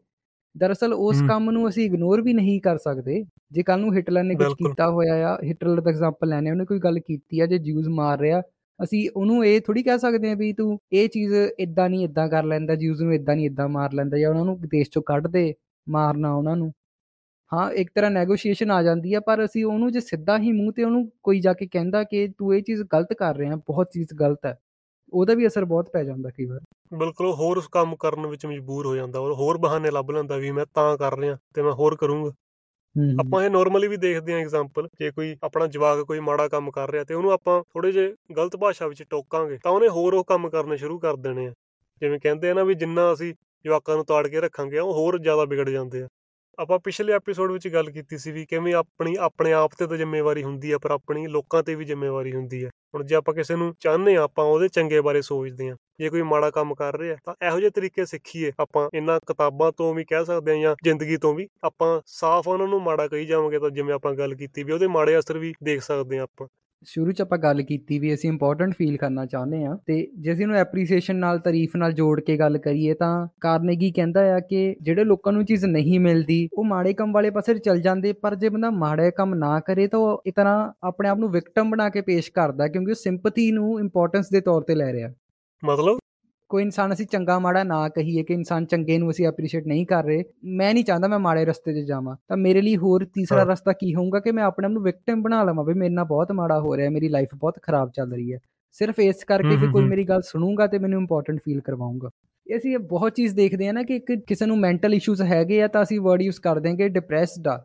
[0.56, 4.34] ਦਰਅਸਲ ਉਸ ਕੰਮ ਨੂੰ ਅਸੀਂ ਇਗਨੋਰ ਵੀ ਨਹੀਂ ਕਰ ਸਕਦੇ। ਜੇ ਕੱਲ ਨੂੰ ਹਿਟਲਰ ਨੇ
[4.34, 7.88] ਕੁਝ ਕੀਤਾ ਹੋਇਆ ਆ ਹਿਟਲਰ ਦਾ ਐਗਜ਼ਾਮਪਲ ਲੈਣੇ ਉਹਨੇ ਕੋਈ ਗੱਲ ਕੀਤੀ ਆ ਜੇ ਜਿਊਜ਼
[7.88, 8.42] ਮਾਰ ਰਿਹਾ
[8.80, 12.44] ਅਸੀਂ ਉਹਨੂੰ ਇਹ ਥੋੜੀ ਕਹਿ ਸਕਦੇ ਆ ਵੀ ਤੂੰ ਇਹ ਚੀਜ਼ ਇਦਾਂ ਨਹੀਂ ਇਦਾਂ ਕਰ
[12.44, 15.54] ਲੈਂਦਾ ਜਿਊਜ਼ ਨੂੰ ਇਦਾਂ ਨਹੀਂ ਇਦਾਂ ਮਾਰ ਲੈਂਦਾ ਜਾਂ ਉਹਨਾਂ ਨੂੰ ਦੇਸ਼ ਚੋਂ ਕੱਢ ਦੇ,
[15.86, 16.72] ਮਾਰਨਾ ਉਹਨਾਂ ਨੂੰ।
[17.52, 20.84] ਹਾਂ, ਇੱਕ ਤਰ੍ਹਾਂ ਨੈਗੋਸ਼ੀਏਸ਼ਨ ਆ ਜਾਂਦੀ ਆ, ਪਰ ਅਸੀਂ ਉਹਨੂੰ ਜੇ ਸਿੱਧਾ ਹੀ ਮੂੰਹ ਤੇ
[20.84, 24.46] ਉਹਨੂੰ ਕੋਈ ਜਾ ਕੇ ਕਹਿੰਦਾ ਕਿ ਤੂੰ ਇਹ ਚੀਜ਼ ਗਲਤ ਕਰ ਰਿਹਾ, ਬਹੁਤ ਚੀਜ਼ ਗਲਤ
[24.46, 24.58] ਹੈ,
[25.12, 26.60] ਉਹਦਾ ਵੀ ਅਸਰ ਬਹੁਤ ਪੈ ਜਾਂਦਾ ਕਈ ਵਾਰ।
[26.98, 30.66] ਬਿਲਕੁਲ, ਹੋਰ ਕੰਮ ਕਰਨ ਵਿੱਚ ਮਜਬੂਰ ਹੋ ਜਾਂਦਾ, ਔਰ ਹੋਰ ਬਹਾਨੇ ਲੱਭ ਲੈਂਦਾ ਵੀ ਮੈਂ
[30.74, 32.32] ਤਾਂ ਕਰ ਰਿਹਾ, ਤੇ ਮੈਂ ਹੋਰ ਕਰੂੰਗਾ।
[33.20, 36.90] ਆਪਾਂ ਇਹ ਨਾਰਮਲੀ ਵੀ ਦੇਖਦੇ ਆਂ ਐਗਜ਼ਾਮਪਲ ਜੇ ਕੋਈ ਆਪਣਾ ਜਵਾਕ ਕੋਈ ਮਾੜਾ ਕੰਮ ਕਰ
[36.90, 40.48] ਰਿਹਾ ਤੇ ਉਹਨੂੰ ਆਪਾਂ ਥੋੜੇ ਜੇ ਗਲਤ ਭਾਸ਼ਾ ਵਿੱਚ ਟੋਕਾਂਗੇ, ਤਾਂ ਉਹਨੇ ਹੋਰ ਉਹ ਕੰਮ
[40.50, 41.52] ਕਰਨੇ ਸ਼ੁਰੂ ਕਰ ਦੇਣੇ ਆ।
[42.02, 45.44] ਜਿਵੇਂ ਕਹਿੰਦੇ ਆ ਨਾ ਵੀ ਜਿੰਨਾ ਅਸੀਂ ਜਵਾਕਾਂ ਨੂੰ ਤਾੜ ਕੇ ਰੱਖਾਂਗੇ, ਉਹ ਹੋਰ ਜ਼ਿਆਦਾ
[45.44, 46.08] ਵਿਗੜ ਜਾਂਦੇ ਆ।
[46.58, 50.42] ਆਪਾਂ ਪਿਛਲੇ ਐਪੀਸੋਡ ਵਿੱਚ ਗੱਲ ਕੀਤੀ ਸੀ ਵੀ ਕਿਵੇਂ ਆਪਣੀ, ਆਪਣੇ ਆਪ ਤੇ ਤਾਂ ਜ਼ਿੰਮੇਵਾਰੀ
[50.42, 53.74] ਹੁੰਦੀ ਆ, ਪਰ ਆਪਣੀ ਲੋਕਾਂ ਤੇ ਵੀ ਜ਼ਿੰਮੇਵਾਰੀ ਹੁੰਦੀ ਆ। ਹੁਣ ਜੇ ਆਪਾਂ ਕਿਸੇ ਨੂੰ
[53.80, 57.34] ਚਾਹੁੰਦੇ ਆ, ਆਪਾਂ ਉਹਦੇ ਚੰਗੇ ਬਾਰੇ ਸੋਚਦੇ ਆ। ਜੇ ਕੋਈ ਮਾੜਾ ਕੰਮ ਕਰ ਰਿਹਾ, ਤਾਂ
[57.46, 61.34] ਇਹੋ ਜਿਹੇ ਤਰੀਕੇ ਸਿੱਖੀਏ। ਆਪਾਂ ਇਹਨਾਂ ਕਿਤਾਬਾਂ ਤੋਂ ਵੀ ਕਹਿ ਸਕਦੇ ਆ ਜਾਂ ਜ਼ਿੰਦਗੀ ਤੋਂ
[61.34, 64.86] ਵੀ, ਆਪਾਂ ਸਾਫ਼ ਉਹਨਾਂ ਨੂੰ ਮਾੜਾ ਕਹੀ ਜਾਵਾਂਗੇ ਤਾਂ ਜਿਵੇਂ ਆਪਾਂ ਗੱਲ ਕੀਤੀ ਵੀ ਉਹਦੇ
[64.86, 66.46] ਮਾੜੇ ਅਸਰ ਵੀ ਦੇਖ ਸਕਦੇ ਆ ਆਪਾਂ।
[66.86, 70.44] ਸ਼ੁਰੂ ਚ ਆਪਾਂ ਗੱਲ ਕੀਤੀ ਵੀ ਅਸੀਂ ਇੰਪੋਰਟੈਂਟ ਫੀਲ ਕਰਨਾ ਚਾਹੁੰਦੇ ਆ ਤੇ ਜੇ ਅਸੀਂ
[70.44, 75.04] ਉਹਨੂੰ ਐਪਰੀਸੀਏਸ਼ਨ ਨਾਲ, ਤਾਰੀਫ ਨਾਲ ਜੋੜ ਕੇ ਗੱਲ ਕਰੀਏ ਤਾਂ ਕਾਰਨੇਗੀ ਕਹਿੰਦਾ ਆ ਕਿ ਜਿਹੜੇ
[75.04, 78.70] ਲੋਕਾਂ ਨੂੰ ਚੀਜ਼ ਨਹੀਂ ਮਿਲਦੀ, ਉਹ ਮਾੜੇ ਕੰਮ ਵਾਲੇ ਪਾਸੇ ਚੱਲ ਜਾਂਦੇ, ਪਰ ਜੇ ਬੰਦਾ
[78.70, 82.32] ਮਾੜੇ ਕੰਮ ਨਾ ਕਰੇ ਤਾਂ ਉਹ ਇੱਕ ਤਰ੍ਹਾਂ ਆਪਣੇ ਆਪ ਨੂੰ ਵਿਕਟਮ ਬਣਾ ਕੇ ਪੇਸ਼
[82.32, 85.12] ਕਰਦਾ ਕਿਉਂਕਿ ਉਹ ਸਿੰਪਥੀ ਨੂੰ ਇੰਪੋਰਟੈਂਸ ਦੇ ਤੌਰ ਤੇ ਲੈ ਰਿਹਾ।
[85.64, 85.98] ਮਤਲਬ?
[86.50, 90.04] ਕੋਈ ਇਨਸਾਨ ਅਸੀਂ ਚੰਗਾ ਮਾੜਾ ਨਾ ਕਹੀਏ ਕਿ ਇਨਸਾਨ ਚੰਗੇ ਨੂੰ ਅਸੀਂ ਐਪਰੀਸ਼ੀਏਟ ਨਹੀਂ ਕਰ
[90.04, 90.24] ਰਹੇ
[90.56, 93.72] ਮੈਂ ਨਹੀਂ ਚਾਹੁੰਦਾ ਮੈਂ ਮਾੜੇ ਰਸਤੇ 'ਤੇ ਜਾਵਾਂ ਤਾਂ ਮੇਰੇ ਲਈ ਹੋਰ ਤੀਸਰਾ ਹਾਂ। ਰਸਤਾ
[93.72, 96.58] ਕੀ ਹੋਊਗਾ ਕਿ ਮੈਂ ਆਪਣੇ ਆਪ ਨੂੰ ਵਿਕਟਿਮ ਬਣਾ ਲਵਾਂ ਵੀ ਮੇਰੇ ਨਾਲ ਬਹੁਤ ਮਾੜਾ
[96.60, 98.38] ਹੋ ਰਿਹਾ ਮੇਰੀ ਲਾਈਫ ਬਹੁਤ ਖਰਾਬ ਚੱਲ ਰਹੀ ਹੈ
[98.74, 101.60] ਸਿਰਫ ਇਸ ਕਰਕੇ ਹੂੰ, ਕਿ ਹੂੰ, ਕੋਈ ਹੂੰ। ਮੇਰੀ ਗੱਲ ਸੁਣੂਗਾ ਤੇ ਮੈਨੂੰ ਇੰਪੋਰਟੈਂਟ ਫੀਲ
[101.60, 102.08] ਕਰਵਾਊਗਾ
[102.46, 105.82] ਅਸੀਂ ਇਹ ਬਹੁਤ ਚੀਜ਼ ਦੇਖਦੇ ਆ ਨਾ ਕਿ ਕਿਸੇ ਨੂੰ ਮੈਂਟਲ ਇਸ਼ੂਜ਼ ਹੈਗੇ ਆ ਤਾਂ
[105.82, 107.58] ਅਸੀਂ ਵਰਡ ਯੂਜ਼ ਕਰ ਦਿਆਂਗੇ ਡਿਪਰੈਸਡ ਆ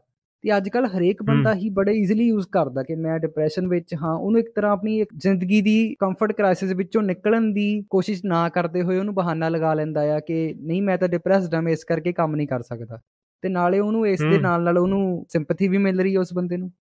[0.44, 4.14] ਤੇ ਅੱਜ ਕੱਲ ਹਰੇਕ ਬੰਦਾ ਹੀ ਬੜੇ ਈਜ਼ੀਲੀ ਯੂਜ਼ ਕਰਦਾ ਕਿ ਮੈਂ ਡਿਪਰੈਸ਼ਨ ਵਿੱਚ ਹਾਂ
[4.16, 8.82] ਉਹਨੂੰ ਇੱਕ ਤਰ੍ਹਾਂ ਆਪਣੀ ਇੱਕ ਜ਼ਿੰਦਗੀ ਦੀ ਕੰਫਰਟ ਕ੍ਰਾਈਸਿਸ ਵਿੱਚੋਂ ਨਿਕਲਣ ਦੀ ਕੋਸ਼ਿਸ਼ ਨਾ ਕਰਦੇ
[8.82, 12.14] ਹੋਏ ਉਹਨੂੰ ਬਹਾਨਾ ਲਗਾ ਲੈਂਦਾ ਆ ਕਿ ਨਹੀਂ ਮੈਂ ਤਾਂ ਡਿਪਰੈਸਡ ਆ ਮੈਂ ਇਸ ਕਰਕੇ
[12.14, 13.00] ਕੰਮ ਨਹੀਂ ਕਰ ਸਕਦਾ।
[13.44, 16.34] ਤੇ ਨਾਲੇ ਉਹਨੂੰ ਇਸ ਦੇ ਹੂੰ। ਨਾਲ ਨਾਲ ਉਹਨੂੰ ਸਿੰਪਥੀ ਵੀ ਮਿਲ ਰਹੀ ਹੈ ਉਸ
[16.34, 16.72] ਬੰਦੇ ਨੂੰ।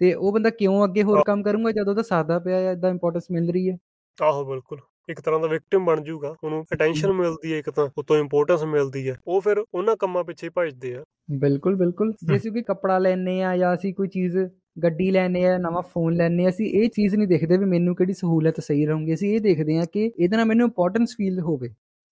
[0.00, 3.24] ਤੇ ਉਹ ਬੰਦਾ ਕਿਉਂ ਅੱਗੇ ਹੋਰ ਕੰਮ ਕਰੂੰਗਾ ਜਦੋਂ ਉਹਦਾ ਸਾਦਾ ਪਿਆ ਹੈ ਇਦਾਂ ਇੰਪੋਰਟੈਂਸ
[3.30, 3.76] ਮਿਲ ਰਹੀ ਹੈ
[4.18, 8.16] ਆਹੋ ਬਿਲਕੁਲ। ਇੱਕ ਤਰ੍ਹਾਂ ਦਾ ਵਿਕਟਿਮ ਬਣ ਜਾਊਗਾ ਉਹਨੂੰ ਅਟੈਂਸ਼ਨ ਮਿਲਦੀ ਹੈ ਇੱਕ ਤਾਂ ਉਤੋਂ
[8.16, 12.62] ਇੰਪੋਰਟੈਂਸ ਮਿਲਦੀ ਹੈ। ਉਹ ਫਿਰ ਉਹਨਾਂ ਕੰਮਾਂ ਪਿੱਛੇ ਭੱਜਦੇ ਆ। ਬਿਲਕੁਲ ਬਿਲਕੁਲ। ਜੇ ਅਸੀਂ ਕੋਈ
[12.62, 14.38] ਕੱਪੜਾ ਲੈਨੇ ਆ ਜਾਂ ਅਸੀਂ ਕੋਈ ਚੀਜ਼
[14.82, 18.12] ਗੱਡੀ ਲੈਨੇ ਆ ਨਵਾਂ ਫੋਨ ਲੈਨੇ ਆ ਅਸੀਂ ਇਹ ਚੀਜ਼ ਨਹੀਂ ਦੇਖਦੇ ਵੀ ਮੈਨੂੰ ਕਿਹੜੀ
[18.12, 21.68] ਸਹੂਲਤ ਸਹੀ ਰਹੂਗੀ। ਅਸੀਂ ਇਹ ਦੇਖਦੇ ਆ ਕਿ ਇਹਦੇ ਨਾਲ ਮੈਨੂੰ ਇੰਪੋਰਟੈਂਸ ਫੀਲ ਹੋਵੇ।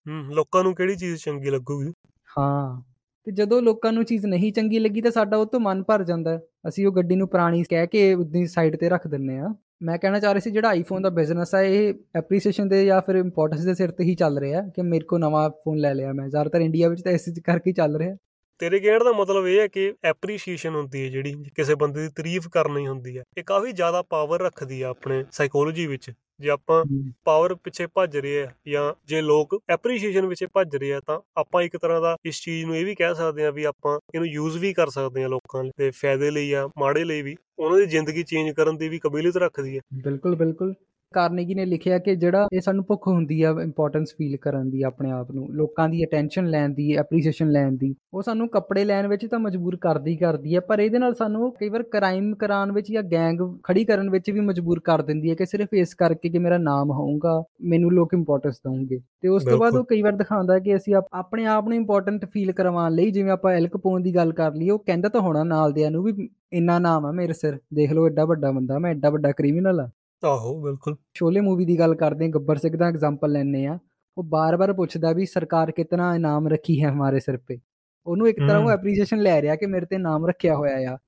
[0.07, 1.93] ਹੂੰ ਲੋਕਾਂ ਨੂੰ ਕਿਹੜੀ ਚੀਜ਼ ਚੰਗੀ ਲੱਗੂਗੀ?
[2.39, 2.83] ਹਾਂ।
[3.25, 6.41] ਤੇ ਜਦੋਂ ਲੋਕਾਂ ਨੂੰ ਚੀਜ਼ ਨਹੀਂ ਚੰਗੀ ਲੱਗੀ ਤਾਂ ਸਾਡਾ ਉਹ ਤੋਂ ਮਨ ਭਰ ਜਾਂਦਾ।
[6.69, 10.21] ਅਸੀਂ ਉਹ ਗੱਡੀ ਨੂੰ ਪੁਰਾਣੀ ਕਹਿ ਕੇ ਉਦਾਂ ਸਾਈਡ ਤੇ ਰੱਖ ਦਿੰਨੇ ਆ ਮੈਂ ਕਹਿਣਾ
[10.21, 13.75] ਚਾਹ ਰਿਹਾ ਸੀ ਜਿਹੜਾ ਆਈਫੋਨ ਦਾ ਬਿਜ਼ਨਸ ਹੈ ਇਹ ਐਪਰੀਸੀਏਸ਼ਨ ਦੇ ਜਾਂ ਫਿਰ ਇੰਪੋਰਟੈਂਸ ਦੇ
[13.75, 16.89] ਸਿਰ ਤੇ ਹੀ ਚੱਲ ਰਿਹਾ ਕਿ ਮੇਰੇ ਕੋ ਨਵਾਂ ਫੋਨ ਲੈ ਲਿਆ ਮੈਂ। ਜ਼ਿਆਦਾਤਰ ਇੰਡੀਆ
[16.89, 18.17] ਵਿੱਚ ਤਾਂ ਇਸ ਚੀਜ਼ ਕਰਕੇ ਹੀ ਚੱਲ ਰਿਹਾ।
[18.59, 22.49] ਤੇਰੇ ਕਹਿਣ ਦਾ ਮਤਲਬ ਇਹ ਹੈ ਕਿ ਐਪਰੀਸ਼ੀਏਸ਼ਨ ਹੁੰਦੀ ਹੈ ਜਿਹੜੀ, ਕਿਸੇ ਬੰਦੇ ਦੀ ਤਾਰੀਫ
[22.49, 26.11] ਕਰਨੀ ਹੁੰਦੀ ਹੈ। ਇਹ ਕਾਫੀ ਜ਼ਿਆਦਾ ਪਾਵਰ ਰੱਖਦੀ ਆ ਆਪਣੇ ਸਾਈਕੋਲੋਜੀ ਵਿੱਚ।
[26.41, 26.85] ਜੇ ਆਪਾਂ
[27.25, 31.63] ਪਾਵਰ ਪਿੱਛੇ ਭੱਜ ਰਹੇ ਆ ਜਾਂ ਜੇ ਲੋਕ ਐਪਰੀਸ਼ੀਏਸ਼ਨ ਪਿੱਛੇ ਭੱਜ ਰਹੇ ਆ ਤਾਂ ਆਪਾਂ
[31.63, 34.59] ਇੱਕ ਤਰ੍ਹਾਂ ਦਾ ਇਸ ਚੀਜ਼ ਨੂੰ ਇਹ ਵੀ ਕਹਿ ਸਕਦੇ ਆ ਵੀ ਆਪਾਂ ਇਹਨੂੰ ਯੂਜ਼
[34.59, 38.23] ਵੀ ਕਰ ਸਕਦੇ ਆ ਲੋਕਾਂ ਦੇ ਫਾਇਦੇ ਲਈ ਆ ਮਾੜੇ ਲਈ ਵੀ ਉਹਨਾਂ ਦੀ ਜ਼ਿੰਦਗੀ
[38.23, 40.75] ਚੇਂਜ ਕਰਨ ਦੀ ਵੀ ਕਾਬਲੀਅਤ ਰੱਖਦੀ ਹੈ ਬਿਲਕੁਲ ਬਿਲਕੁਲ।
[41.15, 45.11] ਕਾਰਨੇਗੀ ਨੇ ਲਿਖਿਆ ਕਿ ਜਿਹੜਾ ਇਹ ਸਾਨੂੰ ਭੁੱਖ ਹੁੰਦੀ ਆ ਇੰਪੋਰਟੈਂਸ ਫੀਲ ਕਰਨ ਦੀ ਆਪਣੇ
[45.11, 49.27] ਆਪ ਨੂੰ ਲੋਕਾਂ ਦੀ ਅਟੈਂਸ਼ਨ ਲੈਣ ਦੀ ਐਪਰੀਸੀਏਸ਼ਨ ਲੈਣ ਦੀ ਉਹ ਸਾਨੂੰ ਕੱਪੜੇ ਲੈਣ ਵਿੱਚ
[49.27, 53.03] ਤਾਂ ਮਜਬੂਰ ਕਰਦੀ ਕਰਦੀ ਹੈ ਪਰ ਇਹਦੇ ਨਾਲ ਸਾਨੂੰ ਕਈ ਵਾਰ ਕ੍ਰਾਈਮ ਕਰਾਉਣ ਵਿੱਚ ਜਾਂ
[53.03, 56.59] ਗੈਂਗ ਖੜੀ ਕਰਨ ਵਿੱਚ ਵੀ ਮਜਬੂਰ ਕਰ ਦਿੰਦੀ ਹੈ ਕਿ ਸਿਰਫ ਇਸ ਕਰਕੇ ਕਿ ਮੇਰਾ
[56.59, 60.77] ਨਾਮ ਹੋਊਗਾ ਮੈਨੂੰ ਲੋਕ ਇੰਪੋਰਟੈਂਸ ਦੇਣਗੇ ਤੇ ਉਸ ਤੋਂ ਬਾਅਦ। ਉਹ ਕਈ ਵਾਰ ਦਿਖਾਉਂਦਾ ਕਿ
[60.77, 64.33] ਅਸੀਂ ਆਪ- ਆਪਣੇ ਆਪ ਨੂੰ ਇੰਪੋਰਟੈਂਟ ਫੀਲ ਕਰਵਾਉਣ ਲਈ ਜਿਵੇਂ ਆਪਾਂ ਐਲ ਕਪੋਨ ਦੀ ਗੱਲ
[64.33, 67.59] ਕਰ ਲਈ ਉਹ ਕਹਿੰਦਾ ਤਾਂ ਹੋਣਾ ਨਾਲ ਦਿਆਂ ਨੂੰ ਵੀ ਇੰਨਾ ਨਾਮ ਆ ਮੇਰੇ ਸਿਰ
[67.75, 69.89] ਦੇਖ ਲਓ ਐਡਾ ਵੱਡਾ ਬੰਦਾ ਮੈਂ ਐਡਾ ਵੱਡਾ ਕ੍ਰਿਮੀਨਲ ਆ
[70.27, 73.79] ਆਹੋ ਬਿਲਕੁਲ। ਸ਼ੋਲੇ ਮੂਵੀ ਦੀ ਗੱਲ ਕਰਦੇ ਹਾਂ ਗੱਬਰ ਸਿੰਘ ਦਾ ਐਗਜ਼ਾਮਪਲ ਲੈਣੇ ਆ
[74.19, 77.59] ਉਹ ਬਾਰ-ਬਾਰ ਪੁੱਛਦਾ ਵੀ ਸਰਕਾਰ ਕਿਤਨਾ ਇਨਾਮ ਰੱਖੀ ਹੈ ਹਮਾਰੇ ਸਿਰ पे
[78.07, 80.99] ਉਹਨੂੰ ਇੱਕ ਤਰ੍ਹਾਂ ਉਹ। ਐਪਰੀਸ਼ੀਏਸ਼ਨ ਲੈ ਰਿਹਾ ਕਿ ਮੇਰੇ ਤੇ ਨਾਮ ਰੱਖਿਆ ਹੋਇਆ ਆ।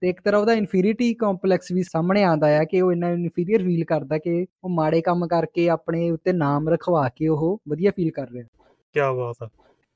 [0.00, 3.84] ਤੇ ਇੱਕ ਤਰ੍ਹਾਂ ਉਹਦਾ ਇਨਫੀਰੀਟੀ ਕੰਪਲੈਕਸ ਵੀ ਸਾਹਮਣੇ ਆਉਂਦਾ ਆ ਕਿ ਉਹ ਇੰਨਾ ਇਨਫੀਰੀਅਰ ਫੀਲ
[3.84, 8.30] ਕਰਦਾ ਕਿ ਉਹ ਮਾੜੇ ਕੰਮ ਕਰਕੇ ਆਪਣੇ ਉੱਤੇ ਨਾਮ ਰਖਵਾ ਕੇ ਉਹ ਵਧੀਆ ਫੀਲ ਕਰ
[8.30, 8.44] ਰਿਹਾ।
[8.92, 9.48] ਕੀ ਬਾਤ ਆ।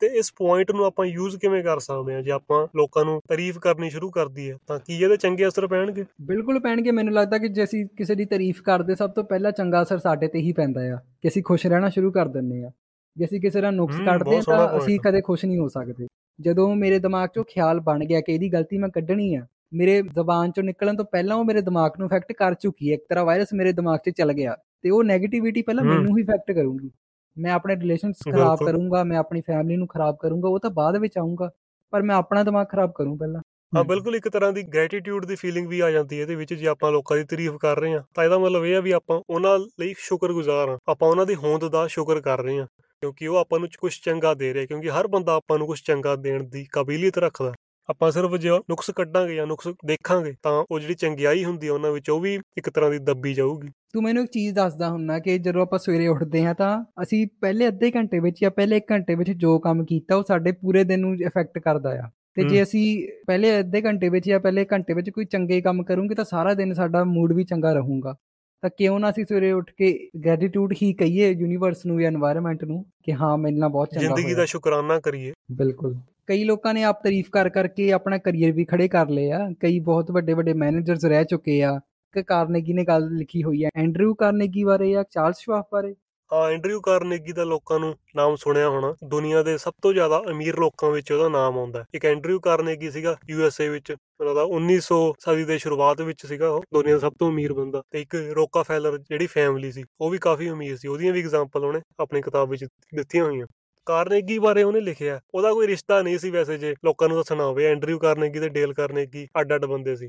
[0.02, 3.58] ਤੇ ਇਸ ਪੁਆਇੰਟ ਨੂੰ ਆਪਾਂ ਯੂਜ਼ ਕਿਵੇਂ ਕਰ ਸਕਦੇ ਆ ਜੇ ਆਪਾਂ ਲੋਕਾਂ ਨੂੰ ਤਾਰੀਫ
[3.58, 6.04] ਕਰਨੀ ਸ਼ੁਰੂ ਕਰ ਦਈਏ ਤਾਂ ਕੀ ਇਹਦੇ ਚੰਗੇ ਅਸਰ ਪੈਣਗੇ?
[6.22, 9.82] ਬਿਲਕੁਲ ਪੈਣਗੇ। ਮੈਨੂੰ ਲੱਗਦਾ ਕਿ ਜੇ ਅਸੀਂ ਕਿਸੇ ਦੀ ਤਾਰੀਫ ਕਰਦੇ ਸਭ ਤੋਂ ਪਹਿਲਾਂ ਚੰਗਾ
[9.82, 12.70] ਅਸਰ ਸਾਡੇ ਤੇ ਹੀ ਪੈਂਦਾ ਆ ਕਿ ਅਸੀਂ ਖੁਸ਼ ਰਹਿਣਾ ਸ਼ੁਰੂ ਕਰ ਦਿੰਦੇ ਆ
[13.16, 15.68] ਜੇ ਅਸੀਂ ਕਿਸੇ ਦਾ ਨੁਕਸ ਕੱਢਦੇ ਹਾਂ ਸੋਹਣਾ ਤਾਂ ਅਸੀਂ ਆ। ਕਦੇ ਖੁਸ਼ ਨਹੀਂ ਹੋ
[15.68, 16.06] ਸਕਦੇ।
[16.38, 20.48] ਜਦੋਂ ਮੇਰੇ ਦਿਮਾਗ 'ਚੋਂ ਖਿਆਲ ਬਣ ਗਿਆ ਕਿ ਇਹਦੀ ਗਲਤੀ ਮੈਂ ਕੱਢਣੀ ਆ ਮੇਰੇ ਜ਼ਬਾਨ
[20.48, 23.52] 'ਚੋਂ ਨਿਕਲਣ ਤੋਂ ਪਹਿਲਾਂ ਉਹ ਮੇਰੇ ਦਿਮਾਗ ਨੂੰ ਇਫੈਕਟ ਕਰ ਚੁੱਕੀ ਹੈ। ਇੱਕ ਤਰ੍ਹਾਂ ਵਾਇਰਸ
[23.54, 26.90] ਮੇਰੇ ਦਿਮਾਗ 'ਚ ਚਲ ਗਿਆ ਤੇ ਉਹ 네ਗੇਟਿਵਿਟੀ ਪਹਿਲਾਂ। ਮੈਨੂੰ ਹੀ ਇਫੈਕਟ ਕਰੂਗੀ।
[27.36, 31.18] ਮੈਂ ਆਪਣੇ ਰਿਲੇਸ਼ਨਸ ਖਰਾਬ। ਕਰੂੰਗਾ ਮੈਂ ਆਪਣੀ ਫੈਮਿਲੀ ਨੂੰ ਖਰਾਬ ਕਰੂੰਗਾ ਉਹ ਤਾਂ ਬਾਅਦ ਵਿੱਚ
[31.18, 31.50] ਆਊਂਗਾ
[31.92, 33.40] ਪਰ ਮੈਂ ਆਪਣਾ ਦਿਮਾਗ ਖਰਾਬ ਕਰੂੰ ਪਹਿਲਾਂ।
[33.72, 36.66] ਹਾਂ ਬਿਲਕੁਲ ਇੱਕ ਤਰ੍ਹਾਂ ਦੀ ਗ੍ਰੈਟੀਟਿਊਡ ਦੀ ਫੀਲਿੰਗ ਵੀ ਆ ਜਾਂਦੀ ਹੈ ਇਹਦੇ ਵਿੱਚ ਜੇ
[36.66, 39.58] ਆਪਾਂ ਲੋਕਾਂ ਦੀ ਤਾਰੀਫ ਕਰ ਰਹੇ ਹਾਂ ਤਾਂ ਇਹਦਾ ਮਤਲਬ ਇਹ ਆ ਵੀ ਆਪਾਂ ਉਹਨਾਂ
[39.80, 42.66] ਲਈ ਸ਼ੁਕਰਗੁਜ਼ਾਰ ਹਾਂ ਆਪਾਂ ਉਹਨਾਂ ਦੀ ਹੋਂਦ ਦਾ ਸ਼ੁਕਰ ਕਰ ਰਹੇ ਹਾਂ
[43.02, 46.14] ਕਿਉਂਕਿ ਉਹ ਆਪਾਂ ਨੂੰ ਕੁਝ ਚੰਗਾ ਦੇ ਰਿਹਾ ਕਿਉਂਕਿ ਹਰ ਬੰਦਾ ਆਪਾਂ ਨੂੰ ਕੁਝ ਚੰਗਾ
[46.16, 47.52] ਦੇਣ ਦੀ ਕਾਬਲੀਅਤ ਰੱਖਦਾ।
[47.90, 51.92] ਆਪਾਂ ਸਿਰਫ ਜੇ ਨੁਕਸ ਕੱਢਾਂਗੇ ਜਾਂ ਨੁਕਸ ਦੇਖਾਂਗੇ ਤਾਂ ਉਹ ਜਿਹੜੀ ਚੰਗਿਆਈ ਹੁੰਦੀ ਹੈ ਉਹਨਾਂ
[51.92, 55.38] ਵਿੱਚ ਉਹ ਵੀ ਇੱਕ ਤਰ੍ਹਾਂ ਦੀ ਦੱਬੀ ਜਾਊਗੀ। ਤੂੰ ਮੈਨੂੰ ਇੱਕ ਚੀਜ਼ ਦੱਸਦਾ ਹੁੰਨਾ ਕਿ
[55.38, 59.14] ਜਦੋਂ ਆਪਾਂ ਸਵੇਰੇ ਉੱਠਦੇ ਹਾਂ ਤਾਂ ਅਸੀਂ ਪਹਿਲੇ ਅੱਧੇ ਘੰਟੇ ਵਿੱਚ ਜਾਂ ਪਹਿਲੇ 1 ਘੰਟੇ
[59.14, 63.08] ਵਿੱਚ ਜੋ ਕੰਮ ਕੀਤਾ ਉਹ ਸਾਡੇ ਪੂਰੇ ਦਿਨ ਨੂੰ ਇਫੈਕਟ ਕਰਦਾ ਆ। ਤੇ ਜੇ ਅਸੀਂ
[63.26, 66.72] ਪਹਿਲੇ ਅੱਧੇ ਘੰਟੇ ਵਿੱਚ ਜਾਂ ਪਹਿਲੇ ਘੰਟੇ ਵਿੱਚ ਕੋਈ ਚੰਗੇ ਕੰਮ ਕਰੂੰਗੇ ਤਾਂ ਸਾਰਾ ਦਿਨ
[66.72, 68.14] ਸਾਡਾ ਮੂਡ ਵੀ ਚੰਗਾ ਰਹੂਗਾ।
[68.62, 72.84] ਤਾਂ ਕਿਉਂ ਨਾ ਅਸੀਂ ਸਵੇਰੇ ਉੱਠ ਕੇ ਗ੍ਰੈਟੀਟਿਊਡ ਹੀ ਕਹੀਏ ਯੂਨੀਵਰਸ ਨੂੰ ਜਾਂ এনवायरमेंट ਨੂੰ
[73.04, 75.96] ਕਿ ਹਾਂ ਮੇਰੇ ਨਾਲ ਬਹੁਤ ਚੰਗਾ ਹੋਇਆ। ਜ਼ਿੰਦਗੀ ਦਾ ਸ਼ੁਕਰਾਨਾ ਕਰੀਏ। ਬਿਲਕੁਲ।
[76.28, 79.78] ਕਈ ਲੋਕਾਂ ਨੇ ਆਪ ਤਾਰੀਫ ਕਰ ਕਰਕੇ ਆਪਣਾ ਕੈਰੀਅਰ ਵੀ ਖੜੇ ਕਰ ਲਏ ਆ। ਕਈ
[79.80, 81.78] ਬਹੁਤ ਵੱਡੇ ਵੱਡੇ ਮੈਨੇਜਰਸ ਰਹਿ ਚੁੱਕੇ ਆ।
[82.14, 85.94] ਕਿ ਕਾਰਨੇਗੀ ਨੇ ਗੱਲ ਲਿਖੀ ਹੋਈ ਹੈ ਐਂਡਰਿਊ ਕਾਰਨੇਗੀ ਬਾਰੇ ਜਾਂ ਚਾਰਲਸ ਸ਼ਵਾਫ ਬਾਰੇ?
[86.32, 90.58] ਹਾਂ ਐਂਡਰਿਊ ਕਾਰਨੇਗੀ ਦਾ ਲੋਕਾਂ ਨੂੰ ਨਾਮ ਸੁਣਿਆ ਹੋਣਾ। ਦੁਨੀਆ ਦੇ ਸਭ ਤੋਂ ਜ਼ਿਆਦਾ ਅਮੀਰ
[90.58, 94.34] ਲੋਕਾਂ ਵਿੱਚ ਉਹਦਾ ਨਾਮ ਆਉਂਦਾ ਹੈ। ਇੱਕ ਐਂਡਰਿਊ ਕਾਰਨੇਗੀ ਸੀਗਾ ਯੂ ਐਸ ਏ ਵਿੱਚ। ਉਹਨਾਂ
[94.34, 98.00] ਦਾ 1900 ਸਦੀ ਦੇ ਸ਼ੁਰੂਆਤ ਵਿੱਚ ਸੀਗਾ ਉਹ। ਦੁਨੀਆ ਦਾ ਸਭ ਤੋਂ ਅਮੀਰ ਬੰਦਾ। ਤੇ
[98.02, 102.22] ਇੱਕ ਰੋਕਾਫੈਲਰ ਜਿਹੜੀ ਫੈਮਿਲੀ ਸੀ, ਉਹ ਵੀ ਕਾਫੀ ਅਮੀਰ ਸੀ। ਉਹਦੀਆਂ ਵੀ ਐਗਜ਼ਾਮਪਲ ਉਹਨੇ ਆਪਣੀ
[102.22, 102.64] ਕਿਤਾਬ ਵਿੱਚ
[102.94, 103.46] ਦਿੱਤੀਆਂ ਹੋਈਆਂ।
[103.86, 107.64] ਕਾਰਨੇਗੀ ਬਾਰੇ ਉਹਨੇ ਲਿਖਿਆ। ਉਹਦਾ ਕੋਈ ਰਿਸ਼ਤਾ ਨਹੀਂ ਸੀ ਵੈਸੇ ਜੇ ਲੋਕਾਂ ਨੂੰ ਦੱਸਣਾ ਹੋਵੇ।
[107.66, 110.08] ਐਂਡਰਿਊ ਕਾਰਨੇਗੀ ਤੇ ਡੇਲ ਕਾਰਨੇਗੀ ਅੱਡ ਅੱਡ ਬੰਦੇ ਸੀ।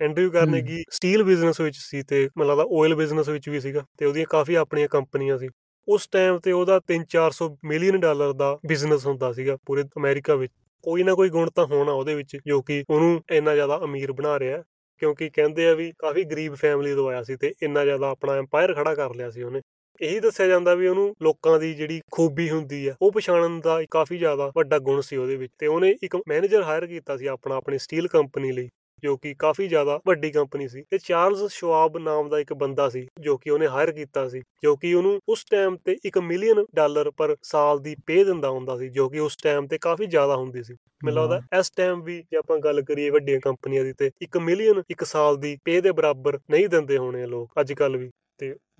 [0.00, 4.06] ਐਂਡਰਿਊ ਕਾਰਨੇਗੀ ਸਟੀਲ ਬਿਜ਼ਨਸ ਵਿੱਚ ਸੀ ਤੇ ਮੈਨੂੰ ਲੱਗਦਾ ਆਇਲ ਬਿਜ਼ਨਸ ਵਿੱਚ ਵੀ ਸੀਗਾ ਤੇ
[4.06, 5.48] ਉਹਦੀਆਂ ਕਾਫੀ ਆਪਣੀਆਂ ਕੰਪਨੀਆਂ ਸੀ।
[5.88, 10.52] ਉਸ ਟਾਈਮ ਤੇ ਉਹਦਾ 3-400 ਮਿਲੀਅਨ ਡਾਲਰ ਦਾ ਬਿਜ਼ਨਸ ਹੁੰਦਾ ਸੀਗਾ ਪੂਰੇ ਅਮਰੀਕਾ ਵਿੱਚ।
[10.84, 14.38] ਕੋਈ ਨਾ ਕੋਈ ਗੁਣ ਤਾਂ ਹੋਣਾ ਉਹਦੇ ਵਿੱਚ ਜੋ ਕਿ ਉਹਨੂੰ ਇੰਨਾ ਜ਼ਿਆਦਾ ਅਮੀਰ ਬਣਾ
[14.38, 14.62] ਰਿਹਾ।
[15.02, 18.74] ਕਿਉਂਕਿ ਕਹਿੰਦੇ ਆ ਵੀ ਕਾਫੀ ਗਰੀਬ ਫੈਮਿਲੀ ਤੋਂ ਆਇਆ ਸੀ ਤੇ ਇੰਨਾ ਜ਼ਿਆਦਾ ਆਪਣਾ ਐਮਪਾਇਰ
[18.74, 19.60] ਖੜਾ ਕਰ ਲਿਆ ਸੀ ਉਹਨੇ।
[20.00, 24.18] ਇਹੀ ਦੱਸਿਆ ਜਾਂਦਾ ਵੀ ਉਹਨੂੰ ਲੋਕਾਂ ਦੀ ਜਿਹੜੀ ਖੂਬੀ ਹੁੰਦੀ ਆ ਉਹ ਪਛਾਣਨ ਦਾ ਕਾਫੀ
[24.18, 27.78] ਜ਼ਿਆਦਾ ਵੱਡਾ ਗੁਣ ਸੀ ਉਹਦੇ ਵਿੱਚ ਤੇ ਉਹਨੇ ਇੱਕ ਮੈਨੇਜਰ ਹਾਇਰ ਕੀਤਾ ਸੀ ਆਪਣਾ ਆਪਣੀ
[27.78, 28.68] ਸਟੀਲ ਕੰਪਨੀ ਲਈ
[29.02, 33.06] ਜੋ ਕਿ ਕਾਫੀ ਜ਼ਿਆਦਾ ਵੱਡੀ ਕੰਪਨੀ ਸੀ ਤੇ ਚਾਰਲਸ ਸ਼ਵਾਬ ਨਾਮ ਦਾ ਇੱਕ ਬੰਦਾ ਸੀ
[33.20, 37.10] ਜੋ ਕਿ ਉਹਨੇ ਹਾਇਰ ਕੀਤਾ ਸੀ ਜੋ ਕਿ ਉਹਨੂੰ ਉਸ ਟਾਈਮ ਤੇ 1 ਮਿਲੀਅਨ ਡਾਲਰ
[37.10, 40.62] ਪਰ ਸਾਲ ਦੀ ਪੇ ਦਿੰਦਾ ਹੁੰਦਾ ਸੀ ਜੋ ਕਿ ਉਸ ਟਾਈਮ ਤੇ ਕਾਫੀ ਜ਼ਿਆਦਾ ਹੁੰਦੀ
[40.62, 40.74] ਸੀ।
[41.04, 44.82] ਮੈਨੂੰ ਲੱਗਦਾ ਇਸ ਟਾਈਮ ਵੀ ਜੇ ਆਪਾਂ ਗੱਲ ਕਰੀਏ ਵੱਡੀਆਂ ਕੰਪਨੀਆਂ ਦੀ ਤੇ 1 ਮਿਲੀਅਨ
[44.90, 48.10] ਇੱਕ ਸਾਲ ਦੀ ਪੇ ਦੇ ਬਰਾਬਰ ਨਹੀਂ ਦਿੰਦੇ ਹੋਣੇ ਲੋਕ ਅੱਜ ਕੱਲ ਵੀ।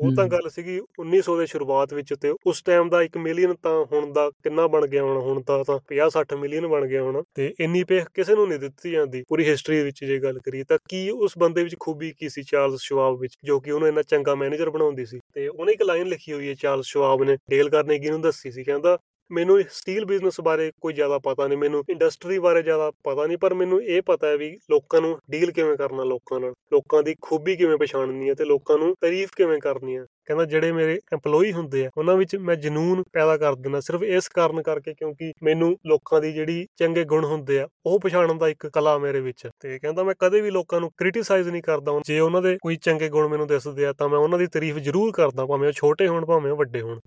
[0.01, 3.73] ਉਹ ਤਾਂ ਗੱਲ ਸੀਗੀ 1900 ਦੇ ਸ਼ੁਰੂਆਤ ਵਿੱਚ ਤੇ ਉਸ ਟਾਈਮ ਦਾ 1 ਮਿਲੀਅਨ ਤਾਂ
[3.93, 7.23] ਹੁਣ ਦਾ ਕਿੰਨਾ ਬਣ ਗਿਆ ਹੋਣਾ ਹੁਣ ਤਾਂ ਤਾਂ 50 60 ਮਿਲੀਅਨ ਬਣ ਗਿਆ ਹੋਣਾ
[7.35, 10.79] ਤੇ ਇੰਨੀ ਪੇ ਕਿਸੇ ਨੂੰ ਨਹੀਂ ਦਿੱਤੀ ਜਾਂਦੀ ਪੂਰੀ ਹਿਸਟਰੀ ਵਿੱਚ ਜੇ ਗੱਲ ਕਰੀਏ ਤਾਂ
[10.89, 14.35] ਕੀ ਉਸ ਬੰਦੇ ਵਿੱਚ ਖੂਬੀ ਕੀ ਸੀ ਚਾਰਲਸ ਸ਼ਵਾਬ ਵਿੱਚ ਜੋ ਕਿ ਉਹਨੂੰ ਇੰਨਾ ਚੰਗਾ
[14.35, 18.11] ਮੈਨੇਜਰ ਬਣਾਉਂਦੀ ਸੀ ਤੇ ਉਹਨੇ ਇੱਕ ਲਾਈਨ ਲਿਖੀ ਹੋਈ ਹੈ ਚਾਰਲਸ ਸ਼ਵਾਬ ਨੇ ਡੇਲ ਕਾਰਨੇਗੀ
[18.11, 18.99] ਨੂੰ ਦੱਸੀ ਸੀ ਕਹਿੰਦਾ
[19.31, 23.55] ਮੈਨੂੰ ਸਟੀਲ ਬਿਜ਼ਨਸ ਬਾਰੇ ਕੋਈ ਜ਼ਿਆਦਾ ਪਤਾ ਨਹੀਂ, ਮੈਨੂੰ ਇੰਡਸਟਰੀ ਬਾਰੇ ਜ਼ਿਆਦਾ ਪਤਾ ਨਹੀਂ, ਪਰ
[23.55, 27.57] ਮੈਨੂੰ ਇਹ ਪਤਾ ਹੈ ਵੀ ਲੋਕਾਂ ਨੂੰ ਡੀਲ ਕਿਵੇਂ ਕਰਨਾ ਲੋਕਾਂ ਨਾਲ, ਲੋਕਾਂ ਦੀ ਖੂਬੀ
[27.57, 31.85] ਕਿਵੇਂ ਪਛਾਣਨੀ ਹੈ ਤੇ ਲੋਕਾਂ ਨੂੰ ਤਾਰੀਫ ਕਿਵੇਂ ਕਰਨੀ ਹੈ। ਕਹਿੰਦਾ ਜਿਹੜੇ ਮੇਰੇ EMPLOYE ਹੁੰਦੇ
[31.87, 36.21] ਆ, ਉਹਨਾਂ ਵਿੱਚ ਮੈਂ ਜਨੂਨ ਪੈਦਾ ਕਰ ਦਿੰਦਾ ਸਿਰਫ ਇਸ ਕਾਰਨ ਕਰਕੇ ਕਿਉਂਕਿ ਮੈਨੂੰ ਲੋਕਾਂ
[36.21, 40.05] ਦੀ ਜਿਹੜੀ ਚੰਗੇ ਗੁਣ ਹੁੰਦੇ ਆ, ਉਹ ਪਛਾਣਨ ਦਾ ਇੱਕ ਕਲਾ ਮੇਰੇ ਵਿੱਚ ਤੇ ਕਹਿੰਦਾ
[40.05, 43.47] ਮੈਂ ਕਦੇ ਵੀ ਲੋਕਾਂ ਨੂੰ ਕ੍ਰਿਟਿਸਾਈਜ਼ ਨਹੀਂ ਕਰਦਾ, ਜੇ ਉਹਨਾਂ ਦੇ ਕੋਈ ਚੰਗੇ ਗੁਣ ਮੈਨੂੰ
[43.47, 46.57] ਦਿਸਦੇ ਆ, ਤਾਂ ਮੈਂ ਉਹਨਾਂ ਦੀ ਤਾਰੀਫ ਜ਼ਰੂਰ ਕਰਦਾ, ਭਾਵੇਂ ਉਹ ਛੋਟੇ ਹੋਣ, ਭਾਵੇਂ ਉਹ
[46.57, 47.01] ਵੱਡੇ ਹੋਣ।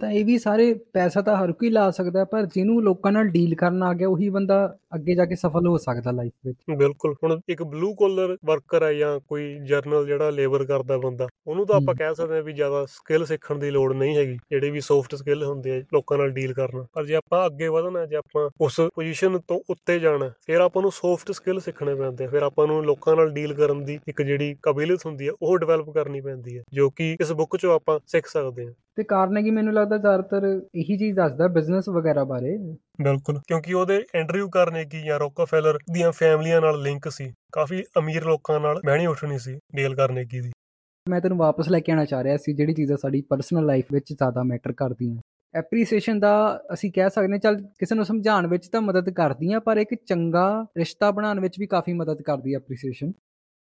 [0.00, 3.54] ਤਾਂ ਇਹ ਵੀ ਸਾਰੇ ਪੈਸਾ ਤਾਂ ਹਰ ਕੋਈ ਲਾ ਸਕਦਾ ਪਰ ਜਿਹਨੂੰ ਲੋਕਾਂ ਨਾਲ ਡੀਲ
[3.54, 4.56] ਕਰਨਾ ਆ ਗਿਆ ਉਹੀ ਬੰਦਾ
[4.94, 8.92] ਅੱਗੇ ਜਾ ਕੇ ਸਫਲ ਹੋ ਸਕਦਾ ਲਾਈਫ ਵਿੱਚ। ਬਿਲਕੁਲ ਹੁਣ ਇੱਕ ਬਲੂ ਕਾਲਰ ਵਰਕਰ ਹੈ
[8.94, 12.84] ਜਾਂ ਕੋਈ ਜਰਨਲ ਜਿਹੜਾ ਲੇਬਰ ਕਰਦਾ ਬੰਦਾ ਉਹਨੂੰ ਤਾਂ ਆਪਾਂ ਕਹਿ ਸਕਦੇ ਹਾਂ ਵੀ ਜ਼ਿਆਦਾ
[12.90, 16.52] ਸਕਿੱਲ ਸਿੱਖਣ ਦੀ ਲੋੜ ਨਹੀਂ ਹੈਗੀ ਜਿਹੜੇ ਵੀ ਸੌਫਟ ਸਕਿੱਲ ਹੁੰਦੇ ਆ ਲੋਕਾਂ ਨਾਲ ਡੀਲ
[16.54, 20.82] ਕਰਨਾ। ਪਰ ਜੇ ਆਪਾਂ ਅੱਗੇ ਵਧਣਾ ਜੇ ਆਪਾਂ ਉਸ ਪੋਜੀਸ਼ਨ ਤੋਂ ਉੱਤੇ ਜਾਣਾ ਫਿਰ ਆਪਾਂ
[20.82, 24.22] ਨੂੰ ਸੌਫਟ ਸਕਿੱਲ ਸਿੱਖਣੇ ਪੈਂਦੇ ਆ। ਫਿਰ ਆਪਾਂ ਨੂੰ ਲੋਕਾਂ ਨਾਲ ਡੀਲ ਕਰਨ ਦੀ ਇੱਕ
[24.22, 27.98] ਜਿਹੜੀ ਕਾਬਲੀਅਤ ਹੁੰਦੀ ਹੈ ਉਹ ਡਿਵੈਲਪ ਕਰਨੀ ਪੈਂਦੀ ਹੈ ਜੋ ਕਿ ਇਸ ਬੁੱਕ 'ਚੋਂ ਆਪਾਂ
[28.06, 30.44] ਸਿੱਖ ਸਕਦੇ ਹਾਂ। ਤੇ ਕਾਰਨੇਗੀ ਮੈਨੂੰ ਲੱਗਦਾ ਜ਼ਿਆਦਾਤਰ
[30.74, 32.56] ਇਹੀ ਚੀਜ਼ ਦੱਸਦਾ ਬਿਜ਼ਨਸ ਵਗੈਰਾ ਬਾਰੇ।
[33.02, 38.60] ਬਿਲਕੁਲ ਕਿਉਂਕਿ ਉਹਦੇ ਐਂਡਰਿਊ ਕਾਰਨੇਗੀ ਜਾਂ ਰੋਕਫੈਲਰ ਦੀਆਂ ਫੈਮਲੀਆਂ ਨਾਲ ਲਿੰਕ ਸੀ। ਕਾਫੀ ਅਮੀਰ ਲੋਕਾਂ
[38.60, 40.50] ਨਾਲ ਬਹਿਣੀ ਉੱਠਣੀ ਸੀ ਡੀਲ ਕਾਰਨੇਗੀ ਦੀ।
[41.06, 44.12] ਮੈਂ ਤੈਨੂੰ ਵਾਪਸ ਲੈ ਕੇ ਆਣਾ ਚਾਹ ਰਿਹਾ ਸੀ ਜਿਹੜੀ ਚੀਜ਼ਾਂ ਸਾਡੀ ਪਰਸਨਲ ਲਾਈਫ ਵਿੱਚ
[44.12, 45.16] ਜ਼ਿਆਦਾ ਮੈਟਰ ਕਰਦੀਆਂ।
[45.54, 46.32] ਐਪਰੀਸੀਏਸ਼ਨ ਦਾ
[46.72, 49.94] ਅਸੀਂ ਕਹਿ ਸਕਦੇ ਹਾਂ ਚੱਲ ਕਿਸੇ ਨੂੰ ਸਮਝਾਉਣ ਵਿੱਚ ਤਾਂ ਮਦਦ ਕਰਦੀ ਆ ਪਰ ਇੱਕ
[50.06, 53.12] ਚੰਗਾ ਰਿਸ਼ਤਾ ਬਣਾਉਣ ਵਿੱਚ ਵੀ ਕਾਫੀ ਮਦਦ ਕਰਦੀ ਹੈ ਐਪਰੀਸੀਏਸ਼ਨ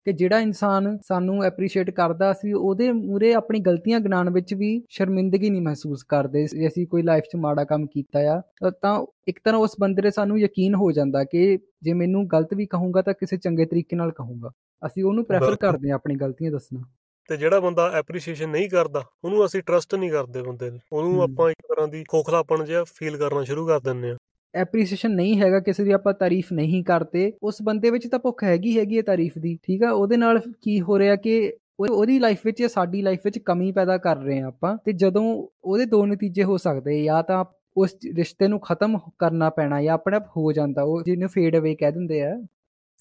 [0.06, 5.50] ਕਿ ਜਿਹੜਾ ਇਨਸਾਨ ਸਾਨੂੰ ਐਪਰੀਸ਼ੀਏਟ ਕਰਦਾ ਸੀ ਉਹਦੇ ਮੂਰੇ ਆਪਣੀ ਗਲਤੀਆਂ ਗਿਣਾਉਣ ਵਿੱਚ ਵੀ ਸ਼ਰਮਿੰਦਗੀ
[5.50, 9.60] ਨਹੀਂ ਮਹਿਸੂਸ ਕਰਦੇ ਜੇ ਅਸੀਂ ਕੋਈ ਲਾਈਫ 'ਚ ਮਾੜਾ ਕੰਮ ਕੀਤਾ ਆ ਤਾਂ ਇੱਕ ਤਰ੍ਹਾਂ
[9.60, 13.36] ਉਸ ਬੰਦੇ ਦੇ ਸਾਨੂੰ ਯਕੀਨ ਹੋ ਜਾਂਦਾ ਕਿ ਜੇ ਮੈਨੂੰ ਗਲਤ ਵੀ ਕਹੂੰਗਾ ਤਾਂ ਕਿਸੇ
[13.36, 14.50] ਚੰਗੇ ਤਰੀਕੇ ਨਾਲ ਕਹੂੰਗਾ।
[14.86, 16.82] ਅਸੀਂ ਉਹਨੂੰ ਪ੍ਰੈਫਰ ਕਰਦੇ ਹਾਂ ਆਪਣੀ ਗਲਤੀਆਂ ਦੱਸਣਾ।
[17.28, 21.50] ਤੇ ਜਿਹੜਾ ਬੰਦਾ ਐਪਰੀਸ਼ੀਏਸ਼ਨ ਨਹੀਂ ਕਰਦਾ ਉਹਨੂੰ ਅਸੀਂ ਟਰਸਟ ਨਹੀਂ ਕਰਦੇ ਬੰਦੇ ਨੂੰ। ਉਹਨੂੰ ਆਪਾਂ
[21.50, 24.16] ਇੱਕ ਤਰ੍ਹਾਂ ਦੀ ਖੋਖਲਾਪਣ ਜਿਹਾ ਫੀਲ ਕਰਨਾ ਸ਼ੁਰੂ ਕਰ ਦਿੰਦੇ ਆ
[24.54, 28.78] ਐਪਰੀਸੀਏਸ਼ਨ ਨਹੀਂ ਹੈਗਾ ਕਿਸੇ ਦੀ ਆਪਾਂ ਤਾਰੀਫ ਨਹੀਂ ਕਰਦੇ ਉਸ ਬੰਦੇ ਵਿੱਚ ਤਾਂ ਭੁੱਖ ਹੈਗੀ
[28.78, 29.90] ਹੈਗੀ ਹੈ ਤਾਰੀਫ ਦੀ ਠੀਕ ਆ?
[29.90, 33.96] ਉਹਦੇ ਨਾਲ ਕੀ ਹੋ ਰਿਹਾ ਕਿ ਉਹਦੀ ਲਾਈਫ ਵਿੱਚ ਜਾਂ ਸਾਡੀ ਲਾਈਫ ਵਿੱਚ ਕਮੀ ਪੈਦਾ
[33.98, 35.24] ਕਰ ਰਹੇ ਆ ਆਪਾਂ ਤੇ ਜਦੋਂ
[35.64, 37.44] ਉਹਦੇ ਦੋ ਨਤੀਜੇ ਹੋ ਸਕਦੇ ਜਾਂ ਤਾਂ
[37.76, 41.74] ਉਸ ਰਿਸ਼ਤੇ ਨੂੰ ਖਤਮ ਕਰਨਾ ਪੈਣਾ ਜਾਂ ਆਪਣੇ ਆਪ ਹੋ ਜਾਂਦਾ ਉਹ ਜਿਹਨੂੰ ਫੇਡ ਅਵੇ
[41.74, 42.30] ਕਹਿ ਦਿੰਦੇ ਆ।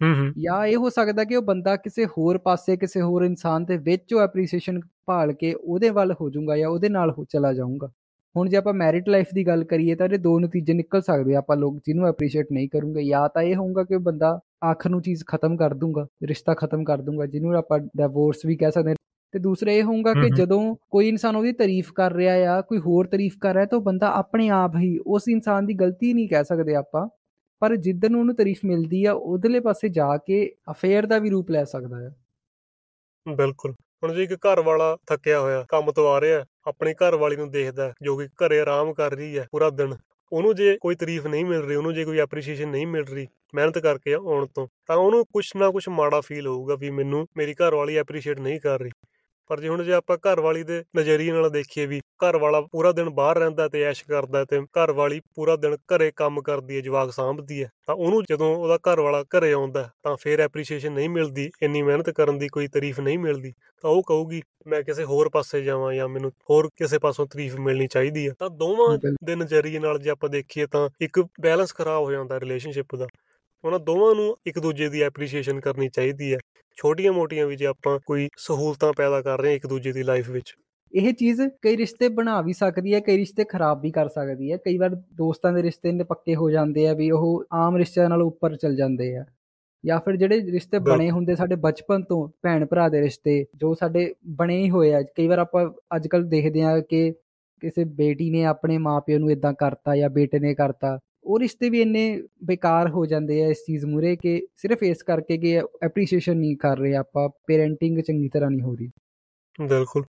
[0.01, 3.77] ਹੂੰ ਜਾਂ ਇਹ ਹੋ ਸਕਦਾ ਕਿ ਉਹ ਬੰਦਾ ਕਿਸੇ ਹੋਰ ਪਾਸੇ ਕਿਸੇ ਹੋਰ ਇਨਸਾਨ ਦੇ
[3.77, 7.91] ਵਿੱਚ ਉਹ ਐਪਰੀਸੀਏਸ਼ਨ ਭਾਲ ਕੇ ਉਹਦੇ ਵੱਲ ਹੋ ਜਾਊਗਾ ਜਾਂ ਉਹਦੇ ਨਾਲ ਹੋ ਚਲਾ ਜਾਊਗਾ।
[8.35, 11.37] ਹੁਣ ਜੇ ਆਪਾਂ ਮੈਰਿਟ ਲਾਈਫ ਦੀ ਗੱਲ ਕਰੀਏ ਤਾਂ ਇਹਦੇ ਦੋ ਨਤੀਜੇ ਨਿਕਲ ਸਕਦੇ ਆ
[11.37, 15.23] ਆਪਾਂ ਲੋਕ ਜਿਹਨੂੰ ਐਪਰੀਸ਼ੀਏਟ ਨਹੀਂ ਕਰੂਗੇ ਜਾਂ ਤਾਂ ਇਹ ਹੋਊਗਾ ਕਿ ਬੰਦਾ ਆਖਰ ਨੂੰ ਚੀਜ਼
[15.27, 18.95] ਖਤਮ ਕਰ ਦੂੰਗਾ ਰਿਸ਼ਤਾ ਖਤਮ ਕਰ ਦੂੰਗਾ ਜਿਹਨੂੰ ਆਪਾਂ ਡਿਵੋਰਸ ਵੀ ਕਹਿ ਸਕਦੇ ਹਾਂ।
[19.33, 20.59] ਤੇ ਦੂਸਰਾ ਇਹ ਹੋਊਗਾ ਕਿ ਜਦੋਂ
[20.89, 24.11] ਕੋਈ ਇਨਸਾਨ ਉਹਦੀ ਤਾਰੀਫ ਕਰ ਰਿਹਾ ਆ ਕੋਈ ਹੋਰ ਤਾਰੀਫ ਕਰ ਰਿਹਾ ਤਾਂ ਉਹ ਬੰਦਾ
[24.15, 27.07] ਆਪਣੇ ਆਪ ਹੀ ਉਸ ਇਨਸਾਨ ਦੀ ਗਲਤੀ ਨਹੀਂ ਕਹਿ ਸਕਦੇ ਆਪਾਂ
[27.61, 31.51] ਪਰ ਜਿੱਦਨ ਨੂੰ ਉਹਨੂੰ ਤਾਰੀਫ ਮਿਲਦੀ ਆ ਉਧਰਲੇ ਪਾਸੇ ਜਾ ਕੇ ਅਫੇਅਰ ਦਾ ਵੀ ਰੂਪ
[31.51, 32.09] ਲੈ ਸਕਦਾ ਹੈ
[33.25, 33.73] ਬਿਲਕੁਲ।
[34.05, 37.49] ਹੁਣ ਜੇ ਇੱਕ ਘਰ ਵਾਲਾ ਥੱਕਿਆ ਹੋਇਆ, ਕੰਮ ਤੋਂ ਆ ਰਿਹਾ, ਆਪਣੀ ਘਰ ਵਾਲੀ ਨੂੰ
[37.51, 39.95] ਦੇਖਦਾ, ਜੋ ਕਿ ਘਰੇ ਆਰਾਮ ਕਰ ਰਹੀ ਹੈ ਪੂਰਾ ਦਿਨ,
[40.31, 43.77] ਉਹਨੂੰ ਜੇ ਕੋਈ ਤਾਰੀਫ ਨਹੀਂ ਮਿਲ ਰਹੀ, ਉਹਨੂੰ ਜੇ ਕੋਈ ਐਪਰੀਸ਼ੀਏਸ਼ਨ ਨਹੀਂ ਮਿਲ ਰਹੀ ਮਿਹਨਤ
[43.77, 47.75] ਕਰਕੇ ਆਉਣ ਤੋਂ, ਤਾਂ ਉਹਨੂੰ ਕੁਝ ਨਾ ਕੁਝ ਮਾੜਾ ਫੀਲ ਹੋਊਗਾ ਵੀ ਮੈਨੂੰ ਮੇਰੀ ਘਰ
[47.75, 48.91] ਵਾਲੀ ਐਪਰੀਸ਼ੀਏਟ ਨਹੀਂ ਕਰ ਰਹੀ।
[49.49, 52.91] ਪਰ ਜੇ ਹੁਣ ਜੇ ਆਪਾਂ ਘਰ ਵਾਲੀ ਦੇ ਨਜ਼ਰੀਏ ਨਾਲ ਦੇਖੀਏ ਵੀ ਘਰ ਵਾਲਾ ਪੂਰਾ
[52.91, 56.81] ਦਿਨ ਬਾਹਰ ਰਹਿੰਦਾ ਤੇ ਐਸ਼ ਕਰਦਾ ਤੇ ਘਰ ਵਾਲੀ ਪੂਰਾ ਦਿਨ ਘਰੇ ਕੰਮ ਕਰਦੀ ਹੈ
[56.81, 61.09] ਜਵਾਕ ਸਾਂਭਦੀ ਹੈ ਤਾਂ ਉਹਨੂੰ ਜਦੋਂ ਉਹਦਾ ਘਰ ਵਾਲਾ ਘਰੇ ਆਉਂਦਾ ਤਾਂ ਫੇਰ ਐਪਰੀਸ਼ੀਏਸ਼ਨ ਨਹੀਂ
[61.09, 65.29] ਮਿਲਦੀ ਇੰਨੀ ਮਿਹਨਤ ਕਰਨ ਦੀ ਕੋਈ ਤਾਰੀਫ ਨਹੀਂ ਮਿਲਦੀ ਤਾਂ ਉਹ ਕਹੂਗੀ ਮੈਂ ਕਿਸੇ ਹੋਰ
[65.29, 69.79] ਪਾਸੇ ਜਾਵਾਂ ਜਾਂ ਮੈਨੂੰ ਹੋਰ ਕਿਸੇ ਪਾਸੋਂ ਤਾਰੀਫ ਮਿਲਣੀ ਚਾਹੀਦੀ ਹੈ। ਤਾਂ ਦੋਵਾਂ ਦੇ ਨਜ਼ਰੀਏ
[69.79, 73.07] ਨਾਲ ਜੇ ਆਪਾਂ ਦੇਖੀਏ ਤਾਂ ਇੱਕ ਬੈਲੈਂਸ ਖਰਾਬ ਹੋ ਜਾਂਦਾ ਰਿਲੇਸ਼ਨਸ਼ਿਪ ਦਾ।
[73.65, 76.37] ਉਹਨਾਂ ਦੋਵਾਂ ਨੂੰ ਇੱਕ ਦੂਜੇ ਦੀ ਐਪਰੀਸ਼ੀਏਸ਼ਨ ਕਰਨੀ ਚਾਹੀਦੀ ਹੈ।
[76.77, 80.55] ਛੋਟੀਆਂ-ਮੋਟੀਆਂ ਵੀ ਜੇ ਆਪਾਂ ਕੋਈ ਸਹੂਲਤਾਂ ਪੈਦਾ ਕਰ ਰਹੇ ਹਾਂ ਇੱਕ ਦੂਜੇ ਦੀ ਲਾਈਫ ਵਿੱਚ।
[80.93, 84.57] ਇਹ ਚੀਜ਼ ਕਈ ਰਿਸ਼ਤੇ ਬਣਾ ਵੀ ਸਕਦੀ ਹੈ ਕਈ ਰਿਸ਼ਤੇ ਖਰਾਬ ਵੀ ਕਰ ਸਕਦੀ ਹੈ।
[84.57, 88.21] ਕਈ ਵਾਰ ਦੋਸਤਾਂ ਦੇ ਰਿਸ਼ਤੇ ਨੇ ਪੱਕੇ ਹੋ ਜਾਂਦੇ ਆ ਵੀ ਉਹ ਆਮ ਰਿਸ਼ਤਿਆਂ ਨਾਲ
[88.21, 89.25] ਉੱਪਰ ਚੱਲ ਜਾਂਦੇ ਆ।
[89.85, 94.13] ਜਾਂ ਫਿਰ ਜਿਹੜੇ ਰਿਸ਼ਤੇ ਬਣੇ ਹੁੰਦੇ ਸਾਡੇ ਬਚਪਨ ਤੋਂ ਭੈਣ ਭਰਾ ਦੇ ਰਿਸ਼ਤੇ ਜੋ ਸਾਡੇ
[94.27, 97.11] ਬਣੇ ਹੀ ਹੋਏ ਆ। ਕਈ ਵਾਰ ਆਪਾਂ ਅੱਜ ਕੱਲ ਦੇਖਦੇ ਆ ਕਿ
[97.61, 101.81] ਕਿਸੇ ਬੇਟੀ ਨੇ ਆਪਣੇ ਮਾਪਿਆਂ ਨੂੰ ਇਦਾਂ ਕਰਤਾ ਜਾਂ ਬੇਟੇ ਨੇ ਕਰਤਾ। ਉਹ ਰਿਸ਼ਤੇ ਵੀ
[101.81, 106.57] ਇੰਨੇ ਬੇਕਾਰ ਹੋ ਜਾਂਦੇ ਆ ਇਸ ਚੀਜ਼ ਮੂਰੇ ਕਿ ਸਿਰਫ ਇਸ ਕਰਕੇ ਕਿ ਐਪਰੀਸ਼ੀਏਸ਼ਨ ਨਹੀਂ
[106.57, 108.89] ਕਰ ਰਹੇ ਆਪਾਂ ਪੇਰੈਂਟਿੰਗ ਚੰਗੀ ਤਰ੍ਹਾਂ ਨਹੀਂ ਹੋ ਰਹੀ।
[109.67, 110.03] ਬਿਲਕੁਲ।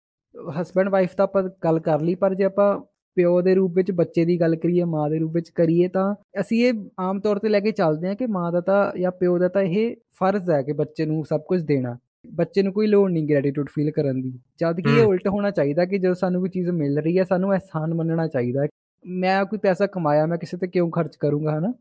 [0.61, 2.79] ਹਸਬੰਡ ਵਾਈਫ ਤਾਂ ਆਪਾਂ ਗੱਲ ਕਰ ਲਈ ਪਰ ਜੇ ਆਪਾਂ
[3.15, 6.65] ਪਿਓ ਦੇ ਰੂਪ ਵਿੱਚ ਬੱਚੇ ਦੀ ਗੱਲ ਕਰੀਏ ਮਾਂ ਦੇ ਰੂਪ ਵਿੱਚ ਕਰੀਏ ਤਾਂ ਅਸੀਂ
[6.65, 9.47] ਇਹ ਆਮ ਤੌਰ ਤੇ ਲੈ ਕੇ ਚੱਲਦੇ ਹਾਂ ਕਿ ਮਾਂ ਦਾ ਤਾਂ ਜਾਂ ਪਿਓ ਦਾ
[9.47, 11.97] ਤਾਂ ਇਹ ਫਰਜ਼ ਹੈ ਕਿ ਬੱਚੇ ਨੂੰ ਸਭ ਕੁਝ ਦੇਣਾ।
[12.27, 15.85] ਬੱਚੇ ਨੂੰ ਕੋਈ ਲੋੜ ਨਹੀਂ ਗ੍ਰੈਟੀਟਿਊਡ ਫੀਲ ਕਰਨ ਦੀ। ਜਦ ਕਿ ਇਹ ਉਲਟ ਹੋਣਾ ਚਾਹੀਦਾ
[15.85, 18.65] ਕਿ ਜਦੋਂ ਸਾਨੂੰ ਕੋਈ ਚੀਜ਼ ਮਿਲ ਰਹੀ ਹੈ ਸਾਨੂੰ ਅਹਿਸਾਨ ਮੰਨਣਾ ਚਾਹੀਦਾ
[19.07, 21.73] ਮੈਂ ਕੋਈ ਪੈਸਾ ਕਮਾਇਆ ਮੈਂ ਕਿਸੇ ਤੇ ਕਿਉਂ ਖਰਚ ਕਰੂੰਗਾ ਹਨਾ?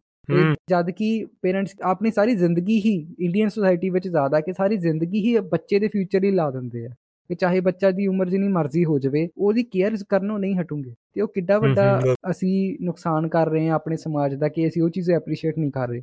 [0.71, 5.39] ਜਦ ਕਿ ਪੇਰੈਂਟਸ ਆਪਣੀ ਸਾਰੀ ਜ਼ਿੰਦਗੀ ਹੀ ਇੰਡੀਅਨ ਸੋਸਾਇਟੀ ਵਿੱਚ ਜ਼ਿਆਦਾ ਕਿ ਸਾਰੀ ਜ਼ਿੰਦਗੀ ਹੀ
[5.39, 6.91] ਬੱਚੇ ਦੇ ਫਿਊਚਰ ਲਈ ਲਾ ਦਿੰਦੇ ਆ।
[7.29, 11.21] ਕਿ ਚਾਹੇ ਬੱਚਾ ਦੀ ਉਮਰ ਜਿੰਨੀ ਮਰਜ਼ੀ ਹੋ ਜਾਵੇ ਉਹਦੀ ਕੇਅਰ ਕਰਨੋਂ ਨਹੀਂ ਹਟੂਗੇ। ਤੇ
[11.21, 12.01] ਉਹ ਕਿੱਡਾ ਵੱਡਾ
[12.31, 15.89] ਅਸੀਂ ਨੁਕਸਾਨ ਕਰ ਰਹੇ ਹਾਂ ਆਪਣੇ ਸਮਾਜ ਦਾ ਕਿ ਅਸੀਂ ਉਹ ਚੀਜ਼ ਐਪਰੀਸ਼ੀਏਟ ਨਹੀਂ ਕਰ
[15.89, 16.03] ਰਹੇ।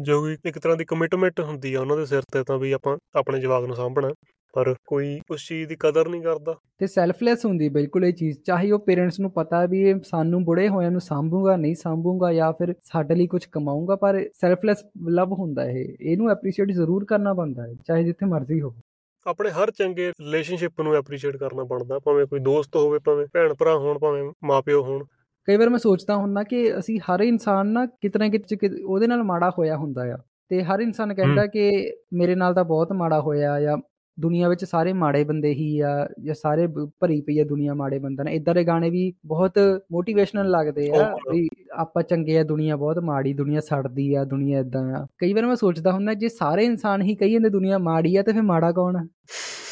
[0.00, 2.96] ਜੋ ਕਿ ਇੱਕ ਤਰ੍ਹਾਂ ਦੀ ਕਮਿਟਮੈਂਟ ਹੁੰਦੀ ਆ ਉਹਨਾਂ ਦੇ ਸਿਰ ਤੇ ਤਾਂ ਵੀ ਆਪਾਂ
[3.14, 4.10] ਆਪਣੇ ਜਵਾਕ ਨੂੰ ਸਾਂਭਣਾ।
[4.52, 8.70] ਪਰ ਕੋਈ ਉਸ ਚੀਜ਼ ਦੀ ਕਦਰ ਨਹੀਂ ਕਰਦਾ। ਤੇ ਸੈਲਫਲੈਸ ਹੁੰਦੀ ਬਿਲਕੁਲ ਇਹ ਚੀਜ਼। ਚਾਹੇ
[8.70, 12.74] ਉਹ ਪੇਰੈਂਟਸ ਨੂੰ ਪਤਾ ਵੀ ਇਹ ਸਾਨੂੰ ਬੁੜੇ ਹੋਇਆਂ ਨੂੰ ਸਾਂਭੂਗਾ ਨਹੀਂ ਸਾਂਭੂਗਾ ਜਾਂ ਫਿਰ
[12.82, 17.74] ਸਾਡੇ ਲਈ ਕੁਝ ਕਮਾਊਗਾ ਪਰ ਸੈਲਫਲੈਸ ਲਵ ਹੁੰਦਾ ਇਹ। ਇਹਨੂੰ ਐਪਰੀਸ਼ੀਏਟ ਜ਼ਰੂਰ ਕਰਨਾ ਬਣਦਾ ਹੈ
[17.86, 18.80] ਚਾਹੇ ਜਿੱਥੇ ਮਰਜ਼ੀ ਹੋਵੇ।
[19.26, 23.76] ਆਪਣੇ ਹਰ ਚੰਗੇ ਰਿਲੇਸ਼ਨਸ਼ਿਪ ਨੂੰ ਐਪਰੀਸ਼ੀਏਟ ਕਰਨਾ ਬਣਦਾ ਭਾਵੇਂ ਕੋਈ ਦੋਸਤ ਹੋਵੇ ਭਾਵੇਂ ਭੈਣ ਭਰਾ
[23.76, 25.04] ਹੋਣ ਭਾਵੇਂ ਮਾਪਿਓ ਹੋਣ।
[25.44, 29.50] ਕਈ ਵਾਰ ਮੈਂ ਸੋਚਦਾ ਹੁੰਦਾ ਕਿ ਅਸੀਂ ਹਰ ਇਨਸਾਨ ਨਾ ਕਿਤਨਾ ਕਿਤੇ ਉਹਦੇ ਨਾਲ ਮਾੜਾ
[29.50, 33.78] ਹੋਇਆ ਹੁੰਦਾ ਆ। ਤੇ ਹਰ ਇਨਸਾਨ ਕਹਿੰਦਾ ਕਿ ਮੇਰੇ ਨਾਲ ਤਾਂ ਬਹੁਤ ਮਾੜਾ ਹੋਇਆ ਜਾਂ
[34.20, 35.88] ਦੁਨੀਆ ਵਿੱਚ ਸਾਰੇ ਮਾੜੇ ਬੰਦੇ ਹੀ ਆ
[36.24, 36.66] ਜਾਂ ਸਾਰੇ
[37.00, 39.58] ਭਰੀ ਪਈ ਆ ਦੁਨੀਆ ਮਾੜੇ ਬੰਦੇ ਨੇ ਇਦਾਂ ਦੇ ਗਾਣੇ ਵੀ ਬਹੁਤ
[39.92, 41.48] ਮੋਟੀਵੇਸ਼ਨਲ ਲੱਗਦੇ ਆ ਵੀ
[41.78, 45.56] ਆਪਾਂ ਚੰਗੇ ਆ ਦੁਨੀਆ ਬਹੁਤ ਮਾੜੀ ਦੁਨੀਆ ਸੜਦੀ ਆ ਦੁਨੀਆ ਇਦਾਂ ਆ। ਕਈ ਵਾਰ ਮੈਂ
[45.56, 48.96] ਸੋਚਦਾ ਹੁੰਦਾ ਜੇ ਸਾਰੇ ਇਨਸਾਨ ਹੀ ਕਹੀ ਜਾਂਦੇ ਦੁਨੀਆ ਮਾੜੀ ਆ ਤੇ ਫਿਰ ਮਾੜਾ ਕੌਣ
[48.96, 49.06] ਆ?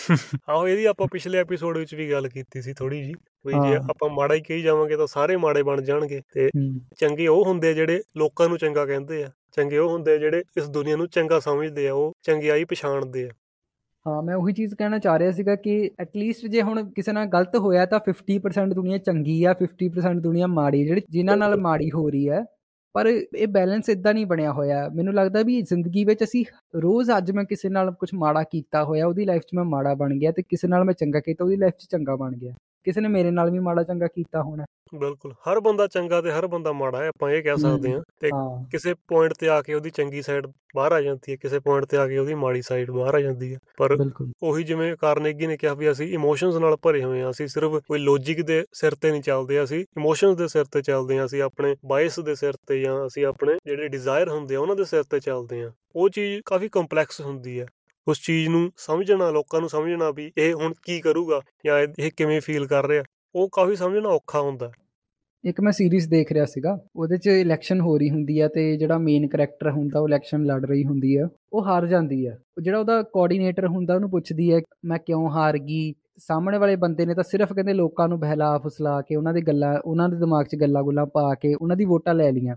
[0.49, 3.13] ਆਹੋ ਇਹਦੀ ਆਪਾਂ ਪਿਛਲੇ ਐਪੀਸੋਡ ਵਿੱਚ ਵੀ ਗੱਲ ਕੀਤੀ ਸੀ ਥੋੜੀ ਜੀ
[3.47, 6.49] ਵੀ ਜੇ ਆਪਾਂ ਮਾੜਾ ਹੀ ਕਹੀ ਜਾਵਾਂਗੇ ਤਾਂ ਸਾਰੇ ਮਾੜੇ ਬਣ ਜਾਣਗੇ। ਤੇ
[6.97, 10.97] ਚੰਗੇ ਉਹ ਹੁੰਦੇ ਜਿਹੜੇ ਲੋਕਾਂ ਨੂੰ ਚੰਗਾ ਕਹਿੰਦੇ ਆ। ਚੰਗੇ ਉਹ ਹੁੰਦੇ ਜਿਹੜੇ ਇਸ ਦੁਨੀਆ
[10.97, 13.31] ਨੂੰ ਚੰਗਾ ਸਮਝਦੇ ਆ ਉਹ ਚੰਗਿਆਈ ਪਛਾਣਦੇ ਆ।
[14.09, 17.57] ਹਾਂ ਮੈਂ ਉਹੀ ਚੀਜ਼ ਕਹਿਣਾ ਚਾਹ ਰਿਹਾ ਸੀਗਾ ਕਿ ਐਟਲੀਸਟ ਜੇ ਹੁਣ ਕਿਸੇ ਨਾਲ ਗਲਤ
[17.57, 22.29] ਹੋਇਆ ਤਾਂ 50% ਦੁਨੀਆ ਚੰਗੀ ਆ 50% ਦੁਨੀਆ ਮਾੜੀ ਜਿਹੜੀ ਜਿਨ੍ਹਾਂ ਨਾਲ ਮਾੜੀ ਹੋ ਰਹੀ
[22.29, 22.45] ਹੈ
[22.95, 26.45] ਪਰ ਇਹ ਬੈਲੈਂਸ ਇਦਾਂ ਨਹੀਂ ਬਣਿਆ ਹੋਇਆ। ਮੈਨੂੰ ਲੱਗਦਾ ਵੀ ਜ਼ਿੰਦਗੀ ਵਿੱਚ ਅਸੀਂ
[26.81, 30.15] ਰੋਜ਼ ਅੱਜ ਮੈਂ ਕਿਸੇ ਨਾਲ ਕੁਝ ਮਾੜਾ ਕੀਤਾ ਹੋਇਆ ਉਹਦੀ ਲਾਈਫ 'ਚ ਮੈਂ ਮਾੜਾ ਬਣ
[30.15, 32.55] ਗਿਆ ਤੇ ਕਿਸੇ ਨਾਲ ਮੈਂ ਚੰਗਾ ਕੀਤਾ ਉਹਦੀ ਲਾਈਫ 'ਚ ਚੰਗਾ ਬਣ ਗਿਆ।
[32.85, 34.65] ਕਿਸੇ ਨੇ ਮੇਰੇ ਨਾਲ ਵੀ ਮਾੜਾ ਚੰਗਾ ਕੀਤਾ ਹੋਣਾ।
[34.95, 38.29] ਬਿਲਕੁਲ ਹਰ ਬੰਦਾ ਚੰਗਾ ਤੇ ਹਰ ਬੰਦਾ ਮਾੜਾ ਹੈ ਆਪਾਂ ਇਹ ਕਹਿ ਸਕਦੇ ਹਾਂ ਤੇ
[38.73, 41.97] ਕਿਸੇ ਪੁਆਇੰਟ ਤੇ ਆ ਕੇ ਉਹਦੀ ਚੰਗੀ ਸਾਈਡ ਬਾਹਰ ਆ ਜਾਂਦੀ ਹੈ ਕਿਸੇ ਪੁਆਇੰਟ ਤੇ
[41.97, 43.97] ਆ ਕੇ ਉਹਦੀ ਮਾੜੀ ਸਾਈਡ ਬਾਹਰ ਆ ਜਾਂਦੀ ਹੈ। ਪਰ
[44.43, 47.99] ਉਹੀ ਜਿਵੇਂ ਕਾਰਨੇਗੀ ਨੇ ਕਿਹਾ ਵੀ ਅਸੀਂ ਇਮੋਸ਼ਨਸ ਨਾਲ ਭਰੇ ਹੋਏ ਹਾਂ ਅਸੀਂ ਸਿਰਫ ਕੋਈ
[47.99, 51.75] ਲੌਜੀਕ ਦੇ ਸਿਰ ਤੇ ਨਹੀਂ ਚੱਲਦੇ ਅਸੀਂ ਇਮੋਸ਼ਨਸ ਦੇ ਸਿਰ ਤੇ ਚੱਲਦੇ ਹਾਂ ਅਸੀਂ ਆਪਣੇ
[51.87, 55.21] ਬਾਇਸ ਦੇ ਸਿਰ ਤੇ ਜਾਂ ਅਸੀਂ ਆਪਣੇ ਜਿਹੜੇ ਡਿਜ਼ਾਇਰ ਹੁੰਦੇ ਆ ਉਹਨਾਂ ਦੇ ਸਿਰ ਤੇ
[55.21, 57.67] ਚੱਲਦੇ ਹਾਂ। ਉਹ ਚੀਜ਼ ਕਾਫੀ ਕੰਪਲੈਕਸ ਹੁੰਦੀ ਹੈ।
[58.09, 62.41] ਉਸ ਚੀਜ਼ ਨੂੰ ਸਮਝਣਾ ਲੋਕਾਂ ਨੂੰ ਸਮਝਣਾ ਵੀ ਇਹ ਹੁਣ ਕੀ ਕਰੂਗਾ ਜਾਂ ਇਹ ਕਿਵੇਂ
[62.41, 63.03] ਫੀਲ ਕਰ ਰਿਹਾ।
[63.35, 64.71] ਉਹ ਕਾਫੀ ਸਮਝਣਾ ਔਖਾ ਹੁੰਦਾ।
[65.45, 68.99] ਇੱਕ ਮੈਂ ਸੀਰੀਜ਼ ਦੇਖ ਰਿਹਾ ਸੀਗਾ ਉਹਦੇ 'ਚ ਇਲੈਕਸ਼ਨ ਹੋ ਰਹੀ ਹੁੰਦੀ ਆ ਤੇ ਜਿਹੜਾ
[68.99, 73.03] ਮੇਨ ਕੈਰੈਕਟਰ ਹੁੰਦਾ ਉਹ ਇਲੈਕਸ਼ਨ ਲੜ ਰਹੀ ਹੁੰਦੀ ਆ ਉਹ ਹਾਰ ਜਾਂਦੀ ਆ। ਜਿਹੜਾ ਉਹਦਾ
[73.03, 75.95] ਕੋਆਰਡੀਨੇਟਰ ਹੁੰਦਾ ਉਹਨੂੰ ਪੁੱਛਦੀ ਹੈ ਮੈਂ ਕਿਉਂ ਹਾਰ ਗਈ?
[76.19, 79.75] ਸਾਹਮਣੇ ਵਾਲੇ ਬੰਦੇ ਨੇ ਤਾਂ ਸਿਰਫ ਕਹਿੰਦੇ ਲੋਕਾਂ ਨੂੰ ਬਹਿਲਾ ਫਸਲਾ ਕੇ ਉਹਨਾਂ ਦੀ ਗੱਲਾਂ
[79.85, 82.57] ਉਹਨਾਂ ਦੇ ਦਿਮਾਗ 'ਚ ਗੱਲਾਂ ਗੁੱਲਾਂ ਪਾ ਕੇ ਉਹਨਾਂ ਦੀ ਵੋਟਾਂ ਲੈ ਲੀਆਂ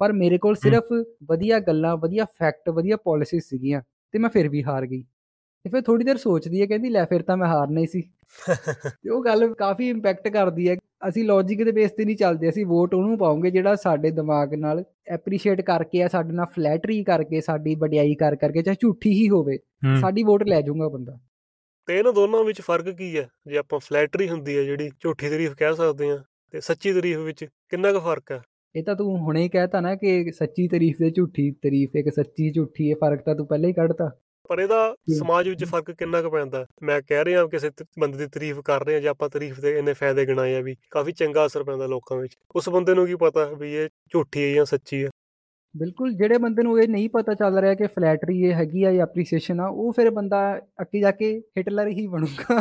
[0.00, 0.92] ਪਰ ਮੇਰੇ ਕੋਲ ਸਿਰਫ
[1.28, 3.80] ਵਧੀਆ ਗੱਲਾਂ ਵਧੀਆ ਫੈਕਟ ਵਧੀਆ ਪਾਲਿਸੀਜ਼ ਸੀਗੀਆਂ।
[4.12, 5.02] ਤੇ ਮੈਂ ਫਿਰ ਵੀ ਹਾਰ ਗਈ।
[5.64, 8.02] ਤੇ ਫਿਰ ਥੋੜੀ ਦੇਰ ਸੋਚਦੀ ਹੈ ਕਹਿੰਦੀ ਲੈ ਫਿਰ ਤਾਂ ਮੈਂ ਹਾਰਨਾ ਹੀ ਸੀ।
[9.02, 10.76] ਤੇ ਉਹ ਗੱਲ ਕਾਫੀ ਇੰਪੈਕਟ ਕਰਦੀ ਹੈ।
[11.08, 14.84] ਅਸੀਂ ਲੌਜੀਕ ਦੇ ਬੇਸ ਤੇ ਨਹੀਂ ਚੱਲਦੇ ਅਸੀਂ ਵੋਟ ਉਹਨੂੰ ਪਾਉਂਗੇ ਜਿਹੜਾ ਸਾਡੇ ਦਿਮਾਗ ਨਾਲ
[15.08, 19.58] ਐਪਰੀਸ਼ੀਏਟ ਕਰਕੇ ਆ ਸਾਡੇ ਨਾਲ ਫਲੈਟਰੀ ਕਰਕੇ ਸਾਡੀ ਵਡਿਆਈ ਕਰ ਕਰਕੇ ਚਾਹੇ ਝੂਠੀ ਹੀ ਹੋਵੇ
[20.00, 21.18] ਸਾਡੀ ਵੋਟ ਲੈ ਜਾਊਗਾ ਬੰਦਾ।
[21.86, 23.28] ਤੇ ਇਹਨਾਂ ਦੋਨਾਂ ਵਿੱਚ ਫ਼ਰਕ ਕੀ ਹੈ?
[23.46, 27.44] ਜੇ ਆਪਾਂ ਫਲੈਟਰੀ ਹੁੰਦੀ ਹੈ ਜਿਹੜੀ ਝੂਠੀ ਤਾਰੀਫ ਕਹਿ ਸਕਦੇ ਆ ਤੇ ਸੱਚੀ ਤਾਰੀਫ ਵਿੱਚ
[27.44, 28.40] ਕਿੰਨਾ ਕੁ ਫ਼ਰਕ ਹੈ?
[28.76, 32.52] ਇਹ ਤਾਂ ਤੂੰ ਹੁਣੇ ਹੀ ਕਹਿਤਾ ਨਾ ਕਿ ਸੱਚੀ ਤਾਰੀਫ ਤੇ ਝੂਠੀ ਤਾਰੀਫ ਇੱਕ ਸੱਚੀ
[32.52, 34.10] ਝੂਠੀ ਇਹ ਫ਼ਰਕ ਤਾਂ ਤੂੰ ਪਹਿਲਾਂ ਹੀ ਕੱਢਤਾ।
[34.48, 36.66] ਪਰ ਇਹਦਾ ਸਮਾਜ ਵਿੱਚ ਫ਼ਰਕ ਕਿੰਨਾ ਕੁ ਪੈਂਦਾ?
[36.82, 39.92] ਮੈਂ ਕਹਿ ਰਿਹਾ ਕਿਸੇ ਬੰਦੇ ਦੀ ਤਾਰੀਫ ਕਰ ਰਹੇ ਆ ਜਾਂ ਆਪਾਂ ਤਾਰੀਫ ਦੇ ਇੰਨੇ
[39.92, 43.44] ਫਾਇਦੇ ਗਿਣਾਏ ਆ ਵੀ ਕਾਫੀ ਚੰਗਾ ਅਸਰ ਪੈਂਦਾ ਲੋਕਾਂ ਵਿੱਚ। ਉਸ ਬੰਦੇ ਨੂੰ ਕੀ ਪਤਾ
[43.44, 45.08] ਵੀ ਇਹ ਝੂਠੀ ਹੈ ਜਾਂ ਸੱਚੀ ਹੈ।
[45.76, 49.02] ਬਿਲਕੁਲ ਜਿਹੜੇ ਬੰਦੇ ਨੂੰ ਇਹ ਨਹੀਂ ਪਤਾ ਚੱਲ ਰਿਹਾ ਕਿ ਫਲੈਟਰੀ ਇਹ ਹੈਗੀ ਆ ਜਾਂ
[49.02, 52.58] ਐਪਰੀਸੀਏਸ਼ਨ ਆ ਉਹ ਫਿਰ ਬੰਦਾ ਅੱਗੇ ਜਾ ਕੇ ਹਿਟਲਰ ਹੀ ਬਣੂਗਾ।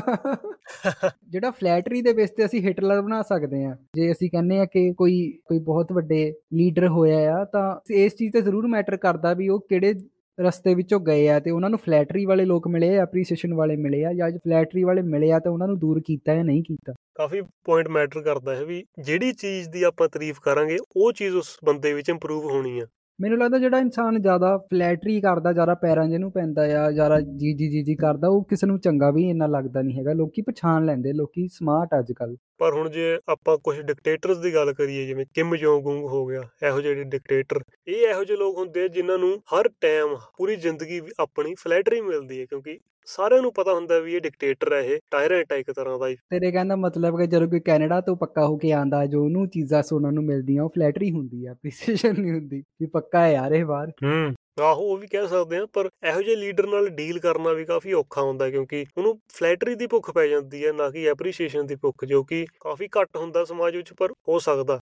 [1.30, 4.94] ਜਿਹੜਾ ਫਲੈਟਰੀ ਦੇ ਬੇਸ ਤੇ ਅਸੀਂ ਹਿਟਲਰ ਬਣਾ ਸਕਦੇ ਆ। ਜੇ ਅਸੀਂ ਕਹਿੰਨੇ ਆ ਕਿ
[4.94, 9.50] ਕੋਈ ਕੋਈ ਬਹੁਤ ਵੱਡੇ ਲੀਡਰ ਹੋਇਆ ਆ ਤਾਂ ਇਸ ਚੀਜ਼ ਤੇ ਜ਼ਰੂਰ ਮੈਟਰ ਕਰਦਾ ਵੀ
[9.50, 9.94] ਉਹ ਕਿਹੜੇ
[10.40, 14.06] ਰਸਤੇ ਵਿੱਚੋਂ ਗਏ ਆ ਤੇ ਉਹਨਾਂ ਨੂੰ ਫਲੈਟਰੀ ਵਾਲੇ ਲੋਕ ਮਿਲੇ ਆ ਐਪਰੀਸੀਏਸ਼ਨ ਵਾਲੇ ਮਿਲੇ
[14.06, 17.42] ਆ ਜਾਂ ਫਲੈਟਰੀ ਵਾਲੇ ਮਿਲੇ ਆ ਤਾਂ ਉਹਨਾਂ ਨੂੰ ਦੂਰ ਕੀਤਾ ਜਾਂ ਨਹੀਂ ਕੀਤਾ। ਕਾਫੀ
[17.42, 21.94] ਪੁਆਇੰਟ ਮੈਟਰ ਕਰਦਾ ਹੈ ਵੀ ਜਿਹੜੀ ਚੀਜ਼ ਦੀ ਆਪਾਂ ਤਾਰੀਫ ਕਰਾਂਗੇ ਉਹ ਚੀਜ਼ ਉਸ ਬੰਦੇ
[21.94, 22.86] ਵਿੱਚ ਇੰਪਰੂਵ ਹੋਣੀ ਆ।
[23.22, 27.68] ਮੈਨੂੰ ਲੱਗਦਾ ਜਿਹੜਾ ਇਨਸਾਨ ਜ਼ਿਆਦਾ ਫਲੈਟਰੀ ਕਰਦਾ, ਜ਼ਿਆਦਾ ਪੈਰਾਂ ਜਿਹਨੂੰ ਪੈਂਦਾ ਆ, ਜ਼ਿਆਦਾ ਜੀ ਜੀ
[27.70, 31.14] ਜੀ ਜੀ ਕਰਦਾ, ਉਹ ਕਿਸੇ ਨੂੰ ਚੰਗਾ ਵੀ ਇੰਨਾ ਲੱਗਦਾ ਨਹੀਂ ਹੈਗਾ। ਲੋਕੀ ਪਛਾਣ ਲੈਂਦੇ
[31.14, 35.56] ਲੋਕੀ ਸਮਾਰਟ ਅੱਜ ਕੱਲ ਪਰ ਹੁਣ ਜੇ ਆਪਾਂ ਕੁਝ ਡਿਕਟੇਟਰਸ ਦੀ ਗੱਲ ਕਰੀਏ, ਜਿਵੇਂ ਕਿਮ
[35.56, 39.70] ਜੋਂਗ ਉੰਗ ਹੋ ਗਿਆ, ਇਹੋ ਜਿਹੇ ਡਿਕਟੇਟਰ ਇਹ ਇਹੋ ਜਿਹੇ ਲੋਕ ਹੁੰਦੇ ਜਿਨ੍ਹਾਂ ਨੂੰ ਹਰ
[39.82, 44.74] ਟਾਈਮ ਪੂਰੀ ਜ਼ਿੰਦਗੀ ਆਪਣੀ ਫਲੈਟਰੀ ਮਿਲਦੀ ਹੈ, ਕਿਉਂਕਿ ਸਾਰਿਆਂ ਨੂੰ ਪਤਾ ਹੁੰਦਾ ਵੀ ਇਹ ਡਿਕਟੇਟਰ
[44.74, 48.16] ਹੈ ਇਹ ਟਾਇਰੈਂਟ ਹੈ ਇੱਕ ਤਰ੍ਹਾਂ ਦਾ ਤੇਰੇ ਕਹਿੰਦਾ ਮਤਲਬ ਕਿ ਜਦੋਂ ਕੋਈ ਕੈਨੇਡਾ ਤੋਂ
[48.16, 52.22] ਪੱਕਾ ਹੋ ਕੇ ਆਂਦਾ ਜੋ ਉਹਨੂੰ ਚੀਜ਼ਾਂ ਸੁਣਨ ਨੂੰ ਮਿਲਦੀਆਂ ਉਹ ਫਲੈਟਰੀ ਹੁੰਦੀ ਆ ਐਪਰੀਸੀਏਸ਼ਨ
[52.22, 55.66] ਨਹੀਂ ਹੁੰਦੀ ਵੀ ਪੱਕਾ ਹੈ ਯਾਰ ਇਹ ਬਾਹਰ ਹੂੰ ਆਹੋ ਉਹ ਵੀ ਕਹਿ ਸਕਦੇ ਆ
[55.74, 59.88] ਪਰ ਇਹੋ ਜਿਹੇ ਲੀਡਰ ਨਾਲ ਡੀਲ ਕਰਨਾ ਵੀ ਕਾਫੀ ਔਖਾ ਹੁੰਦਾ ਕਿਉਂਕਿ ਉਹਨੂੰ ਫਲੈਟਰੀ ਦੀ
[59.88, 63.76] ਭੁੱਖ ਪੈ ਜਾਂਦੀ ਹੈ ਨਾ ਕਿ ਐਪਰੀਸ਼ੀਏਸ਼ਨ ਦੀ ਭੁੱਖ ਜੋ ਕਿ ਕਾਫੀ ਘੱਟ ਹੁੰਦਾ ਸਮਾਜ
[63.76, 64.80] ਵਿੱਚ ਪਰ ਹੋ ਸਕਦਾ।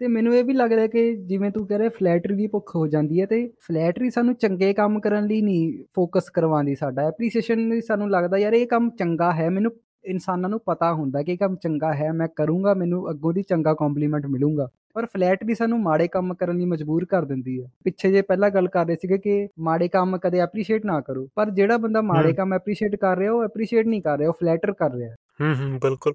[0.00, 3.20] ਤੇ ਮੈਨੂੰ ਇਹ ਵੀ ਲੱਗਦਾ ਕਿ ਜਿਵੇਂ ਤੂੰ ਕਹ ਰਿਹਾ ਫਲੈਟਰੀ ਦੀ ਭੁੱਖ ਹੋ ਜਾਂਦੀ
[3.20, 8.38] ਹੈ ਤੇ ਫਲੈਟਰੀ ਸਾਨੂੰ ਚੰਗੇ ਕੰਮ ਕਰਨ ਲਈ ਨਹੀਂ ਫੋਕਸ ਕਰਵਾਉਂਦੀ ਸਾਡਾ। ਐਪਰੀਸ਼ੀਏਸ਼ਨ ਸਾਨੂੰ ਲੱਗਦਾ
[8.38, 9.72] ਯਾਰ ਇਹ ਕੰਮ ਚੰਗਾ ਹੈ ਮੈਨੂੰ
[10.04, 13.74] ਇਨਸਾਨਾਂ ਨੂੰ ਪਤਾ ਹੁੰਦਾ ਕਿ ਇਹ ਕੰਮ ਚੰਗਾ ਹੈ ਮੈਂ ਕਰੂੰਗਾ ਮੈਨੂੰ ਅੱਗੋਂ ਦੀ ਚੰਗਾ
[13.74, 18.22] ਕੰਪਲੀਮੈਂਟ ਮਿਲੂਗਾ। ਪਰ ਫਲੈਟਰੀ ਸਾਨੂੰ ਮਾੜੇ ਕੰਮ ਕਰਨ ਲਈ ਮਜਬੂਰ ਕਰ ਦਿੰਦੀ ਹੈ। ਪਿੱਛੇ ਜੇ
[18.22, 22.02] ਪਹਿਲਾਂ ਗੱਲ ਕਰ ਰਹੇ ਸੀਗੇ ਕਿ ਮਾੜੇ ਕੰਮ ਕਦੇ ਐਪਰੀਸ਼ੀਏਟ ਨਾ ਕਰੋ ਪਰ ਜਿਹੜਾ ਬੰਦਾ
[22.02, 25.54] ਮਾੜੇ ਕੰਮ ਐਪਰੀਸ਼ੀਏਟ ਕਰ ਰਿਹਾ ਉਹ ਐਪਰੀਸ਼ੀਏਟ ਨਹੀਂ ਕਰ ਰਿਹਾ ਉਹ ਫਲੈਟਰ ਕਰ ਰਿਹਾ। ਹੂੰ
[25.54, 26.14] ਹੂੰ ਬਿਲਕੁਲ।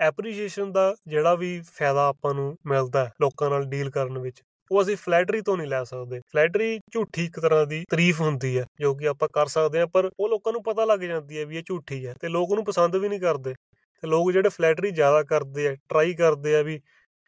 [0.00, 4.96] ਐਪਰੀਸ਼ੀਏਸ਼ਨ ਦਾ ਜਿਹੜਾ ਵੀ ਫਾਇਦਾ ਆਪਾਂ ਨੂੰ ਮਿਲਦਾ ਲੋਕਾਂ ਨਾਲ ਡੀਲ ਕਰਨ ਵਿੱਚ, ਉਹ ਅਸੀਂ
[4.96, 9.06] ਫਲੈਟਰੀ ਤੋਂ ਨਹੀਂ ਲੈ ਸਕਦੇ। ਫਲੈਟਰੀ ਝੂਠੀ ਇੱਕ ਤਰ੍ਹਾਂ ਦੀ ਤਾਰੀਫ ਹੁੰਦੀ ਹੈ, ਜੋ ਕਿ
[9.08, 12.06] ਆਪਾਂ ਕਰ ਸਕਦੇ ਹਾਂ, ਪਰ ਉਹ ਲੋਕਾਂ ਨੂੰ ਪਤਾ ਲੱਗ ਜਾਂਦੀ ਹੈ ਵੀ ਇਹ ਝੂਠੀ
[12.06, 13.54] ਹੈ ਤੇ ਲੋਕ ਉਹਨੂੰ ਪਸੰਦ ਵੀ ਨਹੀਂ ਕਰਦੇ।
[14.02, 16.80] ਤੇ ਲੋਕ ਜਿਹੜੇ ਫਲੈਟਰੀ ਜ਼ਿਆਦਾ ਕਰਦੇ ਆ ਟਰਾਈ ਕਰਦੇ ਆ ਵੀ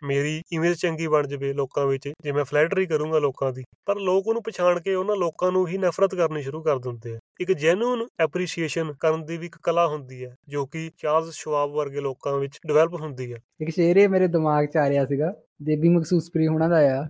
[0.03, 4.27] ਮੇਰੀ ਇਮੇਜ ਚੰਗੀ ਬਣ ਜਵੇ ਲੋਕਾਂ ਵਿੱਚ ਜੇ ਮੈਂ ਫਲੈਟਰੀ ਕਰੂੰਗਾ ਲੋਕਾਂ ਦੀ। ਪਰ ਲੋਕ
[4.27, 8.07] ਉਹਨੂੰ ਪਛਾਣ ਕੇ ਉਹਨਾਂ ਲੋਕਾਂ ਨੂੰ ਹੀ ਨਫ਼ਰਤ ਕਰਨੀ ਸ਼ੁਰੂ ਕਰ ਦਿੰਦੇ ਆ। ਇੱਕ ਜੈਨੂਨ
[8.21, 12.59] ਐਪਰੀਸ਼ੀਏਸ਼ਨ ਕਰਨ ਦੀ ਵੀ ਇੱਕ ਕਲਾ ਹੁੰਦੀ ਹੈ ਜੋ ਕਿ ਚਾਰਲਸ ਸ਼ਵਾਬ ਵਰਗੇ ਲੋਕਾਂ ਵਿੱਚ
[12.67, 16.69] ਡਿਵੈਲਪ ਹੁੰਦੀ ਹੈ। ਇੱਕ ਸ਼ੇਰ ਇਹ ਮੇਰੇ ਦਿਮਾਗ 'ਚ ਆ ਰਿਹਾ ਸੀਗਾ ਦੇਬੀ ਮਖਸੂਸਪੁਰੀ ਹੋਣਾ
[16.69, 17.07] ਦਾ ਆ।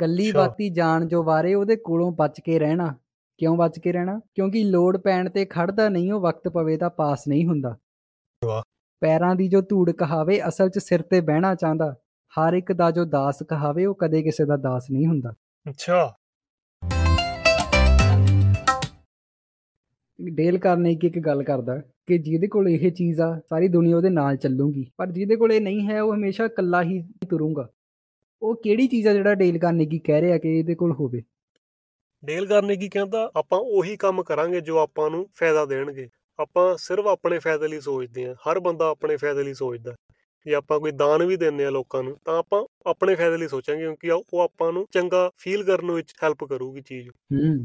[0.00, 2.94] ਗੱਲੀ। ਬਾਤੀ ਜਾਣ ਜੋ ਵਾਰੇ ਉਹਦੇ ਕੋਲੋਂ ਬਚ ਕੇ ਰਹਿਣਾ।
[3.38, 4.20] ਕਿਉਂ ਬਚ ਕੇ ਰਹਿਣਾ?
[4.34, 7.76] ਕਿਉਂਕਿ ਲੋੜ ਪੈਣ ਤੇ ਖੜਦਾ ਨਹੀਂ ਉਹ ਵਕਤ ਪਵੇ ਤਾਂ ਪਾਸ ਨਹੀਂ ਹੁੰਦਾ।
[8.44, 8.62] ਵਾਹ।
[9.00, 11.94] ਪੈਰਾਂ ਦੀ ਜੋ ਧੂੜ ਕਹਾਵੇ ਅਸਲ 'ਚ ਸਿਰ ਤੇ ਬਹਿਣਾ ਚਾਹੁੰਦਾ।
[12.40, 15.34] ਹਰ ਇੱਕ ਦਾ ਜੋ ਦਾਸ ਕਹਾਵੇ ਉਹ ਕਦੇ ਕਿਸੇ ਦਾ ਦਾਸ ਨਹੀਂ ਹੁੰਦਾ।
[15.68, 16.14] ਅੱਛਾ।
[20.20, 24.36] ਡੇਲ ਕਾਰਨੇਗੀ ਇੱਕ ਗੱਲ ਕਰਦਾ ਕਿ ਜਿਹਦੇ ਕੋਲ ਇਹ ਚੀਜ਼ ਆ ਸਾਰੀ ਦੁਨੀਆ ਉਹਦੇ ਨਾਲ
[24.36, 27.68] ਚੱਲੂਗੀ। ਪਰ ਜਿਹਦੇ ਕੋਲ ਇਹ ਨਹੀਂ ਹੈ ਉਹ ਹਮੇਸ਼ਾ ਇਕੱਲਾ ਹੀ ਤੁਰੂਗਾ।
[28.42, 31.22] ਉਹ ਕਿਹੜੀ ਚੀਜ਼ ਆ ਜਿਹੜਾ ਡੇਲ ਕਾਰਨੇਗੀ ਕਹਿ ਰਿਹਾ ਕਿ ਇਹਦੇ ਕੋਲ ਹੋਵੇ?
[32.24, 36.08] ਡੇਲ ਕਾਰਨੇਗੀ ਕਹਿੰਦਾ ਆਪਾਂ ਉਹੀ ਕੰਮ ਕਰਾਂਗੇ ਜੋ ਆਪਾਂ ਨੂੰ ਫਾਇਦਾ ਦੇਣਗੇ।
[36.38, 39.94] ਆਪਾਂ ਸਿਰਫ ਆਪਣੇ ਫਾਇਦੇ ਲਈ ਸੋਚਦੇ ਹਾਂ। ਹਰ ਬੰਦਾ ਆਪਣੇ ਫਾਇਦੇ ਲਈ ਸੋਚਦਾ।
[40.46, 43.82] ਜੇ ਆਪਾਂ ਕੋਈ ਦਾਨ ਵੀ ਦਿੰਨੇ ਆ ਲੋਕਾਂ ਨੂੰ ਤਾਂ ਆਪਾਂ ਆਪਣੇ ਫਾਇਦੇ ਲਈ ਸੋਚਾਂਗੇ
[43.82, 47.08] ਕਿਉਂਕਿ ਉਹ ਆਪਾਂ ਨੂੰ ਚੰਗਾ ਫੀਲ ਕਰਨ ਵਿੱਚ ਹੈਲਪ ਕਰੂਗੀ ਚੀਜ਼।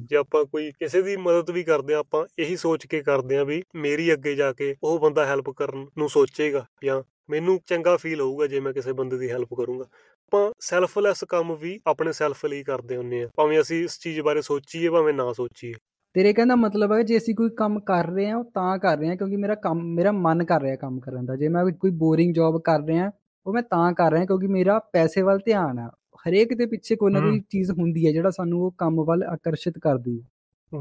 [0.10, 3.44] ਜੇ ਆਪਾਂ ਕੋਈ ਕਿਸੇ ਦੀ ਮਦਦ ਵੀ ਕਰਦੇ ਆ ਆਪਾਂ ਇਹੀ ਸੋਚ ਕੇ ਕਰਦੇ ਆ
[3.44, 8.22] ਵੀ ਮੇਰੀ ਅੱਗੇ ਜਾ ਕੇ ਉਹ ਬੰਦਾ ਹੈਲਪ ਕਰਨ ਨੂੰ ਸੋਚੇਗਾ ਜਾਂ ਮੈਨੂੰ ਚੰਗਾ ਫੀਲ
[8.22, 12.64] ਹੋਊਗਾ ਜੇ ਮੈਂ ਕਿਸੇ ਬੰਦੇ ਦੀ ਹੈਲਪ ਕਰੂੰਗਾ। ਆਪਾਂ ਸੈਲਫਲੈਸ ਕੰਮ ਵੀ ਆਪਣੇ ਸੈਲਫ ਲਈ
[12.64, 15.74] ਕਰਦੇ ਹੁੰਨੇ ਆ ਭਾਵੇਂ ਅਸੀਂ ਇਸ ਚੀਜ਼ ਬਾਰੇ ਸੋਚੀਏ ਭਾਵੇਂ ਨਾ ਸੋਚੀਏ।
[16.14, 19.16] ਤੇਰੇ ਕਹਿੰਦਾ ਮਤਲਬ ਹੈ ਜੇ ਅਸੀਂ ਕੋਈ ਕੰਮ ਕਰ ਰਹੇ ਹਾਂ ਤਾਂ ਕਰ ਰਹੇ ਹਾਂ
[19.16, 22.62] ਕਿਉਂਕਿ ਮੇਰਾ ਕੰਮ ਮੇਰਾ ਮਨ ਕਰ ਰਿਹਾ ਕੰਮ ਕਰਨ ਦਾ। ਜੇ ਮੈਂ ਕੋਈ ਬੋਰਿੰਗ ਜੌਬ
[22.62, 23.12] ਕਰ ਰਿਹਾ
[23.46, 27.12] ਉਹ ਮੈਂ ਤਾਂ ਕਰ ਰਿਹਾ ਕਿਉਂਕਿ ਮੇਰਾ ਪੈਸੇ ਵੱਲ ਧਿਆਨ ਆ। ਹਰੇਕ ਦੇ ਪਿੱਛੇ ਕੋਈ
[27.14, 30.28] ਨਾ। ਕੋਈ ਚੀਜ਼ ਹੁੰਦੀ ਹੈ ਜਿਹੜਾ ਸਾਨੂੰ ਉਹ ਕੰਮ ਵੱਲ ਆਕਰਸ਼ਿਤ ਕਰਦੀ ਹੈ।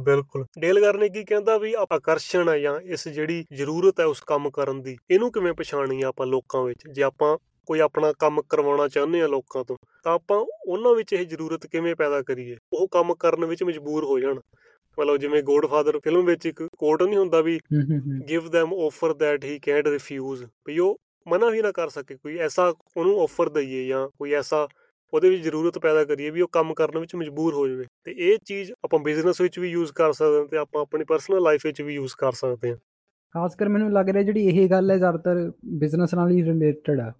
[0.03, 4.51] ਬਿਲਕੁਲ। ਡੇਲ ਕਾਰਨੇਗੀ ਕਹਿੰਦਾ ਵੀ ਆ- ਆਕਰਸ਼ਣ ਹੈ ਜਾਂ ਇਸ ਜਿਹੜੀ ਜ਼ਰੂਰਤ ਹੈ ਉਸ ਕੰਮ
[4.51, 6.83] ਕਰਨ ਦੀ ਇਹਨੂੰ ਕਿਵੇਂ ਪਛਾਣੀਏ ਆਪਾਂ ਲੋਕਾਂ ਵਿੱਚ?
[6.93, 11.27] ਜੇ ਆਪਾਂ ਕੋਈ ਆਪਣਾ ਕੰਮ ਕਰਵਾਉਣਾ ਚਾਹੁੰਦੇ ਆ ਲੋਕਾਂ ਤੋਂ ਤਾਂ ਆਪਾਂ ਉਹਨਾਂ ਵਿੱਚ ਇਹ
[11.27, 12.57] ਜ਼ਰੂਰਤ ਕਿਵੇਂ ਪੈਦਾ ਕਰੀਏ?
[12.73, 14.41] ਉਹ ਕੰਮ ਕਰਨ ਵਿੱਚ ਮਜਬੂਰ ਹੋ ਜਾਣ।
[14.99, 17.61] ਮਤਲਬ ਜਿਵੇਂ ਗੋਡਫਾਦਰ ਫਿਲਮ ਵਿੱਚ ਇੱਕ ਕੋਟ ਨਹੀਂ ਹੁੰਦਾ ਵੀ
[18.29, 22.39] give them offer that he can't refuse ਵੀ ਉਹ ਮਨਾ ਵੀ ਨਾ ਕਰ ਸਕੇ ਕੋਈ
[22.39, 24.69] ਐਸਾ ਉਹਨੂੰ ਆਫਰ ਦਈਏ ਜਾਂ ਕੋਈ ਐਸਾ
[25.15, 28.39] ਉਹਦੇ ਵਿੱਚ ਜ਼ਰੂਰਤ ਪੈਦਾ ਕਰੀਏ ਵੀ ਉਹ ਕੰਮ ਕਰਨ ਵਿੱਚ ਮਜਬੂਰ ਹੋ ਜਾਵੇ। ਤੇ ਇਹ
[28.45, 31.83] ਚੀਜ਼ ਆਪਾਂ ਬਿਜ਼ਨਸ ਵਿੱਚ ਵੀ ਯੂਜ਼ ਕਰ ਸਕਦੇ ਹਾਂ ਤੇ ਆਪਾਂ ਆਪਣੀ ਪਰਸਨਲ ਲਾਈਫ ਵਿੱਚ
[31.83, 32.77] ਵੀ ਯੂਜ਼ ਕਰ ਸਕਦੇ ਹਾਂ।
[33.35, 37.13] ਖਾਸ ਕਰ ਮੈਨੂੰ ਲੱਗ ਰਿਹਾ ਜਿਹੜੀ ਇਹ ਗੱਲ ਹੈ ਜ਼ਿਆਦਾਤਰ ਬਿਜ਼ਨਸ ਨਾਲ ਹੀ ਰਿਲੇਟਡ ਆ।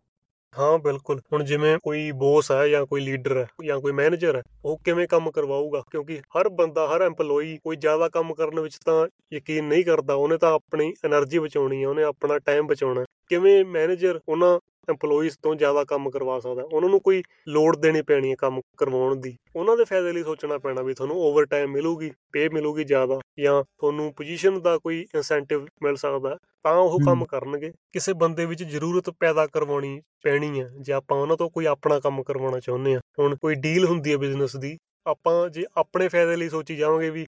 [0.59, 4.43] ਹਾਂ, ਬਿਲਕੁਲ। ਹੁਣ ਜਿਵੇਂ ਕੋਈ ਬੋਸ ਹੈ ਜਾਂ ਕੋਈ ਲੀਡਰ ਹੈ ਜਾਂ ਕੋਈ ਮੈਨੇਜਰ ਹੈ,
[4.65, 5.83] ਉਹ ਕਿਵੇਂ ਕੰਮ ਕਰਵਾਊਗਾ?
[5.91, 10.39] ਕਿਉਂਕਿ ਹਰ ਬੰਦਾ, ਹਰ EMPLOYE ਕੋਈ ਜ਼ਿਆਦਾ ਕੰਮ ਕਰਨ ਵਿੱਚ ਤਾਂ ਯਕੀਨ ਨਹੀਂ ਕਰਦਾ। ਉਹਨੇ
[10.39, 14.59] ਤਾਂ ਆਪਣੀ એનર્ਜੀ ਬਚਾਉਣੀ ਹੈ, ਉਹਨੇ ਆਪਣਾ ਟਾਈਮ ਬਚਾਉਣਾ ਕਿਵੇਂ ਮੈਨੇਜਰ ਉਹਨਾਂ
[14.91, 16.63] EMPLOYEES ਤੋਂ ਜ਼ਿਆਦਾ ਕੰਮ ਕਰਵਾ ਸਕਦਾ?
[16.63, 20.59] ਉਹਨਾਂ ਨੂੰ ਕੋਈ ਲੋੜ ਦੇਣੀ ਪੈਣੀ ਹੈ ਕੰਮ ਕਰਵਾਉਣ ਦੀ। ਉਹਨਾਂ ਦੇ ਫਾਇਦੇ ਲਈ ਸੋਚਣਾ
[20.59, 25.67] ਪੈਣਾ ਵੀ ਤੁਹਾਨੂੰ ਓਵਰ ਟਾਈਮ ਮਿਲੂਗੀ ਪੇ ਮਿਲੂਗੀ ਜ਼ਿਆਦਾ ਜਾਂ ਤੁਹਾਨੂੰ ਪੋਜੀਸ਼ਨ ਦਾ ਕੋਈ ਇਨਸੈਂਟਿਵ
[25.83, 30.93] ਮਿਲ ਸਕਦਾ। ਤਾਂ ਉਹ ਕੰਮ। ਕਰਨਗੇ। ਕਿਸੇ ਬੰਦੇ ਵਿੱਚ ਜ਼ਰੂਰਤ ਪੈਦਾ ਕਰਵਾਉਣੀ ਪੈਣੀ ਹੈ। ਜੇ
[30.93, 34.57] ਆਪਾਂ ਉਹਨਾਂ ਤੋਂ ਕੋਈ ਆਪਣਾ ਕੰਮ ਕਰਵਾਉਣਾ ਚਾਹੁੰਦੇ ਆ ਹੁਣ ਕੋਈ ਡੀਲ ਹੁੰਦੀ ਹੈ ਬਿਜ਼ਨਸ
[34.57, 37.27] ਦੀ ਆਪਾਂ ਜੇ ਆਪਣੇ ਫਾਇਦੇ ਲਈ ਸੋਚੀ ਜਾਵਾਂਗੇ ਵੀ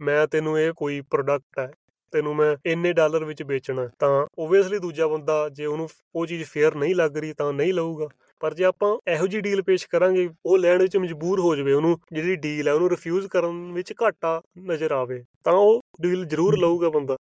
[0.00, 1.70] ਮੈਂ ਤੈਨੂੰ ਇਹ ਕੋਈ ਪ੍ਰੋਡਕਟ ਹੈ
[2.14, 6.44] ਤੈਨੂੰ ਮੈਂ ਇੰਨੇ ਡਾਲਰ ਵਿੱਚ ਵੇਚਣਾ ਹੈ, ਤਾਂ ਓਬਵੀਅਸਲੀ ਦੂਜਾ ਬੰਦਾ ਜੇ ਉਹਨੂੰ ਉਹ ਚੀਜ਼
[6.50, 8.08] ਫੇਅਰ ਨਹੀਂ ਲੱਗ ਰਹੀ ਤਾਂ ਨਹੀਂ ਲਊਗਾ।
[8.42, 11.98] ਪਰ ਜੇ ਆਪਾਂ ਇਹੋ ਜੀ ਡੀਲ ਪੇਸ਼ ਕਰਾਂਗੇ ਉਹ ਲੈਣ ਵਿੱਚ ਮਜਬੂਰ ਹੋ ਜਾਵੇ ਉਹਨੂੰ
[12.12, 16.88] ਜਿਹੜੀ ਡੀਲ ਹੈ ਉਹਨੂੰ ਰਿਫਿਊਜ਼ ਕਰਨ ਵਿੱਚ ਘਾਟਾ ਨਜ਼ਰ ਆਵੇ ਤਾਂ ਉਹ ਡੀਲ ਜ਼ਰੂਰ ਲਊਗਾ
[16.88, 17.16] ਬੰਦਾ।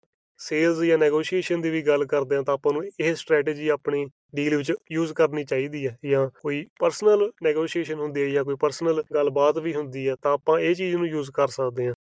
[0.40, 4.56] ਸੇਲਸ ਜਾਂ ਨੈਗੋਸ਼ੀਏਸ਼ਨ ਦੀ ਵੀ ਗੱਲ ਕਰਦੇ ਹਾਂ ਤਾਂ ਆਪਾਂ ਨੂੰ ਇਹ ਸਟ੍ਰੈਟਜੀ ਆਪਣੀ ਡੀਲ
[4.56, 9.58] ਵਿੱਚ ਯੂਜ਼ ਕਰਨੀ ਚਾਹੀਦੀ ਹੈ ਜਾਂ ਕੋਈ ਪਰਸਨਲ ਨੈਗੋਸ਼ੀਏਸ਼ਨ ਹੁੰਦੀ ਹੈ ਜਾਂ ਕੋਈ ਪਰਸਨਲ ਗੱਲਬਾਤ
[9.58, 11.94] ਵੀ ਹੁੰਦੀ ਹੈ ਤਾਂ ਆਪਾਂ ਇਹ ਚੀਜ਼ ਨੂੰ ਯੂਜ਼ ਕਰ ਸਕਦੇ ਹਾਂ।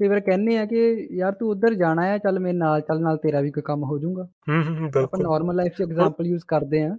[0.00, 3.16] ਕਈ ਵਾਰ ਕਹਿੰਦੇ ਆ ਕਿ ਯਾਰ ਤੂੰ ਉੱਧਰ ਜਾਣਾ ਹੈ ਚੱਲ ਮੇਰੇ ਨਾਲ ਚੱਲ ਨਾਲ
[3.16, 6.44] ਤੇਰਾ ਵੀ ਕੋਈ ਕੰਮ ਹੋ ਜਾਊਗਾ। ਹੂੰ ਹੂੰ ਆਪਾਂ ਬਿਲਕੁਲ। ਨਾਰਮਲ ਲਾਈਫ 'ਚ ਐਗਜ਼ਾਮਪਲ ਯੂਜ਼
[6.48, 6.98] ਕਰਦੇ ਆ।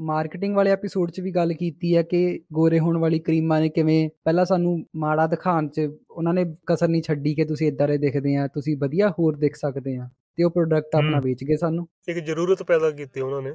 [0.00, 4.08] ਮਾਰਕੀਟਿੰਗ ਵਾਲੇ ਐਪੀਸੋਡ 'ਚ ਵੀ ਗੱਲ ਕੀਤੀ ਹੈ ਕਿ ਗੋਰੇ ਹੋਣ ਵਾਲੀ ਕਰੀਮਾਂ ਨੇ ਕਿਵੇਂ
[4.24, 8.36] ਪਹਿਲਾਂ ਸਾਨੂੰ ਮਾੜਾ ਦਿਖਾਉਣ 'ਚ ਉਹਨਾਂ ਨੇ ਕਸਰ ਨਹੀਂ ਛੱਡੀ ਕਿ ਤੁਸੀਂ ਇਦਾਂ ਦੇ ਦਿਖਦੇ
[8.36, 12.18] ਆ ਤੁਸੀਂ ਵਧੀਆ ਹੋਰ ਦਿਖ ਸਕਦੇ ਆ ਤੇ ਉਹ ਪ੍ਰੋਡਕਟ ਆਪਣਾ। ਵੇਚ ਗਏ ਸਾਨੂੰ। ਇੱਕ
[12.18, 13.52] ਜ਼ਰੂਰਤ ਪੈਦਾ ਕੀਤੀ ਉਹਨਾਂ ਨੇ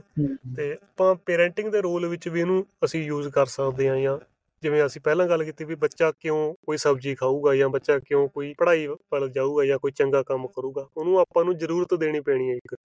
[0.55, 4.17] ਤੇ ਆਪਾਂ ਪੇਰੈਂਟਿੰਗ ਦੇ ਰੋਲ ਵਿੱਚ ਵੀ ਇਹਨੂੰ ਅਸੀਂ ਯੂਜ਼ ਕਰ ਸਕਦੇ ਹਾਂ ਜਾਂ
[4.63, 8.53] ਜਿਵੇਂ ਅਸੀਂ ਪਹਿਲਾਂ ਗੱਲ ਕੀਤੀ ਵੀ ਬੱਚਾ ਕਿਉਂ ਕੋਈ ਸਬਜ਼ੀ ਖਾਊਗਾ ਜਾਂ ਬੱਚਾ ਕਿਉਂ ਕੋਈ
[8.57, 12.55] ਪੜ੍ਹਾਈ ਵੱਲ ਜਾਊਗਾ ਜਾਂ ਕੋਈ ਚੰਗਾ ਕੰਮ ਕਰੂਗਾ, ਉਹਨੂੰ ਆਪਾਂ ਨੂੰ ਜ਼ਰੂਰਤ ਦੇਣੀ ਪੈਣੀ ਹੈ
[12.55, 12.75] ਇੱਕ।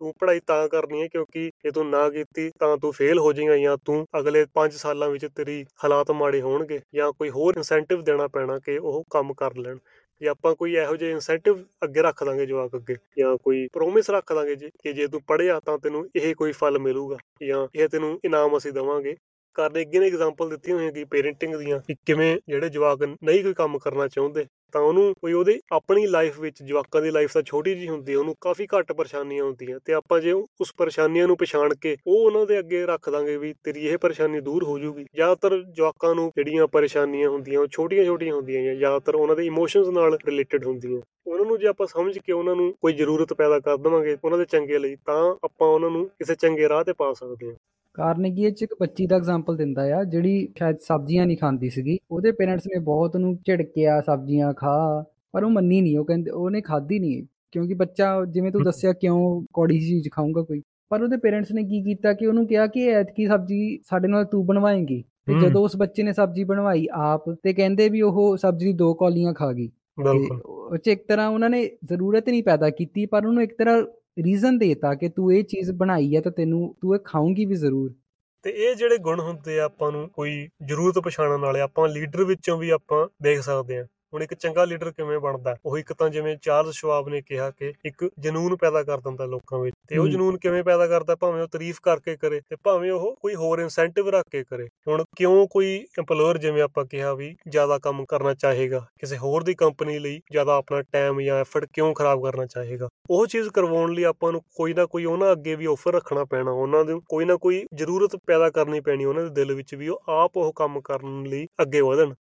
[0.00, 3.56] ਤੂੰ ਪੜ੍ਹਾਈ ਤਾਂ ਕਰਨੀ ਹੈ ਕਿਉਂਕਿ ਜੇ ਤੂੰ ਨਾ ਕੀਤੀ ਤਾਂ ਤੂੰ ਫੇਲ ਹੋ ਜਾਏਗਾ
[3.56, 8.26] ਜਾਂ ਤੂੰ ਅਗਲੇ 5 ਸਾਲਾਂ ਵਿੱਚ ਤੇਰੀ ਹਾਲਾਤ ਮਾੜੇ ਹੋਣਗੇ ਜਾਂ ਕੋਈ ਹੋਰ ਇਨਸੈਂਟਿਵ ਦੇਣਾ
[8.28, 9.78] ਪੈਣਾ ਕਿ ਉਹ ਕੰਮ ਕਰ ਲੈਣ।
[10.20, 14.32] ਜੇ ਆਪਾਂ ਕੋਈ ਇਹੋ ਜਿਹੇ ਇਨਸੈਂਟਿਵ ਅੱਗੇ ਰੱਖ ਦਾਂਗੇ ਜਵਾਕ ਅੱਗੇ ਜਾਂ ਕੋਈ ਪ੍ਰੋਮਿਸ ਰੱਖ
[14.32, 18.18] ਦਾਂਗੇ ਜੀ, ਕਿ ਜੇ ਤੂੰ ਪੜ੍ਹਿਆ ਤਾਂ ਤੈਨੂੰ ਇਹ ਕੋਈ ਫਲ ਮਿਲੂਗਾ ਜਾਂ ਇਹ ਤੈਨੂੰ
[18.24, 19.14] ਇਨਾਮ ਅਸੀਂ ਦੇਵਾਂਗੇ।
[19.54, 23.78] ਕਾਰਨੇਗੀ ਨੇ ਐਗਜ਼ਾਮਪਲ ਦਿੱਤੀਆਂ ਹੋਈਆਂ ਕਿ ਪੇਰੈਂਟਿੰਗ ਦੀਆਂ ਕਿ ਕਿਵੇਂ ਜਿਹੜੇ ਜਵਾਕ ਨਹੀਂ ਕੋਈ ਕੰਮ
[23.78, 27.88] ਕਰਨਾ ਚਾਹੁੰਦੇ। ਤਾਂ ਉਹਨੂੰ ਕੋਈ ਉਹਦੇ ਆਪਣੀ ਲਾਈਫ ਵਿੱਚ, ਜਵਾਕਾਂ ਦੀ ਲਾਈਫ ਤਾਂ ਛੋਟੀ ਜੀ
[27.88, 31.96] ਹੁੰਦੀ ਹੈ ਉਹਨੂੰ ਕਾਫੀ ਘੱਟ ਪਰੇਸ਼ਾਨੀਆਂ ਹੁੰਦੀਆਂ ਤੇ ਆਪਾਂ ਜੇ ਉਸ ਪਰੇਸ਼ਾਨੀਆਂ ਨੂੰ ਪਛਾਣ ਕੇ
[32.06, 36.14] ਉਹ ਉਹਨਾਂ ਦੇ ਅੱਗੇ ਰੱਖ ਦਾਂਗੇ ਵੀ ਤੇਰੀ ਇਹ ਪਰੇਸ਼ਾਨੀ ਦੂਰ ਹੋ ਜਾਊਗੀ। ਜ਼ਿਆਦਾਤਰ ਜਵਾਕਾਂ
[36.14, 41.00] ਨੂੰ ਜਿਹੜੀਆਂ ਪਰੇਸ਼ਾਨੀਆਂ ਹੁੰਦੀਆਂ, ਉਹ ਛੋਟੀਆਂ-ਛੋਟੀਆਂ ਹੁੰਦੀਆਂ ਜਾਂ ਜ਼ਿਆਦਾਤਰ ਉਹਨਾਂ ਦੇ ਇਮੋਸ਼ਨਸ ਨਾਲ ਰਿਲੇਟਡ ਹੁੰਦੀਆਂ।
[41.26, 44.44] ਉਹਨਾਂ ਨੂੰ ਜੇ ਆਪਾਂ ਸਮਝ ਕੇ ਉਹਨਾਂ ਨੂੰ ਕੋਈ ਜ਼ਰੂਰਤ ਪੈਦਾ ਕਰ ਦਵਾਂਗੇ ਉਹਨਾਂ ਦੇ
[44.44, 47.54] ਚੰਗੇ ਲਈ, ਤਾਂ ਆਪਾਂ ਉਹਨਾਂ ਨੂੰ ਕਿਸੇ ਚੰਗੇ ਰਾਹ ਤੇ ਪਾ ਸਕਦੇ ਹਾਂ।
[47.94, 51.98] ਕਾਰਨੇਗੀ ਇਹ ਚ ਇੱਕ ਬੱਚੀ ਦਾ ਐਗਜ਼ਾਮਪਲ ਦਿੰਦਾ ਆ, ਜਿਹੜੀ ਸ਼ਾਇਦ ਸਬਜ਼ੀਆਂ ਨਹੀਂ ਖਾਂਦੀ ਸੀਗੀ।
[52.10, 56.60] ਉਹਦੇ ਪੇਰੈਂਟਸ ਨੇ ਬਹੁਤ ਉਹਨੂੰ ਝਿੜਕਿਆ ਸਬਜ਼ੀਆਂ ਖਾ ਪਰ ਉਹ ਮੰਨੀ ਨਹੀਂ ਉਹ ਕਹਿੰਦੇ ਉਹਨੇ
[56.60, 61.52] ਖਾਧੀ ਨਹੀਂ ਕਿਉਂਕਿ ਬੱਚਾ ਜਿਵੇਂ ਤੂੰ ਦੱਸਿਆ ਕਿਉਂ ਕੌੜੀ ਚੀਜ਼ ਖਾਊਗਾ ਕੋਈ। ਪਰ ਉਹਦੇ ਪੇਰੈਂਟਸ
[61.52, 65.62] ਨੇ ਕੀ ਕੀਤਾ ਕਿ ਉਹਨੂੰ ਕਿਹਾ ਕਿ ਐਤਕੀ ਸਬਜ਼ੀ ਸਾਡੇ ਨਾਲ ਤੂੰ ਬਣਵਾਏਂਗੀ। ਤੇ ਜਦੋਂ
[65.64, 69.52] ਉਸ ਬੱਚੇ ਨੇ ਸਬਜ਼ੀ ਬਣਵਾਈ ਆਪ ਤੇ ਕਹਿੰਦੇ ਵੀ ਉਹ ਸਬਜ਼ੀ ਦੀ ਦੋ ਕੌਲੀਆਂ ਖਾ
[69.52, 69.70] ਗਈ।
[70.02, 73.82] ਬਿਲਕੁਲ। ਉਹ ਚ ਇੱਕ ਤਰ੍ਹਾਂ ਉਹਨਾਂ ਨੇ ਜ਼ਰੂਰਤ ਨਹੀਂ ਪੈਦਾ ਕੀਤੀ ਪਰ ਉਹਨੂੰ ਇੱਕ ਤਰ੍ਹਾਂ
[74.22, 77.94] ਰੀਜ਼ਨ ਦੇਤਾ ਕਿ ਤੂੰ ਇਹ ਚੀਜ਼ ਬਣਾਈ ਹੈ ਤਾਂ ਤੈਨੂੰ ਤੂੰ ਇਹ ਖਾਉਂਗੀ ਵੀ ਜ਼ਰੂਰ।
[78.42, 82.58] ਤੇ ਇਹ ਜਿਹੜੇ ਗੁਣ ਹੁੰਦੇ ਆ ਆਪਾਂ ਨੂੰ ਕੋਈ ਜ਼ਰੂਰਤ ਪਛਾਣਨ ਵਾਲੇ ਆਪਾਂ ਲੀਡਰ ਵਿੱਚੋਂ
[82.58, 86.36] ਵੀ ਆਪਾਂ ਦੇਖ ਸਕਦੇ ਆ। ਹੁਣ ਇੱਕ ਚੰਗਾ ਲੀਡਰ ਕਿਵੇਂ ਬਣਦਾ ਉਹ ਇੱਕ ਤਾਂ ਜਿਵੇਂ
[86.42, 90.36] ਚਾਰਲਸ ਸ਼ਵਾਬ ਨੇ ਕਿਹਾ ਕਿ ਇੱਕ ਜਨੂਨ ਪੈਦਾ ਕਰ ਦਿੰਦਾ ਲੋਕਾਂ ਵਿੱਚ ਤੇ ਉਹ ਜਨੂਨ
[90.38, 94.24] ਕਿਵੇਂ ਪੈਦਾ ਕਰਦਾ ਭਾਵੇਂ ਉਹ ਤਾਰੀਫ ਕਰਕੇ ਕਰੇ ਤੇ ਭਾਵੇਂ ਉਹ ਕੋਈ ਹੋਰ ਇਨਸੈਂਟਿਵ ਰੱਖ
[94.30, 99.18] ਕੇ ਕਰੇ। ਹੁਣ ਕਿਉਂ ਕੋਈ EMPLOYER ਜਿਵੇਂ ਆਪਾਂ ਕਿਹਾ ਵੀ ਜ਼ਿਆਦਾ ਕੰਮ ਕਰਨਾ ਚਾਹੇਗਾ ਕਿਸੇ
[99.18, 102.88] ਹੋਰ ਦੀ ਕੰਪਨੀ ਲਈ ਜ਼ਿਆਦਾ ਆਪਣਾ ਟਾਈਮ ਜਾਂ ਐਫਰਟ ਕਿਉਂ ਖਰਾਬ ਕਰਨਾ ਚਾਹੇਗਾ?
[103.10, 106.50] ਉਹ ਚੀਜ਼ ਕਰਵਾਉਣ ਲਈ ਆਪਾਂ ਨੂੰ ਕੋਈ ਨਾ ਕੋਈ ਉਹਨਾਂ ਅੱਗੇ ਵੀ ਆਫਰ ਰੱਖਣਾ ਪੈਣਾ
[106.50, 110.02] ਉਹਨਾਂ ਦੇ ਕੋਈ ਨਾ ਕੋਈ ਜ਼ਰੂਰਤ ਪੈਦਾ ਕਰਨੀ ਪੈਣੀ ਉਹਨਾਂ ਦੇ ਦਿਲ ਵਿੱਚ ਵੀ ਉਹ
[110.08, 112.14] ਆਪ ਉਹ ਕੰਮ ਕਰਨ ਲਈ ਅੱਗੇ ਵਧਣ।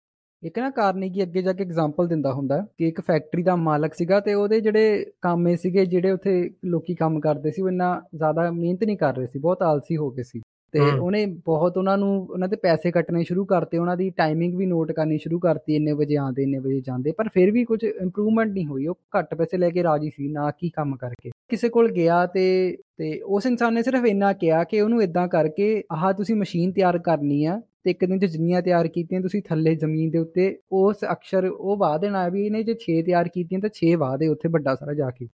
[0.43, 4.21] ਇੱਕ ਨਾ ਕਾਰਨੇਗੀ ਅੱਗੇ ਜਾ ਕੇ ਐਗਜ਼ਾਮਪਲ ਦਿੰਦਾ ਹੁੰਦਾ ਕਿ ਇੱਕ ਫੈਕਟਰੀ ਦਾ ਮਾਲਕ ਸੀਗਾ
[4.21, 8.85] ਤੇ ਉਹਦੇ ਜਿਹੜੇ ਕਾਮੇ ਸੀਗੇ ਜਿਹੜੇ ਉੱਥੇ ਲੋਕੀ ਕੰਮ ਕਰਦੇ ਸੀ ਉਹ ਇੰਨਾ ਜ਼ਿਆਦਾ ਮਿਹਨਤ
[8.85, 10.41] ਨਹੀਂ ਕਰ ਰਹੇ ਸੀ ਬਹੁਤ ਆਲਸੀ ਹੋ ਗਏ ਸੀ।
[10.73, 14.67] ਤੇ ਉਹਨੇ ਬਹੁਤ ਉਹਨਾਂ ਨੂੰ ਉਹਨਾਂ ਦੇ ਪੈਸੇ ਕੱਟਣੇ ਸ਼ੁਰੂ ਕਰਤੇ ਉਹਨਾਂ ਦੀ ਟਾਈਮਿੰਗ ਵੀ
[14.67, 18.51] ਨੋਟ ਕਰਨੀ ਸ਼ੁਰੂ ਕਰਤੀ ਇੰਨੇ ਵਜੇ ਆਉਂਦੇ ਇੰਨੇ ਵਜੇ ਜਾਂਦੇ ਪਰ ਫਿਰ ਵੀ ਕੁਝ ਇੰਪਰੂਵਮੈਂਟ
[18.51, 21.91] ਨਹੀਂ ਹੋਈ। ਉਹ ਘੱਟ ਪੈਸੇ ਲੈ ਕੇ ਰਾਜੀ ਸੀ ਨਾ ਕੀ ਕੰਮ ਕਰਕੇ। ਕਿਸੇ ਕੋਲ
[21.91, 26.35] ਗਿਆ ਤੇ ਤੇ ਉਸ ਇਨਸਾਨ ਨੇ ਸਿਰਫ ਇੰਨਾ ਕਿਹਾ ਕਿ ਉਹਨੂੰ ਇਦਾਂ ਕਰਕੇ ਆਹ ਤੁਸੀਂ
[26.35, 30.19] ਮਸ਼ੀਨ ਤਿਆਰ ਕਰਨੀ ਆ ਤੇ ਇੱਕ ਦਿਨ ਚ ਜਿੰਨੀਆਂ ਤਿਆਰ ਕੀਤੀਆਂ ਤੁਸੀਂ ਥੱਲੇ ਜ਼ਮੀਨ ਦੇ
[30.19, 34.19] ਉੱਤੇ ਉਸ ਅਕਸ਼ਰ ਉਹ ਵਾਹ ਦੇਣਾ ਵੀ ਇਹਨੇ ਜੇ 6 ਤਿਆਰ ਕੀਤੀਆਂ ਤਾਂ 6 ਵਾਹ
[34.19, 35.29] ਦੇ ਉੱਥੇ ਵੱਡਾ ਸਾਰਾ ਜਾ ਕੇ।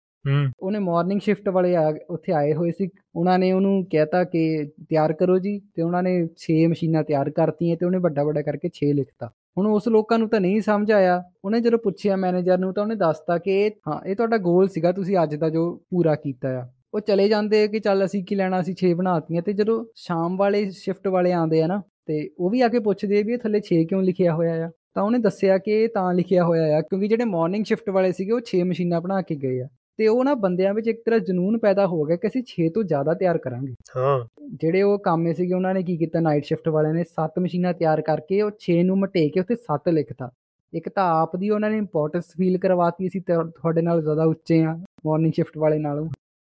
[0.62, 5.14] ਉਹਨੇ ਮਾਰਨਿੰਗ ਸ਼ਿਫਟ ਵਾਲੇ ਆ ਉੱਥੇ ਆਏ ਹੋਏ ਸੀ। ਉਹਨਾਂ ਨੇ ਉਹਨੂੰ ਕਹਿਤਾ ਕਿ ਤਿਆਰ
[5.14, 8.94] ਕਰੋ ਜੀ ਤੇ ਉਹਨਾਂ ਨੇ 6 ਮਸ਼ੀਨਾਂ ਤਿਆਰ ਕਰਤੀਆਂ ਤੇ ਉਹਨੇ ਵੱਡਾ ਵੱਡਾ ਕਰਕੇ 6
[8.94, 12.84] ਲਿਖਤਾ। ਹੁਣ ਉਸ ਲੋਕਾਂ ਨੂੰ ਤਾਂ ਨਹੀਂ ਸਮਝ ਆਇਆ। ਉਹਨੇ ਜਦੋਂ ਪੁੱਛਿਆ ਮੈਨੇਜਰ ਨੂੰ ਤਾਂ
[12.84, 16.68] ਉਹਨੇ ਦੱਸਤਾ ਕਿ ਹਾਂ ਇਹ ਤੁਹਾਡਾ ਗੋਲ ਸੀਗਾ ਤੁਸੀਂ ਅੱਜ ਦਾ ਜੋ ਪੂਰਾ ਕੀਤਾ ਆ।
[16.94, 20.72] ਉਹ ਚਲੇ ਜਾਂਦੇ ਕਿ ਚੱਲ ਅਸੀਂ ਕੀ ਲੈਣਾ ਅਸੀਂ 6 ਬਣਾਤੀਆਂ ਤੇ ਜਦੋਂ ਸ਼ਾਮ ਵਾਲੇ
[20.72, 23.84] ਸ਼ਿਫਟ ਵਾਲੇ ਆਉਂਦੇ ਆ ਨਾ ਤੇ ਉਹ ਵੀ ਆ ਕੇ ਪੁੱਛਦੇ ਵੀ ਇਹ ਥੱਲੇ 6
[23.84, 24.72] ਕਿਉਂ ਲਿਖਿਆ ਹੋਇਆ ਆ?
[24.94, 28.32] ਤਾਂ ਉਹਨੇ ਦੱਸਿਆ ਕਿ ਇਹ ਤਾਂ ਲਿਖਿਆ ਹੋਇਆ ਆ ਕਿਉਂਕਿ ਜਿਹੜੇ ਮਾਰਨਿੰਗ ਸ਼ਿਫਟ ਵਾਲੇ ਸੀਗੇ
[28.32, 31.58] ਉਹ 6 ਮਸ਼ੀਨਾਂ ਬਣਾ ਕੇ ਗਏ ਆ। ਤੇ ਉਹ ਨਾ ਬੰਦਿਆਂ ਵਿੱਚ ਇੱਕ ਤਰ੍ਹਾਂ ਜਨੂਨ
[31.58, 35.54] ਪੈਦਾ ਹੋ ਗਿਆ ਕਿ ਅਸੀਂ 6 ਤੋਂ ਜ਼ਿਆਦਾ ਤਿਆਰ ਕਰਾਂਗੇ। ਹਾਂ। ਜਿਹੜੇ ਉਹ ਕਾਮੇ ਸੀਗੇ
[35.54, 36.20] ਉਹਨਾਂ ਨੇ ਕੀ ਕੀਤਾ?
[36.20, 39.92] ਨਾਈਟ ਸ਼ਿਫਟ ਵਾਲਿਆਂ ਨੇ 7 ਮਸ਼ੀਨਾਂ ਤਿਆਰ ਕਰਕੇ ਉਹ 6 ਨੂੰ ਮਟੇ ਕੇ ਉੱਥੇ 7
[39.92, 40.30] ਲਿਖਤਾ।
[40.74, 44.78] ਇੱਕ ਤਾਂ ਆਪ ਦੀ ਉਹਨਾਂ ਨੇ ਇੰਪੋਰਟੈਂਸ ਫੀਲ ਕਰਵਾਤੀ ਸੀ ਤੁਹਾਡੇ ਨਾਲ ਜ਼ਿਆਦਾ ਉੱਚੇ ਆ
[45.06, 46.10] ਮਾਰਨਿੰਗ ਸ਼ਿਫਟ ਵਾਲੇ ਨਾਲੋਂ।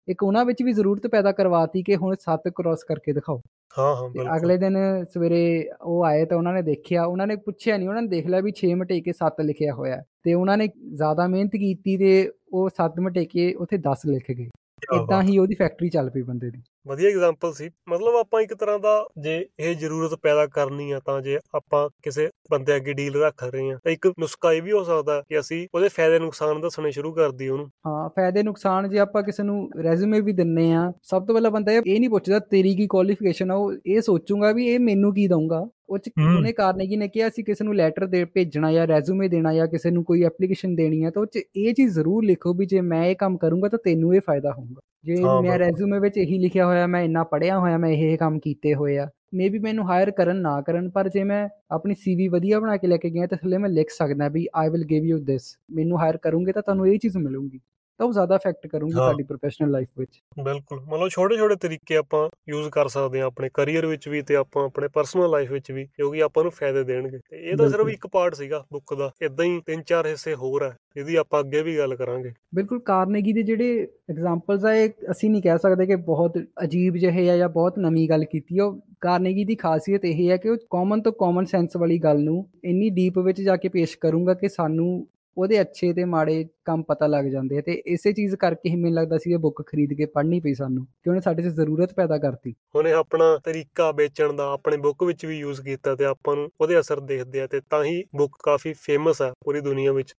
[0.08, 3.40] ਇੱਕ ਉਹਨਾਂ ਵਿੱਚ ਵੀ ਜ਼ਰੂਰਤ ਪੈਦਾ ਕਰਵਾਤੀ ਕਿ ਹੁਣ 7 ਕ੍ਰਾਸ ਕਰਕੇ ਦਿਖਾਓ।
[3.78, 7.76] ਹਾਂ ਹਾਂ ਬਿਲਕੁਲ। ਅਗਲੇ ਦਿਨ ਸਵੇਰੇ ਉਹ ਆਏ ਤਾਂ ਉਹਨਾਂ ਨੇ ਦੇਖਿਆ ਉਹਨਾਂ ਨੇ ਪੁੱਛਿਆ
[7.76, 10.68] ਨਹੀਂ ਉਹਨਾਂ ਨੇ ਦੇਖ ਲਿਆ ਵੀ 6 ਮਟੇ ਕੇ 7 ਲਿਖਿਆ ਹੋਇਆ। ਤੇ ਉਹਨਾਂ ਨੇ
[10.94, 12.12] ਜ਼ਿਆਦਾ ਮਿਹਨਤ ਕੀਤੀ ਤੇ
[12.52, 14.48] ਉਹ 7 ਮਟੇ ਕੇ ਉੱਥੇ 10 ਲਿਖ ਗਏ।
[14.96, 18.78] ਇਦਾਂ ਹੀ ਉਹਦੀ ਫੈਕਟਰੀ ਚੱਲ ਪਈ ਬੰਦੇ ਦੀ। ਵਧੀਆ ਐਗਜ਼ਾਮਪਲ ਸੀ। ਮਤਲਬ ਆਪਾਂ ਇੱਕ ਤਰ੍ਹਾਂ
[18.78, 23.44] ਦਾ ਜੇ ਇਹ ਜ਼ਰੂਰਤ ਪੈਦਾ ਕਰਨੀ ਆ ਤਾਂ ਜੇ ਆਪਾਂ ਕਿਸੇ ਬੰਦੇ ਅੱਗੇ ਡੀਲ ਰੱਖ
[23.44, 26.90] ਰਹੇ ਆ ਤਾਂ ਇੱਕ ਨੁਸਖਾ ਇਹ ਵੀ ਹੋ ਸਕਦਾ ਕਿ ਅਸੀਂ ਉਹਦੇ ਫਾਇਦੇ ਨੁਕਸਾਨ ਦੱਸਣੇ
[26.90, 30.92] ਸ਼ੁਰੂ ਕਰ ਦਈਏ ਉਹਨੂੰ। ਹਾਂ ਫਾਇਦੇ ਨੁਕਸਾਨ ਜੇ ਆਪਾਂ ਕਿਸੇ ਨੂੰ ਰੈਜ਼ੂਮੇ ਵੀ ਦਿੰਨੇ ਆ
[31.02, 34.66] ਸਭ ਤੋਂ ਪਹਿਲਾਂ ਬੰਦਾ ਇਹ ਨਹੀਂ ਪੁੱਛਦਾ ਤੇਰੀ ਕੀ ਕੁਆਲੀਫਿਕੇਸ਼ਨ ਆ ਉਹ ਇਹ ਸੋਚੂਗਾ ਵੀ
[34.68, 38.24] ਇਹ ਮੈਨੂੰ ਕੀ ਦਊਗਾ। ਉਹ ਚ ਉਹਨੇ ਕਾਰਨੇਗੀ ਨੇ ਕਿਹਾ ਸੀ ਕਿਸੇ ਨੂੰ ਲੈਟਰ ਦੇ
[38.24, 41.74] ਭੇਜਣਾ ਜਾਂ ਰੈਜ਼ੂਮੇ ਦੇਣਾ ਜਾਂ ਕਿਸੇ ਨੂੰ ਕੋਈ ਐਪਲੀਕੇਸ਼ਨ ਦੇਣੀ ਹੈ ਤਾਂ ਉਹ ਚ ਇਹ
[41.74, 45.16] ਚੀਜ਼ ਜ਼ਰੂਰ ਲਿਖੋ ਵੀ ਜੇ ਮੈਂ ਇਹ ਕੰਮ ਕਰੂੰਗਾ ਤਾਂ ਤੈਨੂੰ ਇਹ ਫਾਇਦਾ ਹੋਊਗਾ। ਜੇ
[45.42, 48.74] ਮੈਂ ਰੈਜ਼ੂਮੇ ਵਿੱਚ ਇਹੀ ਲਿਖਿਆ ਹੋਇਆ ਮੈਂ ਇੰਨਾ ਪੜਿਆ ਹੋਇਆ ਮੈਂ ਇਹ ਇਹ ਕੰਮ ਕੀਤੇ
[48.74, 52.76] ਹੋਏ ਆ ਮੇਬੀ ਮੈਨੂੰ ਹਾਇਰ ਕਰਨ ਨਾ ਕਰਨ ਪਰ ਜੇ ਮੈਂ ਆਪਣੀ ਸੀਵੀ ਵਧੀਆ ਬਣਾ
[52.76, 55.56] ਕੇ ਲੈ ਕੇ ਗਿਆ ਤਾਂ ਥੱਲੇ ਮੈਂ ਲਿਖ ਸਕਦਾ ਵੀ I will give you this
[55.70, 57.60] ਮੈਨੂੰ ਹਾਇਰ ਕਰੋਗੇ ਤਾਂ ਤੁਹਾਨੂੰ ਇਹ ਚੀਜ਼ ਮਿਲੂਗੀ।
[57.98, 62.28] ਤਾਂ ਉਹ ਜ਼ਿਆਦਾ ਇਫੈਕਟ ਕਰੂੰਗੀ ਸਾਡੀ ਪ੍ਰੋਫੈਸ਼ਨਲ ਲਾਈਫ ਵਿੱਚ। ਬਿਲਕੁਲ। ਮਤਲਬ ਛੋਟੇ ਛੋਟੇ ਤਰੀਕੇ ਆਪਾਂ
[62.48, 65.84] ਯੂਜ਼ ਕਰ ਸਕਦੇ ਹਾਂ ਆਪਣੇ ਕੈਰੀਅਰ ਵਿੱਚ ਵੀ ਤੇ ਆਪਾਂ ਆਪਣੇ ਪਰਸਨਲ ਲਾਈਫ ਵਿੱਚ ਵੀ
[65.98, 69.10] ਜੋ ਕਿ ਆਪਾਂ ਨੂੰ ਫਾਇਦੇ ਦੇਣਗੇ। ਤੇ ਇਹ ਤਾਂ ਸਿਰਫ ਇੱਕ ਪਾਰਟ ਸੀਗਾ ਬੁੱਕ ਦਾ।
[69.22, 73.32] ਇਦਾਂ ਹੀ ਤਿੰਨ ਚਾਰ ਹਿੱਸੇ ਹੋਰ ਆ ਇਹਦੀ ਆਪਾਂ ਅੱਗੇ ਵੀ ਗੱਲ ਕਰਾਂਗੇ। ਬਿਲਕੁਲ ਕਾਰਨੇਗੀ
[73.32, 77.48] ਦੇ ਜਿਹੜੇ ਐਗਜ਼ਾਮਪਲਸ ਆ ਇਹ ਅਸੀਂ ਨਹੀਂ ਕਹਿ ਸਕਦੇ ਕਿ ਬਹੁਤ ਅਜੀਬ ਜਿਹੇ ਆ ਜਾਂ
[77.48, 81.44] ਬਹੁਤ ਨਵੀਂ ਗੱਲ ਕੀਤੀ। ਉਹ ਕਾਰਨੇਗੀ ਦੀ ਖਾਸੀਅਤ ਇਹ ਹੈ ਕਿ ਉਹ ਕਾਮਨ ਤੋਂ ਕਾਮਨ
[81.44, 85.06] ਸੈਂਸ ਵਾਲੀ ਗੱਲ ਨੂੰ ਇੰਨੀ ਡੀਪ ਵਿੱਚ ਜਾ ਕੇ ਪੇਸ਼ ਕਰੂੰਗਾ ਕਿ ਸਾਨੂੰ
[85.38, 89.18] ਉਹਦੇ ਅੱਛੇ ਤੇ ਮਾੜੇ ਕੰਮ ਪਤਾ ਲੱਗ ਜਾਂਦੇ ਤੇ ਇਸੇ ਚੀਜ਼ ਕਰਕੇ ਹੀ ਮੈਨੂੰ ਲੱਗਦਾ
[89.18, 92.54] ਸੀ ਇਹ ਬੁੱਕ ਖਰੀਦ ਕੇ ਪੜ੍ਹਨੀ ਪਈ ਸਾਨੂੰ ਕਿ ਉਹਨੇ ਸਾਡੇ 'ਚ ਜ਼ਰੂਰਤ ਪੈਦਾ ਕਰਤੀ।
[92.74, 96.80] ਉਹਨੇ ਆਪਣਾ ਤਰੀਕਾ ਵੇਚਣ ਦਾ ਆਪਣੇ ਬੁੱਕ ਵਿੱਚ ਵੀ ਯੂਜ਼ ਕੀਤਾ ਤੇ ਆਪਾਂ ਨੂੰ ਉਹਦੇ
[96.80, 100.14] ਅਸਰ ਦੇਖਦੇ ਆ ਤੇ ਤਾਂ ਹੀ ਬੁੱਕ ਕਾਫੀ ਫੇਮਸ ਆ ਪੂਰੀ ਦੁਨੀਆ ਵਿੱਚ।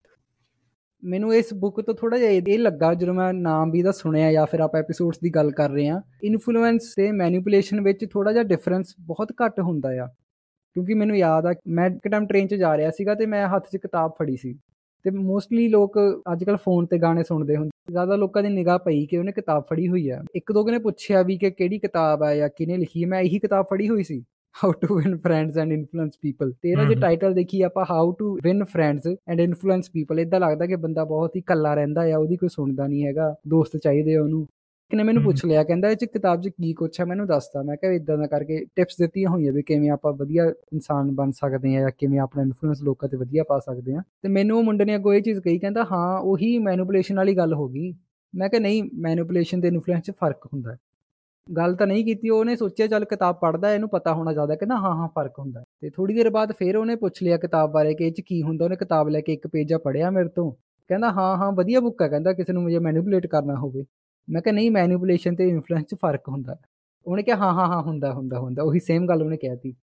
[1.02, 4.46] ਮੈਨੂੰ ਇਸ ਬੁੱਕ ਤੋਂ ਥੋੜਾ ਜਿਹਾ ਇਹ ਲੱਗਾ ਜਦੋਂ ਮੈਂ ਨਾਮ ਵੀ ਦਾ ਸੁਣਿਆ ਜਾਂ
[4.46, 8.94] ਫਿਰ ਆਪਾਂ ਐਪੀਸੋਡਸ ਦੀ ਗੱਲ ਕਰ ਰਹੇ ਆ ਇਨਫਲੂਐਂਸ ਤੇ ਮੈਨੀਪੂਲੇਸ਼ਨ ਵਿੱਚ ਥੋੜਾ ਜਿਹਾ ਡਿਫਰੈਂਸ
[9.00, 10.06] ਬਹੁਤ ਘੱਟ ਹੁੰਦਾ ਆ।
[10.76, 13.68] ਕਿਉਂਕਿ ਮੈਨੂੰ ਯਾਦ ਆ ਮੈਂ ਇੱਕ ਟਾਈਮ ਟ੍ਰੇਨ 'ਚ ਜਾ ਰਿਹਾ ਸੀਗਾ ਤੇ ਮੈਂ ਹੱਥ
[13.72, 14.58] 'ਚ ਕਿਤਾਬ ਫੜੀ ਸੀ।
[15.04, 15.98] ਤੇ ਮੋਸਟਲੀ ਲੋਕ
[16.32, 19.64] ਅੱਜ ਕੱਲ ਫੋਨ ਤੇ ਗਾਣੇ ਸੁਣਦੇ ਹੁੰਦੇ ਜ਼ਿਆਦਾ ਲੋਕਾਂ ਦੀ ਨਿਗਾਹ ਪਈ ਕਿ ਉਹਨੇ ਕਿਤਾਬ
[19.70, 23.02] ਫੜੀ ਹੋਈ ਆ। ਇੱਕ ਦੋ ਨੇ ਪੁੱਛਿਆ ਵੀ ਕਿ ਕਿਹੜੀ ਕਿਤਾਬ ਆ ਜਾਂ ਕਿਹਨੇ ਲਿਖੀ
[23.02, 24.24] ਹੈ ਮੈਂ ਇਹੀ ਕਿਤਾਬ ਫੜੀ ਹੋਈ ਸੀ।
[24.54, 28.38] How to win friends and influence people ਤੇ ਇਹਦਾ ਜੇ ਟਾਈਟਲ ਦੇਖੀ ਆਪਾਂ how to
[28.44, 32.36] win friends and influence people ਇਦਾਂ ਲੱਗਦਾ ਕਿ ਬੰਦਾ ਬਹੁਤ ਹੀ ਕੱਲਾ ਰਹਿੰਦਾ ਆ ਉਹਦੀ
[32.36, 34.46] ਕੋਈ ਸੁਣਦਾ ਨਹੀਂ ਹੈਗਾ। ਦੋਸਤ ਚਾਹੀਦੇ ਆ ਉਹਨੂੰ।
[34.86, 37.04] ਇੱਕ ਨੇ ਮੈਨੂੰ ਪੁੱਛ ਲਿਆ ਕਹਿੰਦਾ ਇਹ ਚ ਕਿਤਾਬ 'ਚ ਕੀ ਕੁਛ ਹੈ?
[37.04, 41.10] ਮੈਨੂੰ ਦੱਸਦਾ ਮੈਂ ਕਿਹਾ ਇਦਾਂ ਦਾ ਕਰਕੇ ਟਿਪਸ ਦਿੱਤੀਆਂ ਹੋਈਆਂ ਵੀ ਕਿਵੇਂ ਆਪਾਂ ਵਧੀਆ ਇਨਸਾਨ
[41.14, 44.58] ਬਣ ਸਕਦੇ ਆ ਜਾਂ ਕਿਵੇਂ ਆਪਣਾ ਇਨਫਲੂਐਂਸ ਲੋਕਾਂ ਤੇ ਵਧੀਆ ਪਾ ਸਕਦੇ ਆ ਤੇ ਮੈਨੂੰ
[44.58, 47.92] ਉਹ ਮੁੰਡੇ ਨੇ ਅੱਗੋਂ ਇਹ ਚੀਜ਼ ਕਹੀ ਕਹਿੰਦਾ ਹਾਂ ਉਹੀ ਮੈਨੂਪੂਲੇਸ਼ਨ ਵਾਲੀ ਗੱਲ ਹੋ ਗਈ।
[48.34, 50.78] ਮੈਂ ਕਿਹਾ ਨਹੀਂ ਮੈਨੂਪੂਲੇਸ਼ਨ ਤੇ ਇਨਫਲੂਐਂਸ 'ਚ ਫ਼ਰਕ ਹੁੰਦਾ ਹੈ।
[51.48, 54.94] ਗੱਲ ਤਾਂ ਨਹੀਂ ਕੀਤੀ ਉਹਨੇ ਸੋਚਿਆ ਚੱਲ ਕਿਤਾਬ ਪੜ੍ਹਦਾ ਇਹਨੂੰ ਪਤਾ ਹੋਣਾ ਜ਼ਿਆਦਾ ਕਹਿੰਦਾ ਹਾਂ
[54.96, 58.12] ਹਾਂ ਫ਼ਰਕ ਹੁੰਦਾ ਤੇ ਥੋੜੀ ਦੇਰ ਬਾਅਦ ਫਿਰ ਉਹਨੇ ਪੁੱਛ ਲਿਆ ਕਿਤਾਬ ਬਾਰੇ ਕਿ ਇਹ
[58.12, 58.64] 'ਚ ਕੀ ਹੁੰਦਾ?
[58.64, 60.50] ਉਹਨੇ ਕਿਤਾਬ ਲੈ ਕੇ ਇੱਕ ਪੇਜਾ ਪੜ੍ਹਿਆ ਮੇਰੇ ਤੋਂ।
[60.90, 63.84] ਕਹਿੰਦਾ ਹਾਂ ਹਾਂ ਵਧੀਆ ਬੁੱਕ ਹੈ। ਕਹਿੰਦਾ ਕਿਸੇ ਨੂੰ ਮੁਝੇ ਮੈਨੂਪੂਲੇਟ ਕਰਨਾ ਹੋਵੇ।
[64.30, 66.56] ਮੈਂ ਕਿਹਾ, ਨਹੀਂ ਮੈਨੂਪੂਲੇਸ਼ਨ ਤੇ ਇਨਫਲੂਐਂਸ 'ਚ ਫ਼ਰਕ ਹੁੰਦਾ।
[67.06, 69.74] ਉਹਨੇ ਕਿਹਾ, ਹਾਂ ਹਾਂ ਹਾਂ, ਹੁੰਦਾ ਹੁੰਦਾ ਹੁੰਦਾ। ਉਹੀ ਸੇਮ ਗੱਲ ਉਹਨੇ ਕਹਿਤੀ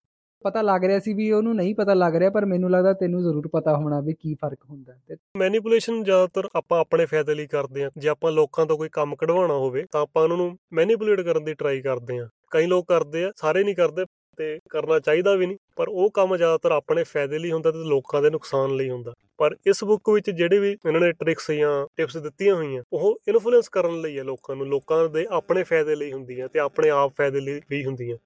[0.45, 3.49] ਪਤਾ ਲੱਗ ਰਿਹਾ ਸੀ ਵੀ ਉਹਨੂੰ ਨਹੀਂ ਪਤਾ ਲੱਗ ਰਿਹਾ, ਪਰ ਮੈਨੂੰ ਲੱਗਦਾ ਤੈਨੂੰ ਜ਼ਰੂਰ
[3.49, 7.91] ਪਤਾ ਹੋਣਾ ਵੀ ਕੀ ਫ਼ਰਕ ਹੁੰਦਾ ਤੇ ਮੈਨੀਪੂਲੇਸ਼ਨ ਜ਼ਿਆਦਾਤਰ ਆਪਾਂ ਆਪਣੇ ਫਾਇਦੇ ਲਈ ਕਰਦੇ ਹਾਂ।
[7.99, 11.55] ਜੇ ਆਪਾਂ ਲੋਕਾਂ ਤੋਂ ਕੋਈ ਕੰਮ ਕਢਵਾਉਣਾ ਹੋਵੇ, ਤਾਂ ਆਪਾਂ ਉਹਨਾਂ ਨੂੰ ਮੈਨੀਪੂਲੇਟ ਕਰਨ ਦੀ
[11.55, 14.05] ਟਰਾਈ ਕਰਦੇ ਹਾਂ। ਕਈ ਲੋਕ ਕਰਦੇ ਆ, ਸਾਰੇ ਨਹੀਂ ਕਰਦੇ
[14.37, 18.23] ਤੇ ਕਰਨਾ ਚਾਹੀਦਾ ਵੀ ਨਹੀਂ, ਪਰ ਉਹ ਕੰਮ ਜ਼ਿਆਦਾਤਰ ਆਪਣੇ ਫਾਇਦੇ ਲਈ ਹੁੰਦਾ ਤੇ ਲੋਕਾਂ
[18.23, 22.17] ਦੇ ਨੁਕਸਾਨ ਲਈ ਹੁੰਦਾ। ਪਰ ਇਸ ਬੁੱਕ ਵਿੱਚ ਜਿਹੜੇ ਵੀ ਇਹਨਾਂ ਨੇ ਟ੍ਰਿਕਸ ਜਾਂ ਟਿਪਸ
[22.17, 26.49] ਦਿੱਤੀਆਂ ਹੋਈਆਂ, ਉਹ ਇਨਫਲੂਐਂਸ ਕਰਨ ਲਈ ਹੈ ਲੋਕਾਂ ਨੂੰ, ਲੋਕਾਂ ਦੇ ਆਪਣੇ ਫਾਇਦੇ ਲਈ ਹੁੰਦੀਆਂ
[26.49, 28.17] ਤੇ ਆਪਣੇ ਆਪ ਫਾਇਦੇ ਲਈ ਵੀ ਹੁੰਦੀਆਂ।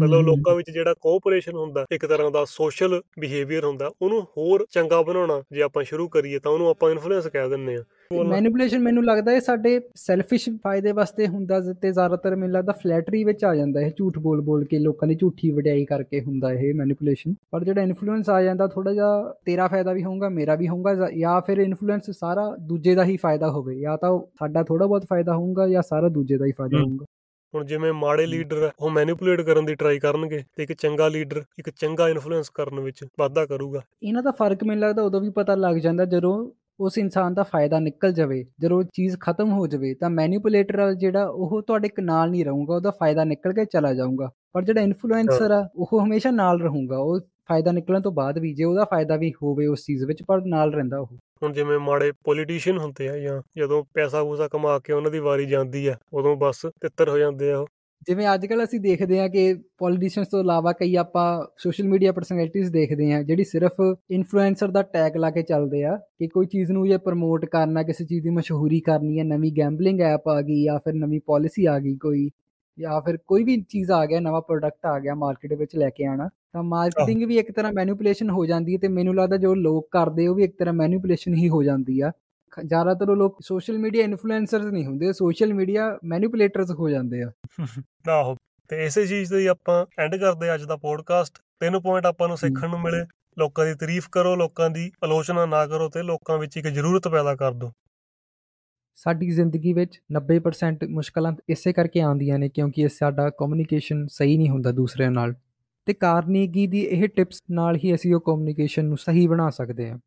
[0.00, 5.02] ਮਤਲਬ ਲੋਕਾਂ ਵਿੱਚ ਜਿਹੜਾ ਕੋਆਪਰੇਸ਼ਨ ਹੁੰਦਾ ਇੱਕ ਤਰ੍ਹਾਂ ਦਾ ਸੋਸ਼ਲ ਬਿਹੇਵੀਅਰ ਹੁੰਦਾ ਉਹਨੂੰ ਹੋਰ ਚੰਗਾ
[5.02, 7.84] ਬਣਾਉਣਾ ਜੇ ਆਪਾਂ ਸ਼ੁਰੂ ਕਰੀਏ ਤਾਂ ਉਹਨੂੰ ਆਪਾਂ ਇਨਫਲੂਐਂਸ ਕਹਿ ਦਿੰਨੇ ਆ
[8.24, 13.44] ਮੈਨੀਪੂਲੇਸ਼ਨ ਮੈਨੂੰ ਲੱਗਦਾ ਇਹ ਸਾਡੇ ਸੈਲਫਿਸ਼ ਫਾਇਦੇ ਵਾਸਤੇ ਹੁੰਦਾ ਤੇ ਜ਼ਿਆਦਾਤਰ ਮੈਨੂੰ ਲੱਗਦਾ ਫਲੈਟਰੀ ਵਿੱਚ
[13.44, 17.34] ਆ ਜਾਂਦਾ ਇਹ ਝੂਠ ਬੋਲ ਬੋਲ ਕੇ ਲੋਕਾਂ ਦੀ ਝੂਠੀ ਵਡਿਆਈ ਕਰਕੇ ਹੁੰਦਾ ਇਹ ਮੈਨੀਪੂਲੇਸ਼ਨ
[17.50, 21.40] ਪਰ ਜਿਹੜਾ ਇਨਫਲੂਐਂਸ ਆ ਜਾਂਦਾ ਥੋੜਾ ਜਿਹਾ ਤੇਰਾ ਫਾਇਦਾ ਵੀ ਹੋਊਗਾ ਮੇਰਾ ਵੀ ਹੋਊਗਾ ਜਾਂ
[21.40, 25.68] ਫਿਰ ਇਨਫਲੂਐਂਸ ਸਾਰਾ ਦੂਜੇ ਦਾ ਹੀ ਫਾਇਦਾ ਹੋਵੇ ਜਾਂ ਤਾਂ ਸਾਡਾ ਥੋੜਾ ਬਹੁਤ ਫਾਇਦਾ ਹੋਊਗਾ
[25.68, 27.04] ਜਾਂ ਸਾਰਾ ਦੂਜੇ ਦਾ ਹੀ ਫਾਇਦਾ ਹੋਊਗਾ।
[27.54, 31.70] ਹੁਣ ਜਿਵੇਂ ਮਾੜੇ ਲੀਡਰ ਉਹ ਮੈਨੀਪੂਲੇਟ ਕਰਨ ਦੀ ਟਰਾਈ ਕਰਨਗੇ ਤੇ ਇੱਕ ਚੰਗਾ ਲੀਡਰ ਇੱਕ
[31.70, 35.76] ਚੰਗਾ ਇਨਫਲੂਐਂਸ ਕਰਨ ਵਿੱਚ ਵਾਧਾ ਕਰੂਗਾ। ਇਹਨਾਂ ਦਾ ਫ਼ਰਕ ਮੈਨੂੰ ਲੱਗਦਾ ਉਦੋਂ ਵੀ ਪਤਾ ਲੱਗ
[35.76, 36.34] ਜਾਂਦਾ ਜਦੋਂ
[36.80, 41.62] ਉਸ ਇਨਸਾਨ ਦਾ ਫਾਇਦਾ ਨਿਕਲ ਜਾਵੇ ਜਦੋਂ ਚੀਜ਼ ਖਤਮ ਹੋ ਜਾਵੇ ਤਾਂ ਮੈਨੀਪੂਲੇਟਰ ਜਿਹੜਾ ਉਹ
[41.62, 46.00] ਤੁਹਾਡੇ ਨਾਲ ਨਹੀਂ ਰਹੂਗਾ ਉਹਦਾ ਫਾਇਦਾ ਨਿਕਲ ਕੇ ਚਲਾ ਜਾਊਗਾ। ਪਰ ਜਿਹੜਾ ਇਨਫਲੂਐਂਸਰ ਆ ਉਹ
[46.04, 49.84] ਹਮੇਸ਼ਾ ਨਾਲ ਰਹੂਗਾ ਉਹ ਫਾਇਦਾ ਨਿਕਲਣ ਤੋਂ ਬਾਅਦ ਵੀ ਜੇ ਉਹਦਾ ਫਾਇਦਾ ਵੀ ਹੋਵੇ ਉਸ
[49.86, 51.06] ਚੀਜ਼ ਵਿੱਚ ਪਰ ਨਾਲ ਰਹਿੰਦਾ ਉਹ।
[51.42, 55.46] ਹੁਣ ਜਿਵੇਂ ਮਾੜੇ ਪੋਲੀਟੀਸ਼ੀਅਨ ਹੁੰਦੇ ਆ ਜਾਂ ਜਦੋਂ ਪੈਸਾ ਪੂਸਾ ਕਮਾ ਕੇ ਉਹਨਾਂ ਦੀ ਵਾਰੀ
[55.46, 57.66] ਜਾਂਦੀ ਆ ਉਦੋਂ ਬਸ ਤਿੱਤਰ ਹੋ ਜਾਂਦੇ ਆ ਉਹ।
[58.08, 61.24] ਜਿਵੇਂ ਅੱਜ ਕੱਲ ਅਸੀਂ ਦੇਖਦੇ ਹਾਂ ਕਿ ਪੋਲੀਟੀਸ਼ੀਅਨਸ ਤੋਂ ਇਲਾਵਾ ਕਈ ਆਪਾਂ
[61.58, 63.80] ਸੋਸ਼ਲ ਮੀਡੀਆ ਪਰਸਨੈਲਿਟੀਜ਼ ਦੇਖਦੇ ਹਾਂ ਜਿਹੜੀ ਸਿਰਫ
[64.10, 68.04] ਇਨਫਲੂਐਂਸਰ ਦਾ ਟੈਗ ਲਾ ਕੇ ਚੱਲਦੇ ਆ ਕਿ ਕੋਈ ਚੀਜ਼ ਨੂੰ ਇਹ ਪ੍ਰਮੋਟ ਕਰਨਾ ਕਿਸੇ
[68.04, 71.78] ਚੀਜ਼ ਦੀ ਮਸ਼ਹੂਰੀ ਕਰਨੀ ਹੈ ਨਵੀਂ ਗੈਂਬਲਿੰਗ ਐਪ ਆ ਗਈ ਜਾਂ ਫਿਰ ਨਵੀਂ ਪਾਲਿਸੀ ਆ
[71.78, 72.28] ਗਈ ਕੋਈ
[72.78, 76.04] ਜਾਂ ਫਿਰ ਕੋਈ ਵੀ ਚੀਜ਼ ਆ ਗਿਆ ਨਵਾਂ ਪ੍ਰੋਡਕਟ ਆ ਗਿਆ ਮਾਰਕੀਟ ਵਿੱਚ ਲੈ ਕੇ
[76.04, 79.88] ਆਣਾ ਤਾਂ ਮਾਰਕੀਟਿੰਗ ਵੀ ਇੱਕ ਤਰ੍ਹਾਂ ਮੈਨੂਪੂਲੇਸ਼ਨ ਹੋ ਜਾਂਦੀ ਹੈ ਤੇ ਮੈਨੂੰ ਲੱਗਦਾ ਜੋ ਲੋਕ
[79.90, 82.12] ਕਰਦੇ ਉਹ ਵੀ ਇੱਕ ਤਰ੍ਹਾਂ ਮੈਨੂਪੂਲੇਸ਼ਨ ਹੀ ਹੋ ਜਾਂਦੀ ਆ।
[82.66, 87.30] ਜ਼ਿਆਦਾਤਰ ਲੋਕ ਸੋਸ਼ਲ ਮੀਡੀਆ ਇਨਫਲੂਐਂਸਰਸ ਨਹੀਂ ਹੁੰਦੇ ਸੋਸ਼ਲ ਮੀਡੀਆ ਮੈਨੂਪੂਲੇਟਰਸ ਹੋ ਜਾਂਦੇ ਆ।
[88.08, 88.36] ਆਹੋ
[88.68, 92.70] ਤੇ ਇਸੇ ਚੀਜ਼ ਤੇ ਆਪਾਂ ਐਂਡ ਕਰਦੇ ਅੱਜ ਦਾ ਪੋਡਕਾਸਟ ਤਿੰਨ ਪੁਆਇੰਟ ਆਪਾਂ ਨੂੰ ਸਿੱਖਣ
[92.70, 93.04] ਨੂੰ ਮਿਲੇ।
[93.38, 97.34] ਲੋਕਾਂ ਦੀ ਤਾਰੀਫ ਕਰੋ ਲੋਕਾਂ ਦੀ ਆਲੋਚਨਾ ਨਾ ਕਰੋ ਤੇ ਲੋਕਾਂ ਵਿੱਚ ਇੱਕ ਜ਼ਰੂਰਤ ਪੈਦਾ
[97.36, 97.72] ਕਰ ਦਿਓ।
[98.98, 104.50] ਸਾਡੀ ਜ਼ਿੰਦਗੀ ਵਿੱਚ 90% ਮੁਸ਼ਕਲਾਂ ਇਸੇ ਕਰਕੇ ਆਉਂਦੀਆਂ ਨੇ ਕਿਉਂਕਿ ਇਹ ਸਾਡਾ ਕਮਿਊਨੀਕੇਸ਼ਨ ਸਹੀ ਨਹੀਂ
[104.50, 105.34] ਹੁੰਦਾ ਦੂਸਰਿਆਂ ਨਾਲ।
[105.88, 109.98] ਤੇ ਕਾਰਨੀਗੀ ਦੀ ਇਹ ਟਿਪਸ ਨਾਲ ਹੀ ਅਸੀਂ ਉਹ ਕਮਿਊਨੀਕੇਸ਼ਨ ਨੂੰ ਸਹੀ ਬਣਾ ਸਕਦੇ ਹਾਂ।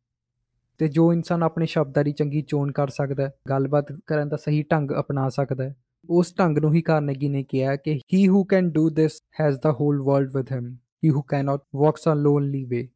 [0.78, 4.62] ਤੇ ਜੋ ਇਨਸਾਨ ਆਪਣੇ ਸ਼ਬਦਾਂ ਦੀ ਚੰਗੀ ਚੋਣ ਕਰ ਸਕਦਾ ਹੈ, ਗੱਲਬਾਤ ਕਰਨ ਦਾ ਸਹੀ
[4.62, 5.76] ਢੰਗ ਅਪਣਾ ਸਕਦਾ ਹੈ,
[6.10, 9.72] ਉਸ ਢੰਗ ਨੂੰ ਹੀ ਕਾਰਨੇਗੀ ਨੇ ਕਿਹਾ ਕਿ he who can do this has the
[9.72, 12.88] whole world with him he who cannot walks a lonely way